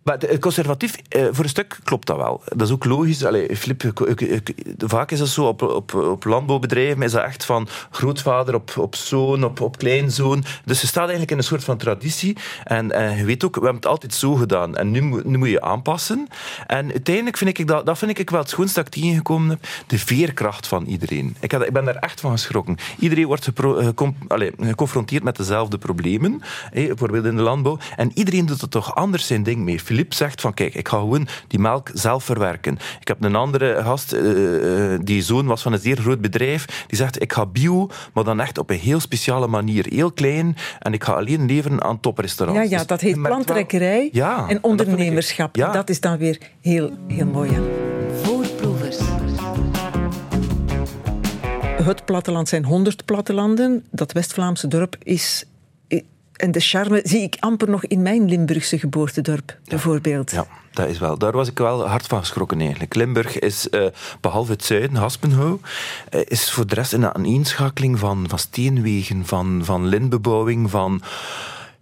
Maar 0.03 0.39
conservatief, 0.39 0.97
eh, 1.09 1.27
voor 1.31 1.45
een 1.45 1.51
stuk 1.51 1.79
klopt 1.85 2.07
dat 2.07 2.17
wel. 2.17 2.43
Dat 2.45 2.69
is 2.69 2.75
ook 2.75 2.85
logisch. 2.85 3.25
Allee, 3.25 3.49
vaak 4.79 5.11
is 5.11 5.21
het 5.21 5.29
zo 5.29 5.45
op, 5.45 5.63
op, 5.63 5.95
op 5.95 6.25
landbouwbedrijven, 6.25 7.03
is 7.03 7.13
dat 7.13 7.25
echt 7.25 7.45
van 7.45 7.69
grootvader 7.91 8.55
op, 8.55 8.73
op 8.77 8.95
zoon, 8.95 9.45
op, 9.45 9.61
op 9.61 9.79
kleinzoon. 9.79 10.45
Dus 10.65 10.81
je 10.81 10.87
staat 10.87 11.03
eigenlijk 11.03 11.31
in 11.31 11.37
een 11.37 11.45
soort 11.45 11.65
van 11.65 11.77
traditie. 11.77 12.37
En, 12.65 12.93
en 12.93 13.17
je 13.17 13.25
weet 13.25 13.45
ook, 13.45 13.55
we 13.55 13.61
hebben 13.61 13.81
het 13.81 13.91
altijd 13.91 14.15
zo 14.15 14.35
gedaan. 14.35 14.77
En 14.77 14.91
nu, 14.91 15.01
nu 15.25 15.39
moet 15.39 15.49
je 15.49 15.61
aanpassen. 15.61 16.29
En 16.67 16.91
uiteindelijk 16.91 17.37
vind 17.37 17.59
ik 17.59 17.67
dat, 17.67 17.87
dat 17.87 17.99
vind 17.99 18.19
ik 18.19 18.31
wel 18.31 18.41
het 18.41 18.51
schoonste 18.51 18.83
dat 18.83 18.95
ik 18.95 19.03
tegengekomen 19.03 19.49
heb. 19.49 19.59
De 19.87 19.99
veerkracht 19.99 20.67
van 20.67 20.85
iedereen. 20.85 21.37
Ik, 21.41 21.53
had, 21.53 21.67
ik 21.67 21.73
ben 21.73 21.85
daar 21.85 21.97
echt 21.97 22.21
van 22.21 22.31
geschrokken. 22.31 22.77
Iedereen 22.99 23.27
wordt 23.27 23.49
eh, 23.55 23.87
geconfronteerd 24.59 25.23
met 25.23 25.37
dezelfde 25.37 25.79
problemen. 25.79 26.43
hè, 26.71 26.87
bijvoorbeeld 26.87 27.25
in 27.25 27.37
de 27.37 27.43
landbouw. 27.43 27.79
En 27.97 28.11
iedereen 28.15 28.47
doet 28.47 28.63
er 28.63 28.69
toch 28.69 28.95
anders 28.95 29.27
zijn 29.27 29.43
ding 29.43 29.61
mee. 29.61 29.83
Filip 29.93 30.13
zegt 30.15 30.41
van, 30.41 30.55
kijk, 30.55 30.75
ik 30.75 30.89
ga 30.89 30.97
gewoon 30.99 31.27
die 31.49 31.59
melk 31.59 31.91
zelf 31.95 32.25
verwerken. 32.25 32.79
Ik 33.01 33.09
heb 33.09 33.25
een 33.25 33.35
andere 33.35 33.81
gast, 33.83 34.13
eh, 34.13 34.93
eh, 34.95 35.01
die 35.03 35.23
zoon 35.23 35.47
was 35.47 35.63
van 35.63 35.73
een 35.73 35.79
zeer 35.79 35.97
groot 35.97 36.21
bedrijf, 36.21 36.85
die 36.87 36.99
zegt, 36.99 37.23
ik 37.23 37.33
ga 37.33 37.47
bio, 37.47 37.89
maar 38.15 38.25
dan 38.25 38.41
echt 38.41 38.59
op 38.59 38.71
een 38.71 38.79
heel 38.79 39.01
speciale 39.01 39.47
manier. 39.47 39.87
Heel 39.89 40.13
klein, 40.13 40.57
en 40.79 40.93
ik 40.93 41.05
ga 41.05 41.13
alleen 41.13 41.47
leveren 41.47 41.83
aan 41.83 42.01
toprestaurants. 42.01 42.63
Ja, 42.63 42.71
ja, 42.71 42.77
Dus 42.79 42.87
dat 42.87 43.01
heet 43.01 43.23
plantrekkerij 43.23 44.09
Ja, 44.13 44.37
en 44.37 44.47
dat 44.47 44.57
ik- 44.57 44.65
ondernemerschap. 44.67 45.57
ja. 45.57 45.73
Dat 45.73 45.91
is 45.91 46.01
dan 46.01 46.19
weer 46.19 46.39
heel, 46.61 46.91
heel 47.09 47.27
mooi. 47.27 47.51
Hè? 47.53 47.61
Voorproevers. 48.23 48.99
Het 51.83 52.05
platteland 52.05 52.49
zijn 52.49 52.65
100 52.65 53.05
plattelanden. 53.05 53.85
Dat 53.91 54.13
West-Vlaamse 54.13 54.69
dorp 54.69 54.97
is, 55.03 55.45
en 56.43 56.51
de 56.51 56.61
charme 56.61 57.01
zie 57.05 57.23
ik 57.23 57.37
amper 57.41 57.71
nog 57.71 57.85
in 57.85 58.03
mijn 58.03 58.29
Limburgse 58.29 58.79
geboortedorp, 58.79 59.59
bijvoorbeeld. 59.65 60.31
Ja, 60.31 60.47
dat 60.71 60.89
is 60.89 60.99
wel. 60.99 61.19
Daar 61.19 61.33
was 61.33 61.49
ik 61.49 61.59
wel 61.59 61.89
hard 61.89 62.07
van 62.07 62.19
geschrokken 62.19 62.61
eigenlijk. 62.61 62.95
Limburg 62.95 63.39
is, 63.39 63.69
eh, 63.69 63.87
behalve 64.21 64.53
het 64.53 64.65
zuiden, 64.65 64.97
Haspenhouw, 64.97 65.61
eh, 66.11 66.21
is 66.25 66.53
voor 66.53 66.67
de 66.67 66.75
rest 66.75 66.93
een 66.93 67.15
aaneenschakeling 67.15 67.99
van, 67.99 68.25
van 68.29 68.39
steenwegen, 68.39 69.27
van, 69.27 69.61
van 69.65 69.87
lintbebouwing, 69.87 70.71
van... 70.71 71.03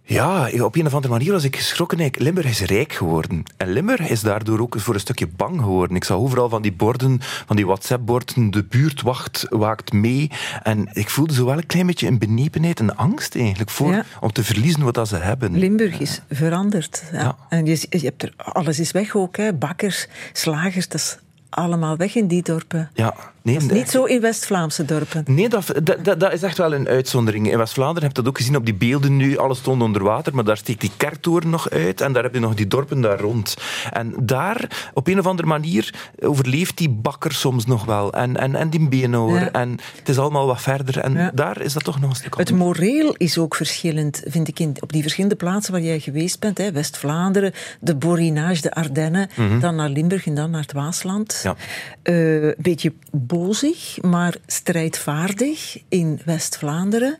Ja, 0.03 0.49
op 0.63 0.75
een 0.75 0.85
of 0.85 0.93
andere 0.93 1.13
manier 1.13 1.31
was 1.31 1.43
ik 1.43 1.55
geschrokken. 1.55 2.11
Limburg 2.17 2.45
is 2.47 2.61
rijk 2.61 2.93
geworden. 2.93 3.43
En 3.57 3.71
Limburg 3.71 4.09
is 4.09 4.21
daardoor 4.21 4.59
ook 4.59 4.75
voor 4.79 4.93
een 4.93 4.99
stukje 4.99 5.27
bang 5.27 5.59
geworden. 5.59 5.95
Ik 5.95 6.03
zag 6.03 6.17
overal 6.17 6.49
van 6.49 6.61
die 6.61 6.71
borden, 6.73 7.19
van 7.45 7.55
die 7.55 7.65
WhatsApp-borden, 7.65 8.51
de 8.51 8.63
buurt 8.63 9.01
wacht, 9.01 9.45
waakt 9.49 9.93
mee. 9.93 10.31
En 10.63 10.89
ik 10.93 11.09
voelde 11.09 11.33
zo 11.33 11.45
wel 11.45 11.57
een 11.57 11.65
klein 11.65 11.85
beetje 11.85 12.07
een 12.07 12.17
benepenheid 12.19 12.79
en 12.79 12.95
angst 12.97 13.35
eigenlijk 13.35 13.69
voor, 13.69 13.91
Ja. 13.91 14.05
om 14.19 14.31
te 14.31 14.43
verliezen 14.43 14.83
wat 14.83 14.93
dat 14.93 15.07
ze 15.07 15.15
hebben. 15.15 15.57
Limburg 15.57 15.99
is 15.99 16.21
veranderd. 16.29 17.03
Ja. 17.11 17.19
Ja. 17.21 17.37
En 17.49 17.65
je, 17.65 17.85
je 17.89 17.99
hebt 17.99 18.23
er, 18.23 18.33
alles 18.37 18.79
is 18.79 18.91
weg 18.91 19.15
ook. 19.15 19.37
Hè. 19.37 19.53
Bakkers, 19.53 20.07
slagers, 20.33 20.87
dat 20.87 20.99
is 21.01 21.17
allemaal 21.49 21.97
weg 21.97 22.15
in 22.15 22.27
die 22.27 22.41
dorpen. 22.43 22.89
Ja, 22.93 23.15
nee, 23.41 23.53
Dat 23.53 23.63
is 23.63 23.69
de- 23.69 23.73
niet 23.73 23.89
zo 23.89 24.03
in 24.03 24.21
West-Vlaamse 24.21 24.85
dorpen. 24.85 25.23
Nee, 25.27 25.49
dat, 25.49 25.73
dat, 25.83 26.19
dat- 26.19 26.33
is 26.33 26.43
echt 26.43 26.57
wel 26.57 26.73
een 26.73 26.87
uitzondering. 26.87 27.51
In 27.51 27.57
West-Vlaanderen 27.57 28.03
heb 28.07 28.15
je 28.15 28.21
dat 28.23 28.31
ook 28.31 28.37
gezien 28.37 28.55
op 28.55 28.65
die 28.65 28.73
beelden 28.73 29.17
nu. 29.17 29.37
Alles 29.37 29.57
stond 29.57 29.81
onder 29.81 30.03
water, 30.03 30.35
maar 30.35 30.43
daar 30.43 30.57
steekt 30.57 30.81
die 30.81 30.91
kerktoren 30.97 31.49
nog 31.49 31.69
uit. 31.69 32.01
En 32.01 32.13
daar 32.13 32.23
heb 32.23 32.33
je 32.33 32.39
nog 32.39 32.53
die 32.53 32.67
dorpen 32.67 33.01
daar 33.01 33.19
rond. 33.19 33.55
En 33.93 34.13
daar, 34.21 34.89
op 34.93 35.07
een 35.07 35.19
of 35.19 35.25
andere 35.25 35.47
manier, 35.47 35.93
overleeft 36.19 36.77
die 36.77 36.89
bakker 36.89 37.31
soms 37.31 37.65
nog 37.65 37.85
wel. 37.85 38.13
En, 38.13 38.37
en, 38.37 38.55
en 38.55 38.69
die 38.69 38.87
beenhouwer. 38.89 39.41
Ja. 39.41 39.51
En 39.51 39.69
het 39.97 40.09
is 40.09 40.17
allemaal 40.17 40.45
wat 40.45 40.61
verder. 40.61 40.97
En 40.99 41.13
Ja. 41.13 41.31
daar 41.33 41.61
is 41.61 41.73
dat 41.73 41.83
toch 41.83 41.99
nog 41.99 42.09
een 42.09 42.15
stuk 42.15 42.35
Het 42.37 42.51
anders. 42.51 42.67
moreel 42.67 43.13
is 43.17 43.37
ook 43.37 43.55
verschillend, 43.55 44.21
vind 44.25 44.47
ik, 44.47 44.59
in, 44.59 44.75
op 44.79 44.91
die 44.93 45.01
verschillende 45.01 45.35
plaatsen 45.35 45.71
waar 45.73 45.81
jij 45.81 45.99
geweest 45.99 46.39
bent. 46.39 46.69
West-Vlaanderen, 46.73 47.53
de 47.79 47.95
Borinage, 47.95 48.61
de 48.61 48.71
Ardennen, 48.73 49.29
dan 49.59 49.75
naar 49.75 49.89
Limburg 49.89 50.25
en 50.25 50.35
dan 50.35 50.51
naar 50.51 50.61
het 50.61 50.73
Waasland. 50.73 51.39
Ja. 51.43 51.55
Eh, 52.03 52.43
Een 52.43 52.55
beetje 52.57 52.93
bozig, 53.31 54.01
maar 54.01 54.35
strijdvaardig 54.45 55.77
in 55.89 56.19
West-Vlaanderen. 56.25 57.17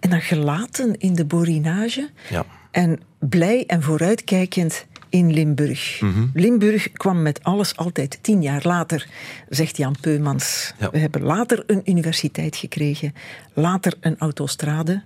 En 0.00 0.10
dan 0.10 0.20
gelaten 0.20 0.98
in 0.98 1.14
de 1.14 1.24
Borinage. 1.24 2.08
Ja. 2.30 2.44
En 2.70 3.00
blij 3.18 3.64
en 3.66 3.82
vooruitkijkend 3.82 4.86
in 5.08 5.32
Limburg. 5.32 6.00
Mhm. 6.00 6.26
Limburg 6.34 6.92
kwam 6.92 7.22
met 7.22 7.40
alles 7.42 7.76
altijd 7.76 8.18
tien 8.20 8.42
jaar 8.42 8.62
later, 8.64 9.06
zegt 9.48 9.76
Jan 9.76 9.96
Peumans. 10.00 10.72
Ja. 10.78 10.90
We 10.90 10.98
hebben 10.98 11.22
later 11.22 11.64
een 11.66 11.82
universiteit 11.84 12.56
gekregen, 12.56 13.14
later 13.52 13.94
een 14.00 14.18
autostrade. 14.18 15.02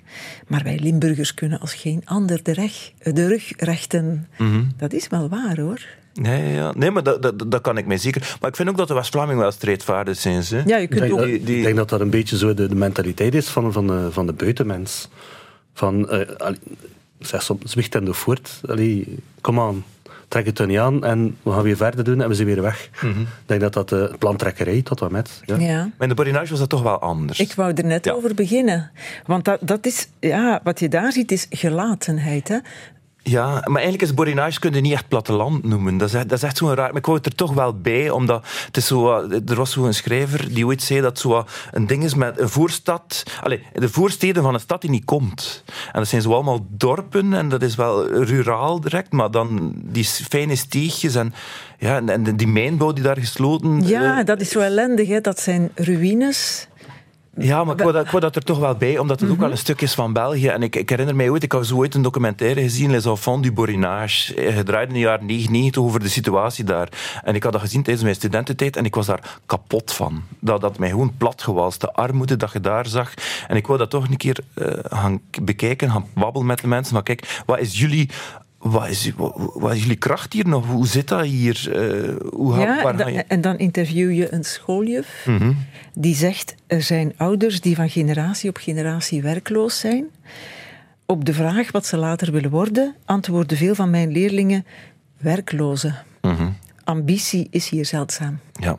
Maar 0.47 0.63
wij 0.63 0.79
Limburgers 0.79 1.35
kunnen 1.35 1.61
als 1.61 1.75
geen 1.75 2.03
ander 2.05 2.43
de, 2.43 2.53
reg, 2.53 2.93
de 3.03 3.27
rug 3.27 3.53
rechten. 3.57 4.29
Mhm. 4.39 4.65
Dat 4.77 4.93
is 4.93 5.09
wel 5.09 5.29
waar 5.29 5.61
hoor. 5.61 5.87
Nee, 6.15 6.53
ja. 6.53 6.73
nee, 6.77 6.91
maar 6.91 7.03
dat, 7.03 7.23
dat, 7.23 7.51
dat 7.51 7.61
kan 7.61 7.79
ik 7.79 7.87
mij 7.87 7.97
zeker. 7.97 8.37
Maar 8.41 8.51
ik 8.51 8.57
vind 8.57 8.69
ook 8.69 8.77
dat 8.77 8.89
de 8.89 8.95
West-Vlamingen 8.95 9.41
wel 9.41 9.51
strijdvaardig 9.53 10.17
zijn. 10.17 10.43
Ze. 10.43 10.63
Ja, 10.67 10.77
je 10.77 10.83
Ik 10.83 10.89
kunt 10.89 11.01
denk, 11.01 11.13
ook... 11.13 11.19
dat, 11.19 11.27
Die- 11.29 11.45
die- 11.45 11.57
ik 11.57 11.63
denk 11.65 11.77
dat 11.77 11.89
dat 11.89 12.01
een 12.01 12.11
beetje 12.11 12.37
zo 12.39 12.55
de, 12.55 12.69
de 12.69 12.75
mentaliteit 12.75 13.35
is 13.35 13.49
van, 13.49 13.73
van, 13.73 13.87
de, 13.87 14.09
van 14.11 14.27
de 14.27 14.33
buitenmens. 14.33 15.09
Van, 15.75 16.09
eh 16.11 16.37
allee, 16.37 16.59
ik 17.19 17.27
zeg 17.27 17.43
soms, 17.43 17.71
zwicht 17.73 17.95
en 17.95 18.05
de 18.05 18.13
voort. 18.15 18.61
Allee, 18.69 19.19
kom 19.41 19.61
aan, 19.61 19.85
trek 20.29 20.47
het 20.47 20.59
er 20.59 20.67
niet 20.67 20.79
aan 20.79 21.05
en 21.05 21.37
we 21.43 21.51
gaan 21.51 21.63
weer 21.63 21.77
verder 21.77 22.05
doen 22.05 22.21
en 22.23 22.29
we 22.29 22.35
zijn 22.35 22.47
weer 22.47 22.63
weg. 22.63 22.89
Mhm. 23.03 23.21
Ik 23.21 23.27
denk 23.47 23.61
dat 23.61 23.73
dat 23.73 23.89
de 23.89 24.11
plantrekkerij 24.19 24.83
tot 24.83 25.01
wat 25.01 25.11
met. 25.11 25.43
Ja. 25.45 25.57
ja. 25.57 25.77
Maar 25.83 25.93
in 25.99 26.09
de 26.09 26.15
Borinage 26.15 26.51
was 26.51 26.59
dat 26.59 26.69
toch 26.69 26.83
wel 26.83 26.99
anders. 27.01 27.41
Ik 27.41 27.53
wou 27.55 27.73
er 27.75 27.85
net 27.85 28.05
Ja. 28.05 28.13
over 28.13 28.35
beginnen. 28.35 28.91
Want 29.27 29.45
dat, 29.45 29.59
dat 29.63 29.87
is, 29.87 30.09
ja, 30.21 30.61
wat 30.65 30.81
je 30.81 30.89
daar 30.89 31.13
ziet 31.13 31.33
is 31.33 31.47
gelatenheid. 31.51 32.49
Hè? 32.49 32.59
Ja, 33.25 33.51
maar 33.53 33.81
eigenlijk 33.83 34.03
is 34.03 34.15
Borinage 34.15 34.59
kun 34.61 34.73
je 34.75 34.81
niet 34.81 34.93
echt 34.93 35.09
platteland 35.09 35.65
noemen. 35.65 35.99
Dat 35.99 36.09
is, 36.09 36.15
echt- 36.15 36.29
dat 36.29 36.39
is 36.39 36.45
echt 36.45 36.57
zo'n 36.57 36.75
raar... 36.75 36.89
Maar 36.89 36.97
ik 36.97 37.07
wou 37.07 37.17
het 37.19 37.27
er 37.27 37.35
toch 37.35 37.53
wel 37.55 37.75
bij, 37.81 38.11
omdat 38.11 38.45
het 38.67 38.77
is 38.77 38.87
zo... 38.87 39.03
wat- 39.03 39.33
Er 39.51 39.55
was 39.57 39.71
zo'n 39.73 39.93
schrijver 39.93 40.55
die 40.55 40.67
ooit 40.67 40.83
zei 40.83 41.01
dat 41.01 41.19
zo 41.19 41.29
wat 41.29 41.51
een 41.73 41.87
ding 41.87 42.05
is 42.05 42.15
met 42.15 42.39
een 42.41 42.49
voorstad... 42.49 43.23
Allez, 43.43 43.61
de 43.75 43.89
voorsteden 43.89 44.43
van 44.43 44.55
een 44.55 44.61
stad 44.61 44.81
die 44.81 44.91
niet 44.91 45.05
komt. 45.05 45.65
En 45.93 45.99
dat 46.01 46.09
zijn 46.09 46.23
zo 46.23 46.33
allemaal 46.33 46.67
dorpen 46.69 47.35
en 47.35 47.49
dat 47.49 47.63
is 47.63 47.75
wel 47.75 48.09
ruraal 48.09 48.81
direct, 48.81 49.13
maar 49.13 49.31
dan 49.31 49.73
die 49.77 50.05
fijne 50.05 50.57
steegjes 50.57 51.15
en, 51.15 51.35
ja, 51.79 52.03
en, 52.07 52.37
die 52.37 52.47
mijnbouw 52.47 52.93
die 52.93 53.03
daar 53.05 53.19
gesloten... 53.19 53.87
Ja, 53.87 54.19
eh, 54.19 54.25
dat 54.27 54.41
is 54.41 54.51
zo 54.51 54.61
ellendig. 54.61 55.09
Hè? 55.09 55.21
Dat 55.21 55.41
zijn 55.41 55.71
ruïnes. 55.75 56.67
Ja, 57.39 57.65
maar 57.65 57.75
ik 57.75 57.81
wou, 57.81 57.93
dat, 57.93 58.05
ik 58.05 58.11
wou 58.11 58.23
dat 58.23 58.37
er 58.37 58.43
toch 58.43 58.59
wel 58.59 58.75
bij, 58.75 58.99
omdat 58.99 59.21
het 59.21 59.29
Mhm. 59.29 59.33
ook 59.33 59.43
wel 59.45 59.51
een 59.51 59.59
stuk 59.59 59.81
is 59.81 59.95
van 59.95 60.13
België. 60.13 60.49
En 60.49 60.63
ik, 60.63 60.77
ik 60.77 60.89
herinner 60.89 61.17
mij 61.17 61.31
ooit, 61.31 61.43
ik 61.43 61.53
had 61.53 61.67
zo 61.67 61.77
ooit 61.77 61.95
een 61.95 62.03
documentaire 62.03 62.61
gezien, 62.63 62.91
Les 62.91 63.05
Enfants 63.05 63.43
du 63.43 63.53
Borinage, 63.53 64.35
eh, 64.35 64.57
gedraaid 64.57 64.89
in 64.89 64.95
de 64.95 65.01
jaren 65.01 65.27
99 65.27 65.83
over 65.83 66.01
de 66.01 66.09
situatie 66.09 66.65
daar. 66.65 66.89
En 67.25 67.35
ik 67.35 67.43
had 67.43 67.53
dat 67.53 67.61
gezien 67.61 67.83
tijdens 67.83 68.05
mijn 68.05 68.17
studententijd 68.17 68.77
en 68.77 68.85
ik 68.85 68.95
was 68.95 69.07
daar 69.07 69.39
kapot 69.47 69.93
van. 69.93 70.23
Dat 70.41 70.61
dat 70.61 70.79
mij 70.79 70.89
gewoon 70.89 71.15
plat 71.19 71.43
gewalst, 71.43 71.81
de 71.81 71.93
armoede 71.93 72.37
dat 72.37 72.53
je 72.53 72.61
daar 72.61 72.87
zag. 72.87 73.15
En 73.49 73.57
ik 73.57 73.67
wou 73.67 73.79
dat 73.79 73.91
toch 73.91 74.09
een 74.09 74.17
keer 74.17 74.39
eh, 74.55 74.67
gaan 74.83 75.21
bekijken, 75.43 75.91
gaan 75.91 76.07
babbelen 76.15 76.47
met 76.47 76.61
de 76.61 76.67
mensen. 76.67 76.95
Maar 76.95 77.03
kijk, 77.03 77.43
wat 77.47 77.59
is 77.59 77.79
jullie... 77.79 78.11
Wat 78.63 78.89
is, 78.89 79.13
wat, 79.17 79.33
wat 79.55 79.73
is 79.75 79.81
jullie 79.81 79.97
kracht 79.97 80.33
hier 80.33 80.49
nog? 80.49 80.67
Hoe 80.67 80.87
zit 80.87 81.09
dat 81.09 81.25
hier? 81.25 81.71
Eh, 81.73 82.15
hoe 82.33 82.59
Ja, 82.59 82.83
waar 82.83 82.97
da- 82.97 83.05
ga 83.05 83.11
je? 83.11 83.23
en 83.29 83.41
dan 83.41 83.59
interview 83.59 84.13
je 84.13 84.33
een 84.33 84.45
schooljuf 84.45 85.25
Mhm. 85.27 85.53
die 85.95 86.15
zegt: 86.15 86.55
er 86.67 86.83
zijn 86.83 87.13
ouders 87.17 87.61
die 87.61 87.75
van 87.77 87.89
generatie 87.91 88.49
op 88.49 88.57
generatie 88.57 89.23
werkloos 89.23 89.79
zijn. 89.79 90.05
Op 91.07 91.25
de 91.25 91.35
vraag 91.35 91.71
wat 91.73 91.87
ze 91.87 91.97
later 91.97 92.33
willen 92.33 92.51
worden, 92.51 92.95
antwoorden 93.05 93.57
veel 93.57 93.75
van 93.75 93.91
mijn 93.91 94.13
leerlingen: 94.13 94.67
werklozen. 95.19 95.95
Mhm. 96.21 96.49
Ambitie 96.85 97.47
is 97.51 97.69
hier 97.69 97.87
zeldzaam. 97.87 98.39
Ja. 98.53 98.79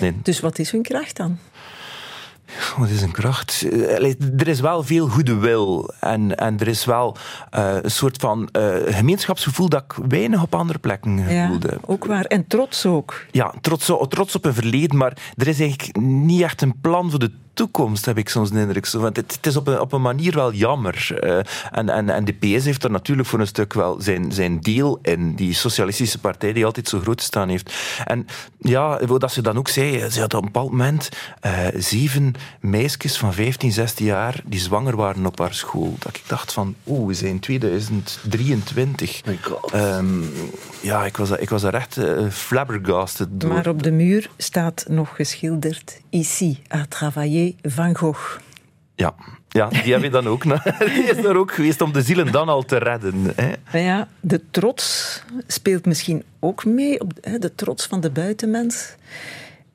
Nee, 0.00 0.12
Dus 0.22 0.40
wat 0.40 0.58
is 0.58 0.70
hun 0.70 0.82
kracht 0.82 1.16
dan? 1.16 1.38
Wat 2.78 2.88
is 2.88 3.02
een 3.02 3.10
kracht? 3.10 3.62
Eh, 3.70 4.08
Er 4.38 4.48
is 4.48 4.60
wel 4.60 4.82
veel 4.82 5.08
goede 5.08 5.34
wil. 5.36 5.90
En, 6.00 6.36
en 6.36 6.58
er 6.58 6.68
is 6.68 6.84
wel 6.84 7.16
eh, 7.50 7.74
een 7.82 7.90
soort 7.90 8.16
van 8.20 8.48
eh, 8.52 8.74
gemeenschapsgevoel 8.86 9.68
dat 9.68 9.82
ik 9.82 10.04
weinig 10.08 10.42
op 10.42 10.54
andere 10.54 10.78
plekken 10.78 11.18
Ja, 11.18 11.42
gevoelde. 11.44 11.78
ook 11.86 12.04
waar. 12.04 12.24
En 12.24 12.46
trots 12.46 12.86
ook. 12.86 13.24
Ja, 13.30 13.54
trots, 13.60 13.92
trots 14.08 14.34
op 14.36 14.44
een 14.44 14.54
verleden, 14.54 14.96
maar 14.96 15.16
er 15.36 15.48
is 15.48 15.60
eigenlijk 15.60 15.98
niet 16.00 16.42
echt 16.42 16.62
een 16.62 16.74
plan 16.80 17.10
voor 17.10 17.18
de 17.18 17.30
toekomst, 17.54 18.04
heb 18.06 18.18
ik 18.18 18.28
soms 18.28 18.50
de 18.50 18.60
indruk. 18.60 18.86
Zo, 18.86 19.00
Want 19.00 19.16
het, 19.16 19.32
het 19.36 19.46
is 19.46 19.56
op 19.56 19.66
een, 19.68 19.80
op 19.80 19.92
een 19.92 20.02
manier 20.02 20.34
wel 20.34 20.52
jammer. 20.52 21.18
Eh, 21.20 21.38
en, 21.78 21.88
en, 21.88 22.10
en 22.10 22.24
de 22.24 22.32
PS 22.32 22.64
heeft 22.64 22.84
er 22.84 22.90
natuurlijk 22.90 23.28
voor 23.28 23.40
een 23.40 23.46
stuk 23.46 23.72
wel 23.72 24.00
zijn, 24.00 24.32
zijn 24.32 24.60
deel 24.60 24.98
in. 25.02 25.34
Die 25.34 25.54
socialistische 25.54 26.18
partij 26.18 26.52
die 26.52 26.64
altijd 26.64 26.88
zo 26.88 27.00
groot 27.00 27.22
staan 27.22 27.48
heeft. 27.48 27.74
En 28.04 28.26
ja, 28.58 29.06
wat 29.06 29.32
ze 29.32 29.42
dan 29.42 29.58
ook 29.58 29.68
zei, 29.68 30.10
ze 30.10 30.20
had 30.20 30.34
op 30.34 30.40
een 30.40 30.52
bepaald 30.52 30.70
moment 30.70 31.08
eh, 31.40 31.66
zeven 31.76 32.34
meisjes 32.60 33.18
van 33.18 33.32
15, 33.32 33.72
16 33.72 34.06
jaar 34.06 34.40
die 34.44 34.60
zwanger 34.60 34.96
waren 34.96 35.26
op 35.26 35.38
haar 35.38 35.54
school. 35.54 35.94
Dat 35.98 36.16
ik 36.16 36.22
dacht 36.26 36.52
van, 36.52 36.74
oeh, 36.86 37.06
we 37.06 37.14
zijn 37.14 37.40
2023. 37.40 39.24
My 39.24 39.38
God. 39.42 39.70
Ehm, 39.72 40.06
ja, 40.80 41.04
ik 41.04 41.16
was, 41.16 41.28
daar- 41.28 41.40
ik 41.40 41.48
was 41.50 41.62
daar 41.62 41.74
echt 41.74 41.96
eh, 41.96 42.28
flabbergasted 42.30 43.28
door. 43.30 43.52
Maar 43.52 43.68
op 43.68 43.82
de 43.82 43.90
muur 43.92 44.30
staat 44.36 44.84
nog 44.88 45.12
geschilderd: 45.16 46.00
Ici 46.10 46.62
a 46.74 46.86
Van 47.62 47.96
Gogh. 47.96 48.38
Ja, 48.94 49.14
ja 49.48 49.68
die 49.68 49.92
heb 49.92 50.02
je 50.02 50.10
dan 50.10 50.26
ook. 50.26 50.42
Die 50.94 51.04
is 51.04 51.24
er 51.24 51.36
ook 51.36 51.52
geweest 51.52 51.80
om 51.80 51.92
de 51.92 52.02
zielen 52.02 52.32
dan 52.32 52.48
al 52.48 52.62
te 52.62 52.76
redden. 52.76 53.14
Hè. 53.34 53.78
Ja, 53.78 54.08
de 54.20 54.40
trots 54.50 55.22
speelt 55.46 55.86
misschien 55.86 56.22
ook 56.38 56.64
mee, 56.64 57.00
op, 57.00 57.12
hè, 57.20 57.38
de 57.38 57.54
trots 57.54 57.86
van 57.86 58.00
de 58.00 58.10
buitenmens, 58.10 58.94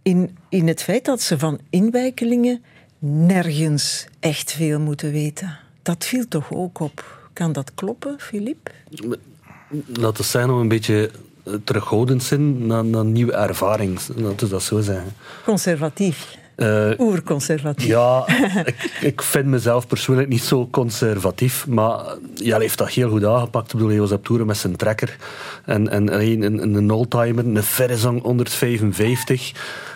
in, 0.02 0.38
in 0.50 0.68
het 0.68 0.84
feit 0.84 1.06
dat 1.06 1.22
ze 1.22 1.40
van 1.40 1.60
inwijkelingen 1.70 2.64
nergens 3.00 4.08
echt 4.20 4.52
veel 4.52 4.80
moeten 4.80 5.12
weten. 5.12 5.58
Dat 5.82 6.06
viel 6.06 6.28
toch 6.28 6.54
ook 6.54 6.80
op. 6.80 7.28
Kan 7.34 7.52
dat 7.54 7.72
kloppen, 7.76 8.16
Filip? 8.20 8.72
Laat 9.94 10.18
het 10.18 10.28
zijn 10.28 10.50
om 10.50 10.60
een 10.60 10.68
beetje 10.68 11.12
eh, 11.44 11.54
terughoudend 11.64 12.24
zijn 12.24 12.68
naar, 12.68 12.86
naar 12.86 13.06
nieuwe 13.06 13.34
ervaring. 13.34 14.00
Laten 14.16 14.46
we 14.46 14.48
dat 14.48 14.64
zo 14.64 14.82
zeggen. 14.82 15.14
Conservatief. 15.44 16.38
Eh, 16.56 16.90
Oerconservatief. 16.98 17.88
Ja, 17.88 18.28
ik, 18.66 18.98
ik 19.02 19.22
vind 19.22 19.46
mezelf 19.46 19.88
persoonlijk 19.88 20.28
niet 20.28 20.42
zo 20.44 20.68
conservatief, 20.72 21.68
maar 21.68 22.00
ja, 22.36 22.60
heeft 22.60 22.78
dat 22.78 22.90
heel 22.90 23.10
goed 23.10 23.26
aangepakt. 23.26 23.74
Ik 23.74 23.80
bedoel, 23.80 24.12
op 24.12 24.24
toeren 24.24 24.46
met 24.48 24.58
zijn 24.58 24.76
trekker 24.76 25.18
en, 25.66 25.90
en 25.90 26.22
een, 26.22 26.42
een, 26.44 26.74
een 26.76 26.92
oldtimer, 26.92 27.46
een 27.46 27.64
Verizon 27.64 28.20
155. 28.24 29.52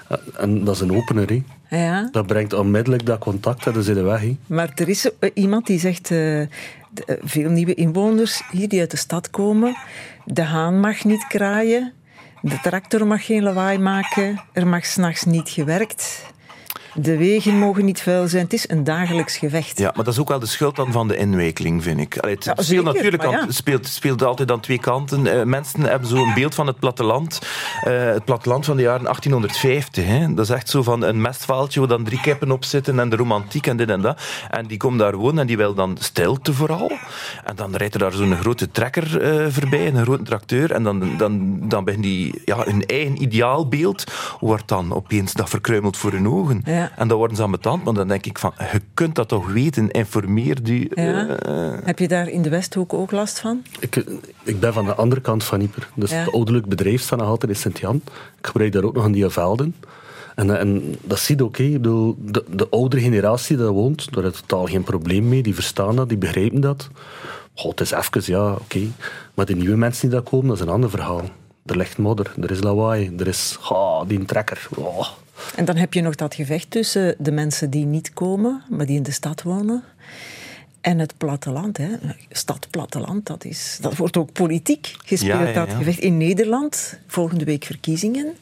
Eh, 0.07 0.17
En 0.37 0.63
dat 0.63 0.75
is 0.75 0.81
een 0.81 0.95
opener, 0.95 1.29
hè. 1.29 1.43
Ja, 1.85 2.09
Dat 2.11 2.27
brengt 2.27 2.53
onmiddellijk 2.53 3.05
dat 3.05 3.19
contact 3.19 3.65
en 3.67 3.73
dan 3.73 3.83
zit 3.83 4.01
weg. 4.01 4.23
maar 4.47 4.71
er 4.75 4.89
is 4.89 5.09
eh, 5.19 5.29
iemand 5.33 5.67
die 5.67 5.79
zegt, 5.79 6.07
veel 7.23 7.49
nieuwe 7.49 7.73
inwoners 7.73 8.41
hier 8.51 8.69
die 8.69 8.79
uit 8.79 8.91
de 8.91 8.97
stad 8.97 9.29
komen, 9.29 9.75
de 10.25 10.43
haan 10.43 10.79
mag 10.79 11.03
niet 11.03 11.27
kraaien, 11.27 11.93
de 12.41 12.59
tractor 12.61 13.07
mag 13.07 13.25
geen 13.25 13.43
lawaai 13.43 13.77
maken, 13.77 14.41
er 14.53 14.67
mag 14.67 14.85
s'nachts 14.85 15.25
niet 15.25 15.49
gewerkt. 15.49 16.28
De 17.01 17.17
wegen 17.17 17.57
mogen 17.59 17.85
niet 17.85 18.01
vuil 18.01 18.27
zijn. 18.27 18.43
Het 18.43 18.53
is 18.53 18.69
een 18.69 18.83
dagelijks 18.83 19.37
gevecht. 19.37 19.77
Ja, 19.79 19.91
maar 19.95 20.03
dat 20.05 20.13
is 20.13 20.19
ook 20.19 20.27
wel 20.27 20.39
de 20.39 20.45
schuld 20.45 20.75
dan 20.75 20.91
van 20.91 21.07
de 21.07 21.17
inwijkeling, 21.17 21.83
vind 21.83 21.99
ik. 21.99 22.17
Allee, 22.17 22.35
het 22.35 22.43
Ja, 22.43 22.51
speelt 22.51 22.67
zeker, 22.67 22.83
natuurlijk 22.83 23.25
aan- 23.25 23.53
speelt, 23.53 23.87
speelt 23.87 24.23
altijd 24.23 24.51
aan 24.51 24.59
twee 24.59 24.79
kanten. 24.79 25.27
Eh, 25.39 25.43
mensen 25.43 25.81
hebben 25.81 26.09
zo 26.09 26.15
een 26.15 26.33
beeld 26.33 26.55
van 26.55 26.67
het 26.67 26.79
platteland. 26.79 27.39
Eh, 27.83 28.03
het 28.03 28.25
platteland 28.25 28.65
van 28.65 28.75
de 28.77 28.81
jaren 28.83 29.07
1850. 29.07 30.05
Hè. 30.05 30.33
Dat 30.33 30.45
is 30.45 30.51
echt 30.51 30.69
zo 30.69 30.83
van 30.83 31.01
een 31.03 31.21
mestvaaltje 31.21 31.79
waar 31.79 31.89
dan 31.89 32.03
drie 32.03 32.21
kippen 32.21 32.51
op 32.51 32.63
zitten 32.65 32.99
en 32.99 33.09
de 33.09 33.15
romantiek 33.15 33.67
en 33.67 33.77
dit 33.77 33.89
en 33.89 34.01
dat. 34.01 34.21
En 34.49 34.65
die 34.67 34.77
komen 34.77 34.97
daar 34.97 35.15
wonen 35.15 35.39
en 35.39 35.47
die 35.47 35.57
wil 35.57 35.73
dan 35.73 35.97
stilte 35.99 36.53
vooral. 36.53 36.91
En 37.45 37.55
dan 37.55 37.75
rijdt 37.75 37.93
er 37.93 37.99
daar 37.99 38.11
zo'n 38.13 38.35
grote 38.37 38.71
trekker 38.71 39.21
eh, 39.21 39.45
voorbij, 39.49 39.87
een 39.87 40.03
grote 40.03 40.23
tracteur. 40.23 40.71
En 40.71 40.83
dan, 40.83 41.17
dan, 41.17 41.59
dan 41.69 41.83
begint 41.83 42.03
die, 42.03 42.41
ja, 42.45 42.63
hun 42.63 42.85
eigen 42.85 43.21
ideaalbeeld 43.21 44.03
wordt 44.39 44.67
dan 44.67 44.93
opeens 44.93 45.33
dat 45.33 45.49
verkruimeld 45.49 45.97
voor 45.97 46.11
hun 46.11 46.27
ogen. 46.27 46.61
Ja. 46.65 46.88
En 46.95 47.07
dan 47.07 47.17
worden 47.17 47.37
ze 47.37 47.43
aan. 47.61 47.81
Maar 47.83 47.93
dan 47.93 48.07
denk 48.07 48.25
ik 48.25 48.39
van, 48.39 48.53
je 48.57 48.81
kunt 48.93 49.15
dat 49.15 49.27
toch 49.27 49.51
weten, 49.51 49.91
informeer. 49.91 50.57
Ja. 50.93 51.27
eh, 51.27 51.71
Heb 51.83 51.99
je 51.99 52.07
daar 52.07 52.27
in 52.29 52.41
de 52.41 52.49
Westhoek 52.49 52.93
ook 52.93 53.11
last 53.11 53.39
van? 53.39 53.61
Ik, 53.79 54.03
ik 54.43 54.59
ben 54.59 54.73
van 54.73 54.85
de 54.85 54.93
andere 54.95 55.21
kant 55.21 55.43
van 55.43 55.61
Ieper. 55.61 55.89
Dus 55.95 56.11
Ja. 56.11 56.17
het 56.17 56.31
ouderlijk 56.33 56.65
bedrijf 56.65 57.01
staat 57.01 57.19
nog 57.19 57.27
altijd 57.27 57.51
in 57.51 57.57
Sint-Jan. 57.57 57.95
Ik 58.39 58.45
gebruik 58.45 58.71
daar 58.71 58.83
ook 58.83 58.95
nog 58.95 59.05
in 59.05 59.11
die 59.11 59.29
velden. 59.29 59.75
En, 60.35 60.59
en 60.59 60.95
dat 61.03 61.19
zie 61.19 61.37
je 61.37 61.43
ook. 61.43 61.57
hè. 61.57 61.63
Ik 61.63 61.71
bedoel, 61.73 62.15
de, 62.19 62.43
de 62.49 62.67
oudere 62.69 63.01
generatie 63.01 63.55
die 63.55 63.65
daar 63.65 63.73
woont, 63.73 64.13
daar 64.13 64.23
heeft 64.23 64.43
totaal 64.47 64.65
geen 64.65 64.83
probleem 64.83 65.27
mee. 65.29 65.43
Die 65.43 65.55
verstaan 65.55 65.95
dat, 65.95 66.09
die 66.09 66.17
begrijpen 66.17 66.61
dat. 66.61 66.89
Goh, 67.55 67.69
het 67.69 67.79
is 67.81 67.91
even, 67.91 68.21
ja, 68.25 68.51
oké. 68.51 68.79
Maar 69.33 69.45
de 69.45 69.55
nieuwe 69.55 69.75
mensen 69.77 70.01
die 70.09 70.19
daar 70.19 70.29
komen, 70.29 70.47
dat 70.47 70.55
is 70.57 70.61
een 70.63 70.69
ander 70.69 70.89
verhaal. 70.89 71.21
Er 71.65 71.77
ligt 71.77 71.97
modder, 71.97 72.31
er 72.41 72.51
is 72.51 72.61
lawaai, 72.63 73.13
er 73.17 73.27
is 73.27 73.57
ah, 73.69 74.01
die 74.07 74.25
trekker. 74.25 74.67
Oh. 74.75 75.07
En 75.55 75.65
dan 75.65 75.75
heb 75.75 75.93
je 75.93 76.01
nog 76.01 76.15
dat 76.15 76.35
gevecht 76.35 76.71
tussen 76.71 77.15
de 77.17 77.31
mensen 77.31 77.69
die 77.69 77.85
niet 77.85 78.13
komen, 78.13 78.61
maar 78.69 78.85
die 78.85 78.95
in 78.97 79.03
de 79.03 79.11
stad 79.11 79.41
wonen. 79.41 79.83
En 80.81 80.99
het 80.99 81.13
platteland, 81.17 81.77
hè. 81.77 81.87
stad-platteland, 82.31 83.25
dat, 83.25 83.45
is, 83.45 83.77
dat 83.81 83.95
wordt 83.97 84.17
ook 84.17 84.31
politiek 84.31 84.95
gespeeld, 85.05 85.39
Ja, 85.39 85.47
ja, 85.47 85.65
dat 85.65 85.73
gevecht. 85.73 85.99
In 85.99 86.17
Nederland, 86.17 86.99
volgende 87.07 87.43
week 87.45 87.63
verkiezingen, 87.63 88.33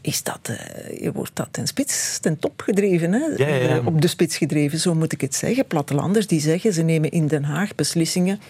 is 0.00 0.22
dat, 0.22 0.38
eh, 0.42 1.00
je 1.02 1.12
wordt 1.12 1.30
dat 1.34 1.48
ten 1.50 1.66
spits, 1.66 2.18
ten 2.18 2.38
top 2.38 2.60
gedreven. 2.60 3.12
Hè? 3.12 3.18
Ja, 3.18 3.46
ja, 3.48 3.54
ja. 3.54 3.76
Eh, 3.78 3.86
Op 3.86 4.00
de 4.00 4.06
spits 4.08 4.36
gedreven, 4.36 4.78
zo 4.78 4.94
moet 4.94 5.12
ik 5.12 5.20
het 5.20 5.34
zeggen. 5.34 5.66
Plattelanders 5.66 6.26
die 6.26 6.40
zeggen, 6.40 6.72
ze 6.72 6.82
nemen 6.82 7.10
in 7.10 7.26
Den 7.26 7.44
Haag 7.44 7.74
beslissingen, 7.74 8.40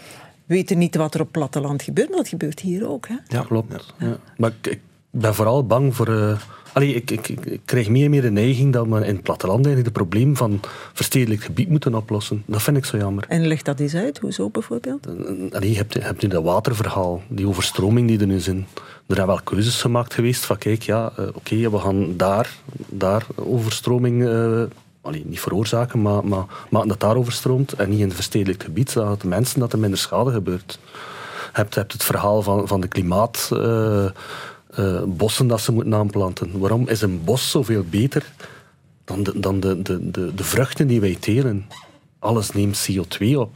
weten 0.46 0.78
niet 0.78 0.96
wat 0.96 1.14
er 1.14 1.20
op 1.20 1.32
platteland 1.32 1.82
gebeurt, 1.82 2.08
maar 2.08 2.18
dat 2.18 2.28
gebeurt 2.28 2.60
hier 2.60 2.88
ook. 2.88 3.08
Hè? 3.08 3.14
ja, 3.28 3.42
Klopt. 3.42 3.94
Ja. 3.98 4.16
Maar 4.36 4.52
ik, 4.60 4.66
ik 4.72 4.80
ben 5.10 5.34
vooral 5.34 5.66
bang 5.66 5.94
voor. 5.96 6.08
eh, 6.08 6.38
allee, 6.72 6.94
ik, 6.94 7.10
ik, 7.10 7.60
krijg 7.64 7.88
meer 7.88 8.04
en 8.04 8.10
meer 8.10 8.22
de 8.22 8.30
neiging 8.30 8.72
dat 8.72 8.86
we 8.86 8.96
in 9.06 9.14
het 9.14 9.22
platteland 9.22 9.66
eigenlijk 9.66 9.96
het 9.96 10.08
probleem 10.08 10.36
van 10.36 10.60
verstedelijk 10.92 11.42
gebied 11.42 11.68
moeten 11.68 11.94
oplossen. 11.94 12.42
Dat 12.46 12.62
vind 12.62 12.76
ik 12.76 12.84
zo 12.84 12.96
jammer. 12.96 13.24
En 13.28 13.46
leg 13.46 13.62
dat 13.62 13.80
eens 13.80 13.94
uit, 13.94 14.18
hoezo 14.18 14.50
bijvoorbeeld? 14.50 15.06
Allee, 15.52 15.70
je 15.70 15.76
hebt, 15.76 15.94
je 15.94 16.00
hebt 16.00 16.22
nu 16.22 16.28
dat 16.28 16.44
waterverhaal, 16.44 17.22
die 17.28 17.48
overstroming 17.48 18.08
die 18.08 18.20
er 18.20 18.26
nu 18.26 18.36
is. 18.36 18.48
in. 18.48 18.66
Er 19.06 19.14
zijn 19.16 19.26
wel 19.26 19.40
keuzes 19.44 19.80
gemaakt 19.80 20.14
geweest 20.14 20.44
van 20.44 20.58
kijk, 20.58 20.82
ja, 20.82 21.12
eh, 21.16 21.26
oké, 21.34 21.70
we 21.70 21.78
gaan 21.78 22.16
daar, 22.16 22.50
daar 22.88 23.26
overstroming 23.34 24.28
eh, 24.28 24.62
allee, 25.00 25.24
niet 25.26 25.40
veroorzaken, 25.40 26.02
maar, 26.02 26.24
maar 26.24 26.44
maken 26.70 26.88
dat 26.88 27.00
daar 27.00 27.16
overstroomt 27.16 27.72
en 27.72 27.88
niet 27.88 27.98
in 27.98 28.06
het 28.06 28.14
verstedelijk 28.14 28.62
gebied, 28.62 28.90
zodat 28.90 29.20
de 29.20 29.28
mensen 29.28 29.60
dat 29.60 29.72
er 29.72 29.78
minder 29.78 29.98
schade 29.98 30.30
gebeurt. 30.30 30.78
Je 31.52 31.56
hebt, 31.56 31.74
je 31.74 31.80
hebt 31.80 31.92
het 31.92 32.04
verhaal 32.04 32.42
van, 32.42 32.68
van 32.68 32.80
de 32.80 32.88
klimaat... 32.88 33.50
eh, 33.52 34.04
eh, 34.80 35.02
bossen 35.06 35.46
dat 35.46 35.60
ze 35.60 35.72
moeten 35.72 35.94
aanplanten. 35.94 36.58
Waarom 36.58 36.88
is 36.88 37.02
een 37.02 37.24
bos 37.24 37.50
zoveel 37.50 37.84
beter 37.90 38.32
dan 39.04 39.22
de, 39.22 39.40
dan 39.40 39.60
de, 39.60 39.82
de, 39.82 40.10
de, 40.10 40.34
de 40.34 40.44
vruchten 40.44 40.86
die 40.86 41.00
wij 41.00 41.16
telen? 41.20 41.66
Alles 42.18 42.50
neemt 42.50 42.90
CO2 42.90 43.26
op. 43.34 43.50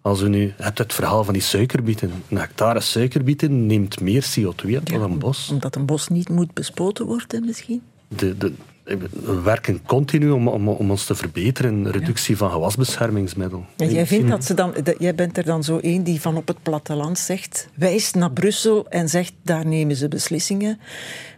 Als 0.00 0.20
u 0.20 0.28
nu 0.28 0.52
hebt 0.56 0.78
het 0.78 0.92
verhaal 0.94 1.24
van 1.24 1.32
die 1.32 1.42
suikerbieten. 1.42 2.10
Een 2.28 2.36
hectare 2.36 2.80
suikerbieten 2.80 3.66
neemt 3.66 4.00
meer 4.00 4.26
CO2 4.38 4.76
op 4.76 4.88
dan 4.88 5.02
een 5.02 5.18
bos. 5.18 5.48
Omdat 5.50 5.76
een 5.76 5.86
bos 5.86 6.08
niet 6.08 6.28
moet 6.28 6.54
bespoten 6.54 7.06
worden, 7.06 7.44
misschien? 7.44 7.82
De, 8.08 8.36
de, 8.36 8.52
we 8.86 9.40
werken 9.44 9.82
continu 9.86 10.30
om, 10.30 10.48
om, 10.48 10.68
om 10.68 10.90
ons 10.90 11.04
te 11.04 11.14
verbeteren. 11.14 11.90
Reductie 11.90 12.36
van 12.36 12.50
gewasbeschermingsmiddel. 12.50 13.64
En 13.76 13.90
jij, 13.90 14.06
vindt 14.06 14.28
dat 14.28 14.44
ze 14.44 14.54
dan, 14.54 14.74
dat, 14.82 14.94
jij 14.98 15.14
bent 15.14 15.36
er 15.38 15.44
dan 15.44 15.64
zo 15.64 15.78
één 15.78 16.02
die 16.02 16.20
van 16.20 16.36
op 16.36 16.48
het 16.48 16.62
platteland 16.62 17.18
zegt, 17.18 17.68
wijst 17.74 18.14
naar 18.14 18.30
Brussel 18.32 18.86
en 18.88 19.08
zegt, 19.08 19.32
daar 19.42 19.66
nemen 19.66 19.96
ze 19.96 20.08
beslissingen, 20.08 20.78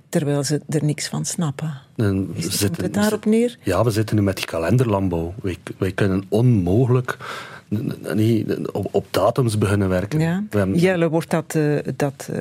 terwijl 0.09 0.45
ze 0.45 0.61
er 0.69 0.85
niks 0.85 1.09
van 1.09 1.25
snappen. 1.25 1.81
En 1.97 2.33
we 2.35 2.41
zitten- 2.43 2.59
komt 2.69 2.81
het 2.81 2.95
daarop 2.95 3.25
neer? 3.25 3.59
Ja, 3.63 3.85
we 3.85 3.91
zitten 3.91 4.17
nu 4.17 4.23
met 4.23 4.37
die 4.37 4.47
kalenderlandbouw. 4.47 5.35
Wij, 5.43 5.57
wij 5.79 5.93
kunnen 5.93 6.25
onmogelijk 6.29 7.17
niet 8.15 8.69
op, 8.73 8.89
op 8.91 9.07
datums 9.11 9.59
beginnen 9.59 9.89
werken. 9.89 10.21
Ja. 10.21 10.45
Hebben- 10.51 10.79
Jelle, 10.79 11.09
wordt 11.09 11.31
dat, 11.31 11.55
eh, 11.55 11.79
dat 11.97 12.29
eh, 12.33 12.41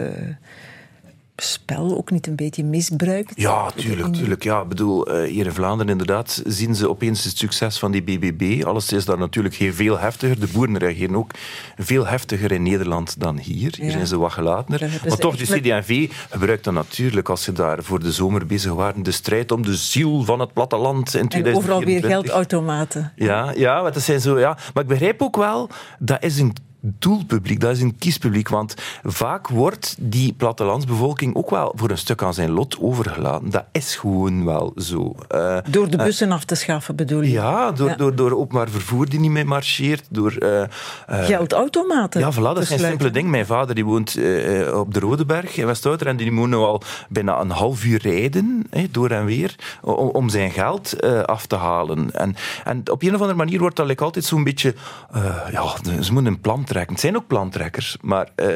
spel 1.42 1.98
ook 1.98 2.12
niet 2.12 2.28
een 2.28 2.36
beetje 2.36 2.64
misbruikt? 2.64 3.32
Ja, 3.36 3.72
tuurlijk. 3.76 4.14
tuurlijk. 4.14 4.44
Ja, 4.44 4.62
ik 4.62 4.68
bedoel, 4.68 5.06
eh, 5.08 5.30
hier 5.30 5.46
in 5.46 5.52
Vlaanderen 5.52 5.92
inderdaad 5.92 6.42
zien 6.46 6.76
ze 6.76 6.90
opeens 6.90 7.24
het 7.24 7.38
succes 7.38 7.80
van 7.80 7.92
die 7.92 8.02
BBB. 8.04 8.64
Alles 8.66 8.92
is 8.92 9.06
daar 9.06 9.18
natuurlijk 9.18 9.56
heel 9.56 9.74
veel 9.74 10.00
heftiger. 10.00 10.40
De 10.40 10.48
boeren 10.54 10.78
reageren 10.78 11.16
ook 11.16 11.32
veel 11.78 12.08
heftiger 12.08 12.52
in 12.52 12.64
Nederland 12.64 13.20
dan 13.20 13.38
hier. 13.38 13.74
Hier 13.78 13.86
Ja. 13.86 13.92
zijn 13.92 14.08
ze 14.08 14.18
wat 14.18 14.32
gelatener. 14.32 14.80
Hebben 14.80 15.00
Maar 15.10 15.18
toch, 15.18 15.36
de 15.38 15.60
CD&V 15.60 16.10
gebruikt 16.30 16.64
dan 16.64 16.74
natuurlijk, 16.74 17.30
als 17.30 17.44
ze 17.44 17.52
daar 17.52 17.84
voor 17.84 18.00
de 18.00 18.12
zomer 18.12 18.46
bezig 18.46 18.74
waren, 18.74 19.04
de 19.04 19.12
strijd 19.12 19.52
om 19.52 19.62
de 19.64 19.76
ziel 19.76 20.24
van 20.24 20.40
het 20.40 20.54
platteland 20.54 21.14
in 21.14 21.20
En 21.20 21.28
2024. 21.28 21.56
overal 21.56 21.84
weer 21.84 22.12
geldautomaten. 22.12 23.12
Ja, 23.16 23.52
ja, 23.56 23.82
want 23.82 23.94
dat 23.94 24.04
zijn 24.04 24.22
zo, 24.22 24.40
ja. 24.40 24.58
Maar 24.74 24.84
ik 24.84 24.90
begrijp 24.90 25.22
ook 25.22 25.36
wel, 25.38 25.70
dat 26.00 26.24
is 26.24 26.40
een 26.40 26.54
doelpubliek, 26.82 27.60
dat 27.60 27.72
is 27.76 27.82
een 27.82 27.98
kiespubliek. 27.98 28.50
Want 28.50 28.74
vaak 29.04 29.48
wordt 29.48 29.96
die 30.00 30.34
plattelandsbevolking 30.34 31.36
ook 31.36 31.50
wel 31.50 31.74
voor 31.76 31.90
een 31.90 31.98
stuk 31.98 32.24
aan 32.24 32.34
zijn 32.34 32.52
lot 32.52 32.78
overgelaten. 32.82 33.50
Dat 33.50 33.66
is 33.72 33.96
gewoon 33.96 34.46
wel 34.46 34.74
zo. 34.78 35.16
Eh, 35.28 35.58
Door 35.70 35.90
de 35.90 35.98
bussen 35.98 36.32
af 36.32 36.44
te 36.46 36.56
schaffen, 36.56 36.96
bedoel 36.96 37.22
je? 37.22 37.32
ja, 37.32 37.72
door, 37.72 37.88
Ja. 37.90 37.96
Door, 37.96 38.16
door 38.16 38.32
openbaar 38.32 38.70
vervoer 38.70 39.10
die 39.10 39.20
niet 39.20 39.32
meer 39.32 39.48
marcheert. 39.48 40.06
Door, 40.10 40.32
eh, 40.32 40.62
eh, 40.62 40.70
Geldautomaten. 41.08 42.20
ja, 42.22 42.32
voilà, 42.34 42.36
dat 42.36 42.58
is 42.60 42.70
een 42.70 42.80
simpele 42.80 43.10
ding. 43.12 43.30
Mijn 43.30 43.46
vader 43.46 43.76
die 43.76 43.86
woont 43.86 44.16
eh, 44.16 44.80
op 44.80 44.94
de 44.94 45.00
Rodeberg 45.00 45.58
in 45.58 45.66
Westouter 45.66 46.08
en 46.08 46.18
die 46.18 46.32
moet 46.32 46.48
nu 46.50 46.56
al 46.56 46.82
bijna 47.10 47.40
een 47.40 47.50
half 47.50 47.84
uur 47.86 48.02
rijden, 48.02 48.70
door 48.92 49.10
en 49.10 49.26
weer, 49.26 49.56
om, 49.82 49.94
om 49.94 50.30
zijn 50.30 50.52
geld 50.52 50.94
eh, 51.00 51.22
af 51.22 51.46
te 51.46 51.56
halen. 51.56 52.12
En, 52.14 52.36
en 52.64 52.90
op 52.92 53.02
een 53.04 53.14
of 53.16 53.20
andere 53.22 53.38
manier 53.38 53.60
wordt 53.60 53.76
dat 53.76 53.88
like, 53.88 54.04
altijd 54.04 54.26
zo'n 54.26 54.44
beetje... 54.44 54.74
eh, 55.12 55.36
ja, 55.52 55.64
ze 56.02 56.14
moeten 56.14 56.32
een 56.34 56.42
plan 56.42 56.64
trekken. 56.68 56.92
Het 56.92 57.02
zijn 57.02 57.16
ook 57.16 57.28
plantrekkers. 57.28 57.98
Maar, 58.02 58.28
eh, 58.36 58.48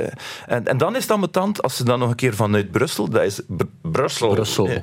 en, 0.47 0.67
en 0.67 0.77
dan 0.77 0.95
is 0.95 1.01
het 1.01 1.11
ambetant, 1.11 1.61
als 1.61 1.75
ze 1.75 1.83
dan 1.83 1.99
nog 1.99 2.09
een 2.09 2.15
keer 2.15 2.35
vanuit 2.35 2.71
Brussel, 2.71 3.09
dat 3.09 3.23
is 3.23 3.41
Br- 3.47 3.63
Brussel, 3.81 4.29
Brussel. 4.33 4.69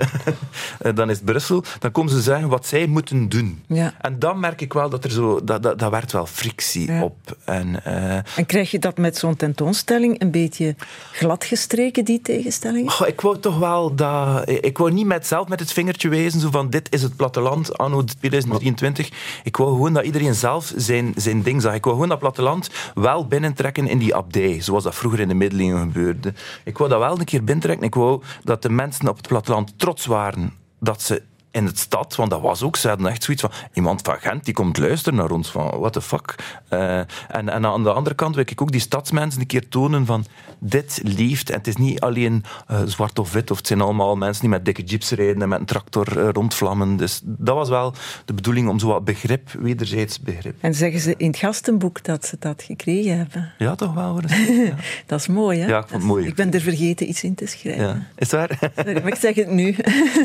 Eh, 0.78 0.94
dan 0.94 1.10
is 1.10 1.16
het 1.16 1.24
Brussel, 1.24 1.64
dan 1.78 1.92
komen 1.92 2.12
ze 2.12 2.20
zeggen 2.20 2.48
wat 2.48 2.66
zij 2.66 2.86
moeten 2.86 3.28
doen. 3.28 3.62
Ja. 3.66 3.94
En 4.00 4.18
dan 4.18 4.40
merk 4.40 4.60
ik 4.60 4.72
wel 4.72 4.88
dat 4.90 5.04
er 5.04 5.10
zo... 5.10 5.44
Dat, 5.44 5.62
dat, 5.62 5.78
dat 5.78 5.90
werd 5.90 6.12
wel 6.12 6.26
frictie 6.26 6.92
Ja. 6.92 7.02
op. 7.02 7.16
En... 7.44 7.84
eh, 7.84 8.14
En 8.14 8.46
krijg 8.46 8.70
je 8.70 8.78
dat 8.78 8.98
met 8.98 9.16
zo'n 9.18 9.36
tentoonstelling 9.36 10.20
een 10.20 10.30
beetje 10.30 10.74
gladgestreken, 11.12 12.04
die 12.04 12.20
tegenstellingen? 12.22 12.90
Goh, 12.90 13.08
ik 13.08 13.20
wou 13.20 13.38
toch 13.38 13.58
wel 13.58 13.94
dat... 13.94 14.48
Ik 14.48 14.78
wou 14.78 14.92
niet 14.92 15.06
met, 15.06 15.26
zelf 15.26 15.48
met 15.48 15.60
het 15.60 15.72
vingertje 15.72 16.08
wijzen, 16.08 16.40
zo 16.40 16.50
van 16.50 16.70
dit 16.70 16.92
is 16.92 17.02
het 17.02 17.16
platteland 17.16 17.78
anno 17.78 18.04
2023. 18.04 19.10
Ik 19.44 19.56
wou 19.56 19.70
gewoon 19.70 19.92
dat 19.92 20.04
iedereen 20.04 20.34
zelf 20.34 20.72
zijn, 20.76 21.12
zijn 21.16 21.42
ding 21.42 21.62
zag. 21.62 21.74
Ik 21.74 21.82
wou 21.84 21.94
gewoon 21.94 22.10
dat 22.10 22.18
platteland 22.18 22.70
wel 22.94 23.17
binnentrekken 23.26 23.88
in 23.88 23.98
die 23.98 24.14
abdij, 24.14 24.60
zoals 24.60 24.84
dat 24.84 24.94
vroeger 24.94 25.20
in 25.20 25.28
de 25.28 25.34
middeleeuwen 25.34 25.80
gebeurde. 25.82 26.34
Ik 26.64 26.78
wou 26.78 26.90
dat 26.90 26.98
wel 26.98 27.18
een 27.18 27.24
keer 27.24 27.44
binnentrekken. 27.44 27.86
Ik 27.86 27.94
wou 27.94 28.22
dat 28.44 28.62
de 28.62 28.70
mensen 28.70 29.08
op 29.08 29.16
het 29.16 29.28
platteland 29.28 29.78
trots 29.78 30.06
waren 30.06 30.52
dat 30.80 31.02
ze 31.02 31.22
in 31.50 31.64
het 31.64 31.78
stad, 31.78 32.16
want 32.16 32.30
dat 32.30 32.40
was 32.40 32.62
ook, 32.62 32.76
ze 32.76 32.88
hadden 32.88 33.06
echt 33.06 33.22
zoiets 33.22 33.42
van, 33.42 33.52
iemand 33.72 34.02
van 34.02 34.16
Gent 34.18 34.44
die 34.44 34.54
komt 34.54 34.78
luisteren 34.78 35.18
naar 35.18 35.30
ons, 35.30 35.50
van 35.50 35.78
what 35.78 35.92
the 35.92 36.02
fuck. 36.02 36.34
Eh, 36.68 36.98
en, 36.98 37.08
en 37.28 37.66
aan 37.66 37.82
de 37.82 37.92
andere 37.92 38.14
kant 38.14 38.34
wil 38.34 38.44
ik 38.48 38.62
ook 38.62 38.72
die 38.72 38.80
stadsmensen 38.80 39.40
een 39.40 39.46
keer 39.46 39.68
tonen 39.68 40.06
van, 40.06 40.24
dit 40.58 41.00
leeft, 41.02 41.50
en 41.50 41.56
het 41.56 41.66
is 41.66 41.76
niet 41.76 42.00
alleen 42.00 42.44
eh, 42.66 42.82
zwart 42.84 43.18
of 43.18 43.32
wit, 43.32 43.50
of 43.50 43.56
het 43.56 43.66
zijn 43.66 43.80
allemaal 43.80 44.16
mensen 44.16 44.40
die 44.40 44.50
met 44.50 44.64
dikke 44.64 44.82
jeeps 44.82 45.10
rijden 45.10 45.42
en 45.42 45.48
met 45.48 45.60
een 45.60 45.66
tractor 45.66 46.18
eh, 46.18 46.28
rondvlammen. 46.32 46.96
Dus 46.96 47.20
dat 47.24 47.54
was 47.54 47.68
wel 47.68 47.94
de 48.24 48.34
bedoeling 48.34 48.68
om 48.68 48.78
zo 48.78 48.86
wat 48.86 49.04
begrip, 49.04 49.50
wederzijds 49.50 50.20
begrip. 50.20 50.54
En 50.60 50.74
zeggen 50.74 51.00
ze 51.00 51.14
in 51.16 51.26
het 51.26 51.36
gastenboek 51.36 52.04
dat 52.04 52.26
ze 52.26 52.36
dat 52.38 52.62
gekregen 52.62 53.18
hebben. 53.18 53.52
Ja, 53.58 53.74
toch 53.74 53.94
wel. 53.94 54.10
hoor. 54.10 54.22
Ja. 54.58 54.74
Dat 55.06 55.20
is 55.20 55.26
mooi, 55.26 55.60
hè? 55.60 55.66
Ja, 55.66 55.78
ik 55.78 55.88
vond 55.88 56.02
het 56.02 56.10
mooi. 56.10 56.26
Ik 56.26 56.34
ben 56.34 56.52
er 56.52 56.60
vergeten 56.60 57.08
iets 57.08 57.22
in 57.22 57.34
te 57.34 57.46
schrijven. 57.46 57.84
Ja. 57.84 58.06
Is 58.16 58.30
het 58.30 58.30
waar? 58.30 58.72
Sorry, 58.76 58.92
maar 58.92 59.06
ik 59.06 59.14
zeg 59.14 59.34
het 59.34 59.50
nu. 59.50 59.76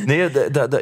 Nee, 0.06 0.32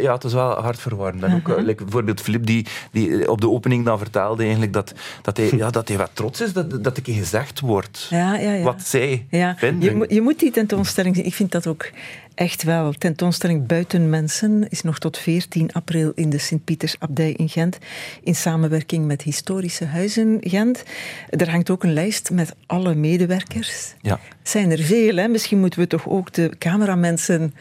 ja, 0.01 0.13
het 0.13 0.23
is 0.31 0.37
wel 0.37 0.61
hard 0.61 0.79
verwarrend. 0.79 1.23
En 1.23 1.35
ook, 1.35 1.57
eh, 1.57 1.63
like, 1.63 1.83
bijvoorbeeld 1.83 2.21
Filip, 2.21 2.45
die, 2.45 2.65
die 2.91 3.29
op 3.31 3.41
de 3.41 3.49
opening 3.49 3.85
dan 3.85 3.97
vertelde 3.97 4.41
eigenlijk 4.43 4.73
dat, 4.73 4.93
dat, 5.21 5.37
hij, 5.37 5.51
ja, 5.55 5.69
dat 5.69 5.87
hij 5.87 5.97
wat 5.97 6.11
trots 6.13 6.41
is 6.41 6.53
dat, 6.53 6.83
dat 6.83 7.01
keer 7.01 7.15
gezegd 7.15 7.59
wordt 7.59 8.07
Ja, 8.09 8.35
ja, 8.37 8.53
ja. 8.53 8.63
wat 8.63 8.81
zij 8.81 9.25
Ja, 9.29 9.55
vinden. 9.57 9.89
je, 9.89 9.95
moet- 9.95 10.11
je 10.11 10.21
moet 10.21 10.39
die 10.39 10.51
tentoonstelling 10.51 11.15
zien. 11.15 11.25
Ik 11.25 11.33
vind 11.33 11.51
dat 11.51 11.67
ook 11.67 11.89
Echt 12.35 12.63
wel. 12.63 12.91
Tentoonstelling 12.93 13.65
Buiten 13.67 14.09
Mensen 14.09 14.65
is 14.69 14.81
nog 14.81 14.99
tot 14.99 15.17
14 15.17 15.71
april 15.73 16.11
in 16.15 16.29
de 16.29 16.37
Sint-Pietersabdij 16.37 17.31
in 17.31 17.49
Gent. 17.49 17.77
In 18.23 18.35
samenwerking 18.35 19.05
met 19.05 19.21
Historische 19.21 19.85
Huizen 19.85 20.37
Gent. 20.41 20.83
Er 21.29 21.49
hangt 21.49 21.69
ook 21.69 21.83
een 21.83 21.93
lijst 21.93 22.29
met 22.31 22.55
alle 22.65 22.95
medewerkers. 22.95 23.93
Ja. 24.01 24.19
Zijn 24.43 24.71
er 24.71 24.79
veel, 24.79 25.15
hè? 25.15 25.27
Misschien 25.27 25.59
moeten 25.59 25.79
we 25.79 25.87
toch 25.87 26.07
ook 26.07 26.33
de 26.33 26.51
cameramensen 26.57 27.53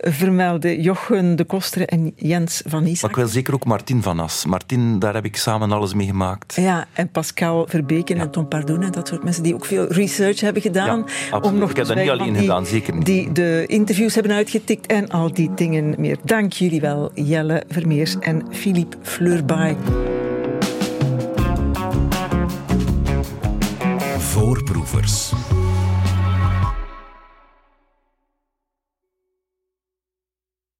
vermelden. 0.00 0.80
Jochen 0.80 1.36
de 1.36 1.44
Koster 1.44 1.86
en 1.86 2.12
Jens 2.16 2.62
van 2.66 2.84
Isaac. 2.86 3.00
Maar 3.00 3.10
ik 3.10 3.16
wil 3.16 3.26
zeker 3.26 3.54
ook 3.54 3.64
Martin 3.64 4.02
van 4.02 4.20
As. 4.20 4.46
Martin, 4.46 4.98
daar 4.98 5.14
heb 5.14 5.24
ik 5.24 5.36
samen 5.36 5.72
alles 5.72 5.94
mee 5.94 6.06
gemaakt. 6.06 6.54
Ja, 6.54 6.86
en 6.92 7.10
Pascal 7.10 7.66
Verbeken 7.68 8.18
en 8.18 8.30
Tom 8.30 8.48
Pardoen 8.48 8.82
en 8.82 8.92
dat 8.92 9.08
soort 9.08 9.24
mensen 9.24 9.42
die 9.42 9.54
ook 9.54 9.64
veel 9.64 9.86
research 9.86 10.40
hebben 10.40 10.62
gedaan. 10.62 11.04
Ja, 11.06 11.36
absoluut. 11.36 11.70
Ik 11.70 11.76
heb 11.76 11.86
dat 11.86 11.96
niet 11.96 12.10
alleen 12.10 12.32
die, 12.32 12.42
gedaan, 12.42 12.66
zeker 12.66 12.94
niet. 12.94 13.06
Die 13.06 13.32
de 13.32 13.64
interviews 13.66 14.14
hebben 14.14 14.32
uitgetikt 14.32 14.86
en 14.86 15.08
al 15.08 15.32
die 15.32 15.54
dingen 15.54 15.94
meer. 15.98 16.16
Dank 16.24 16.52
jullie 16.52 16.80
wel, 16.80 17.10
Jelle 17.14 17.62
Vermeers 17.68 18.18
en 18.18 18.46
Philippe 18.50 18.96
Fleurbaai. 19.02 19.76
Voorproevers. 24.18 25.32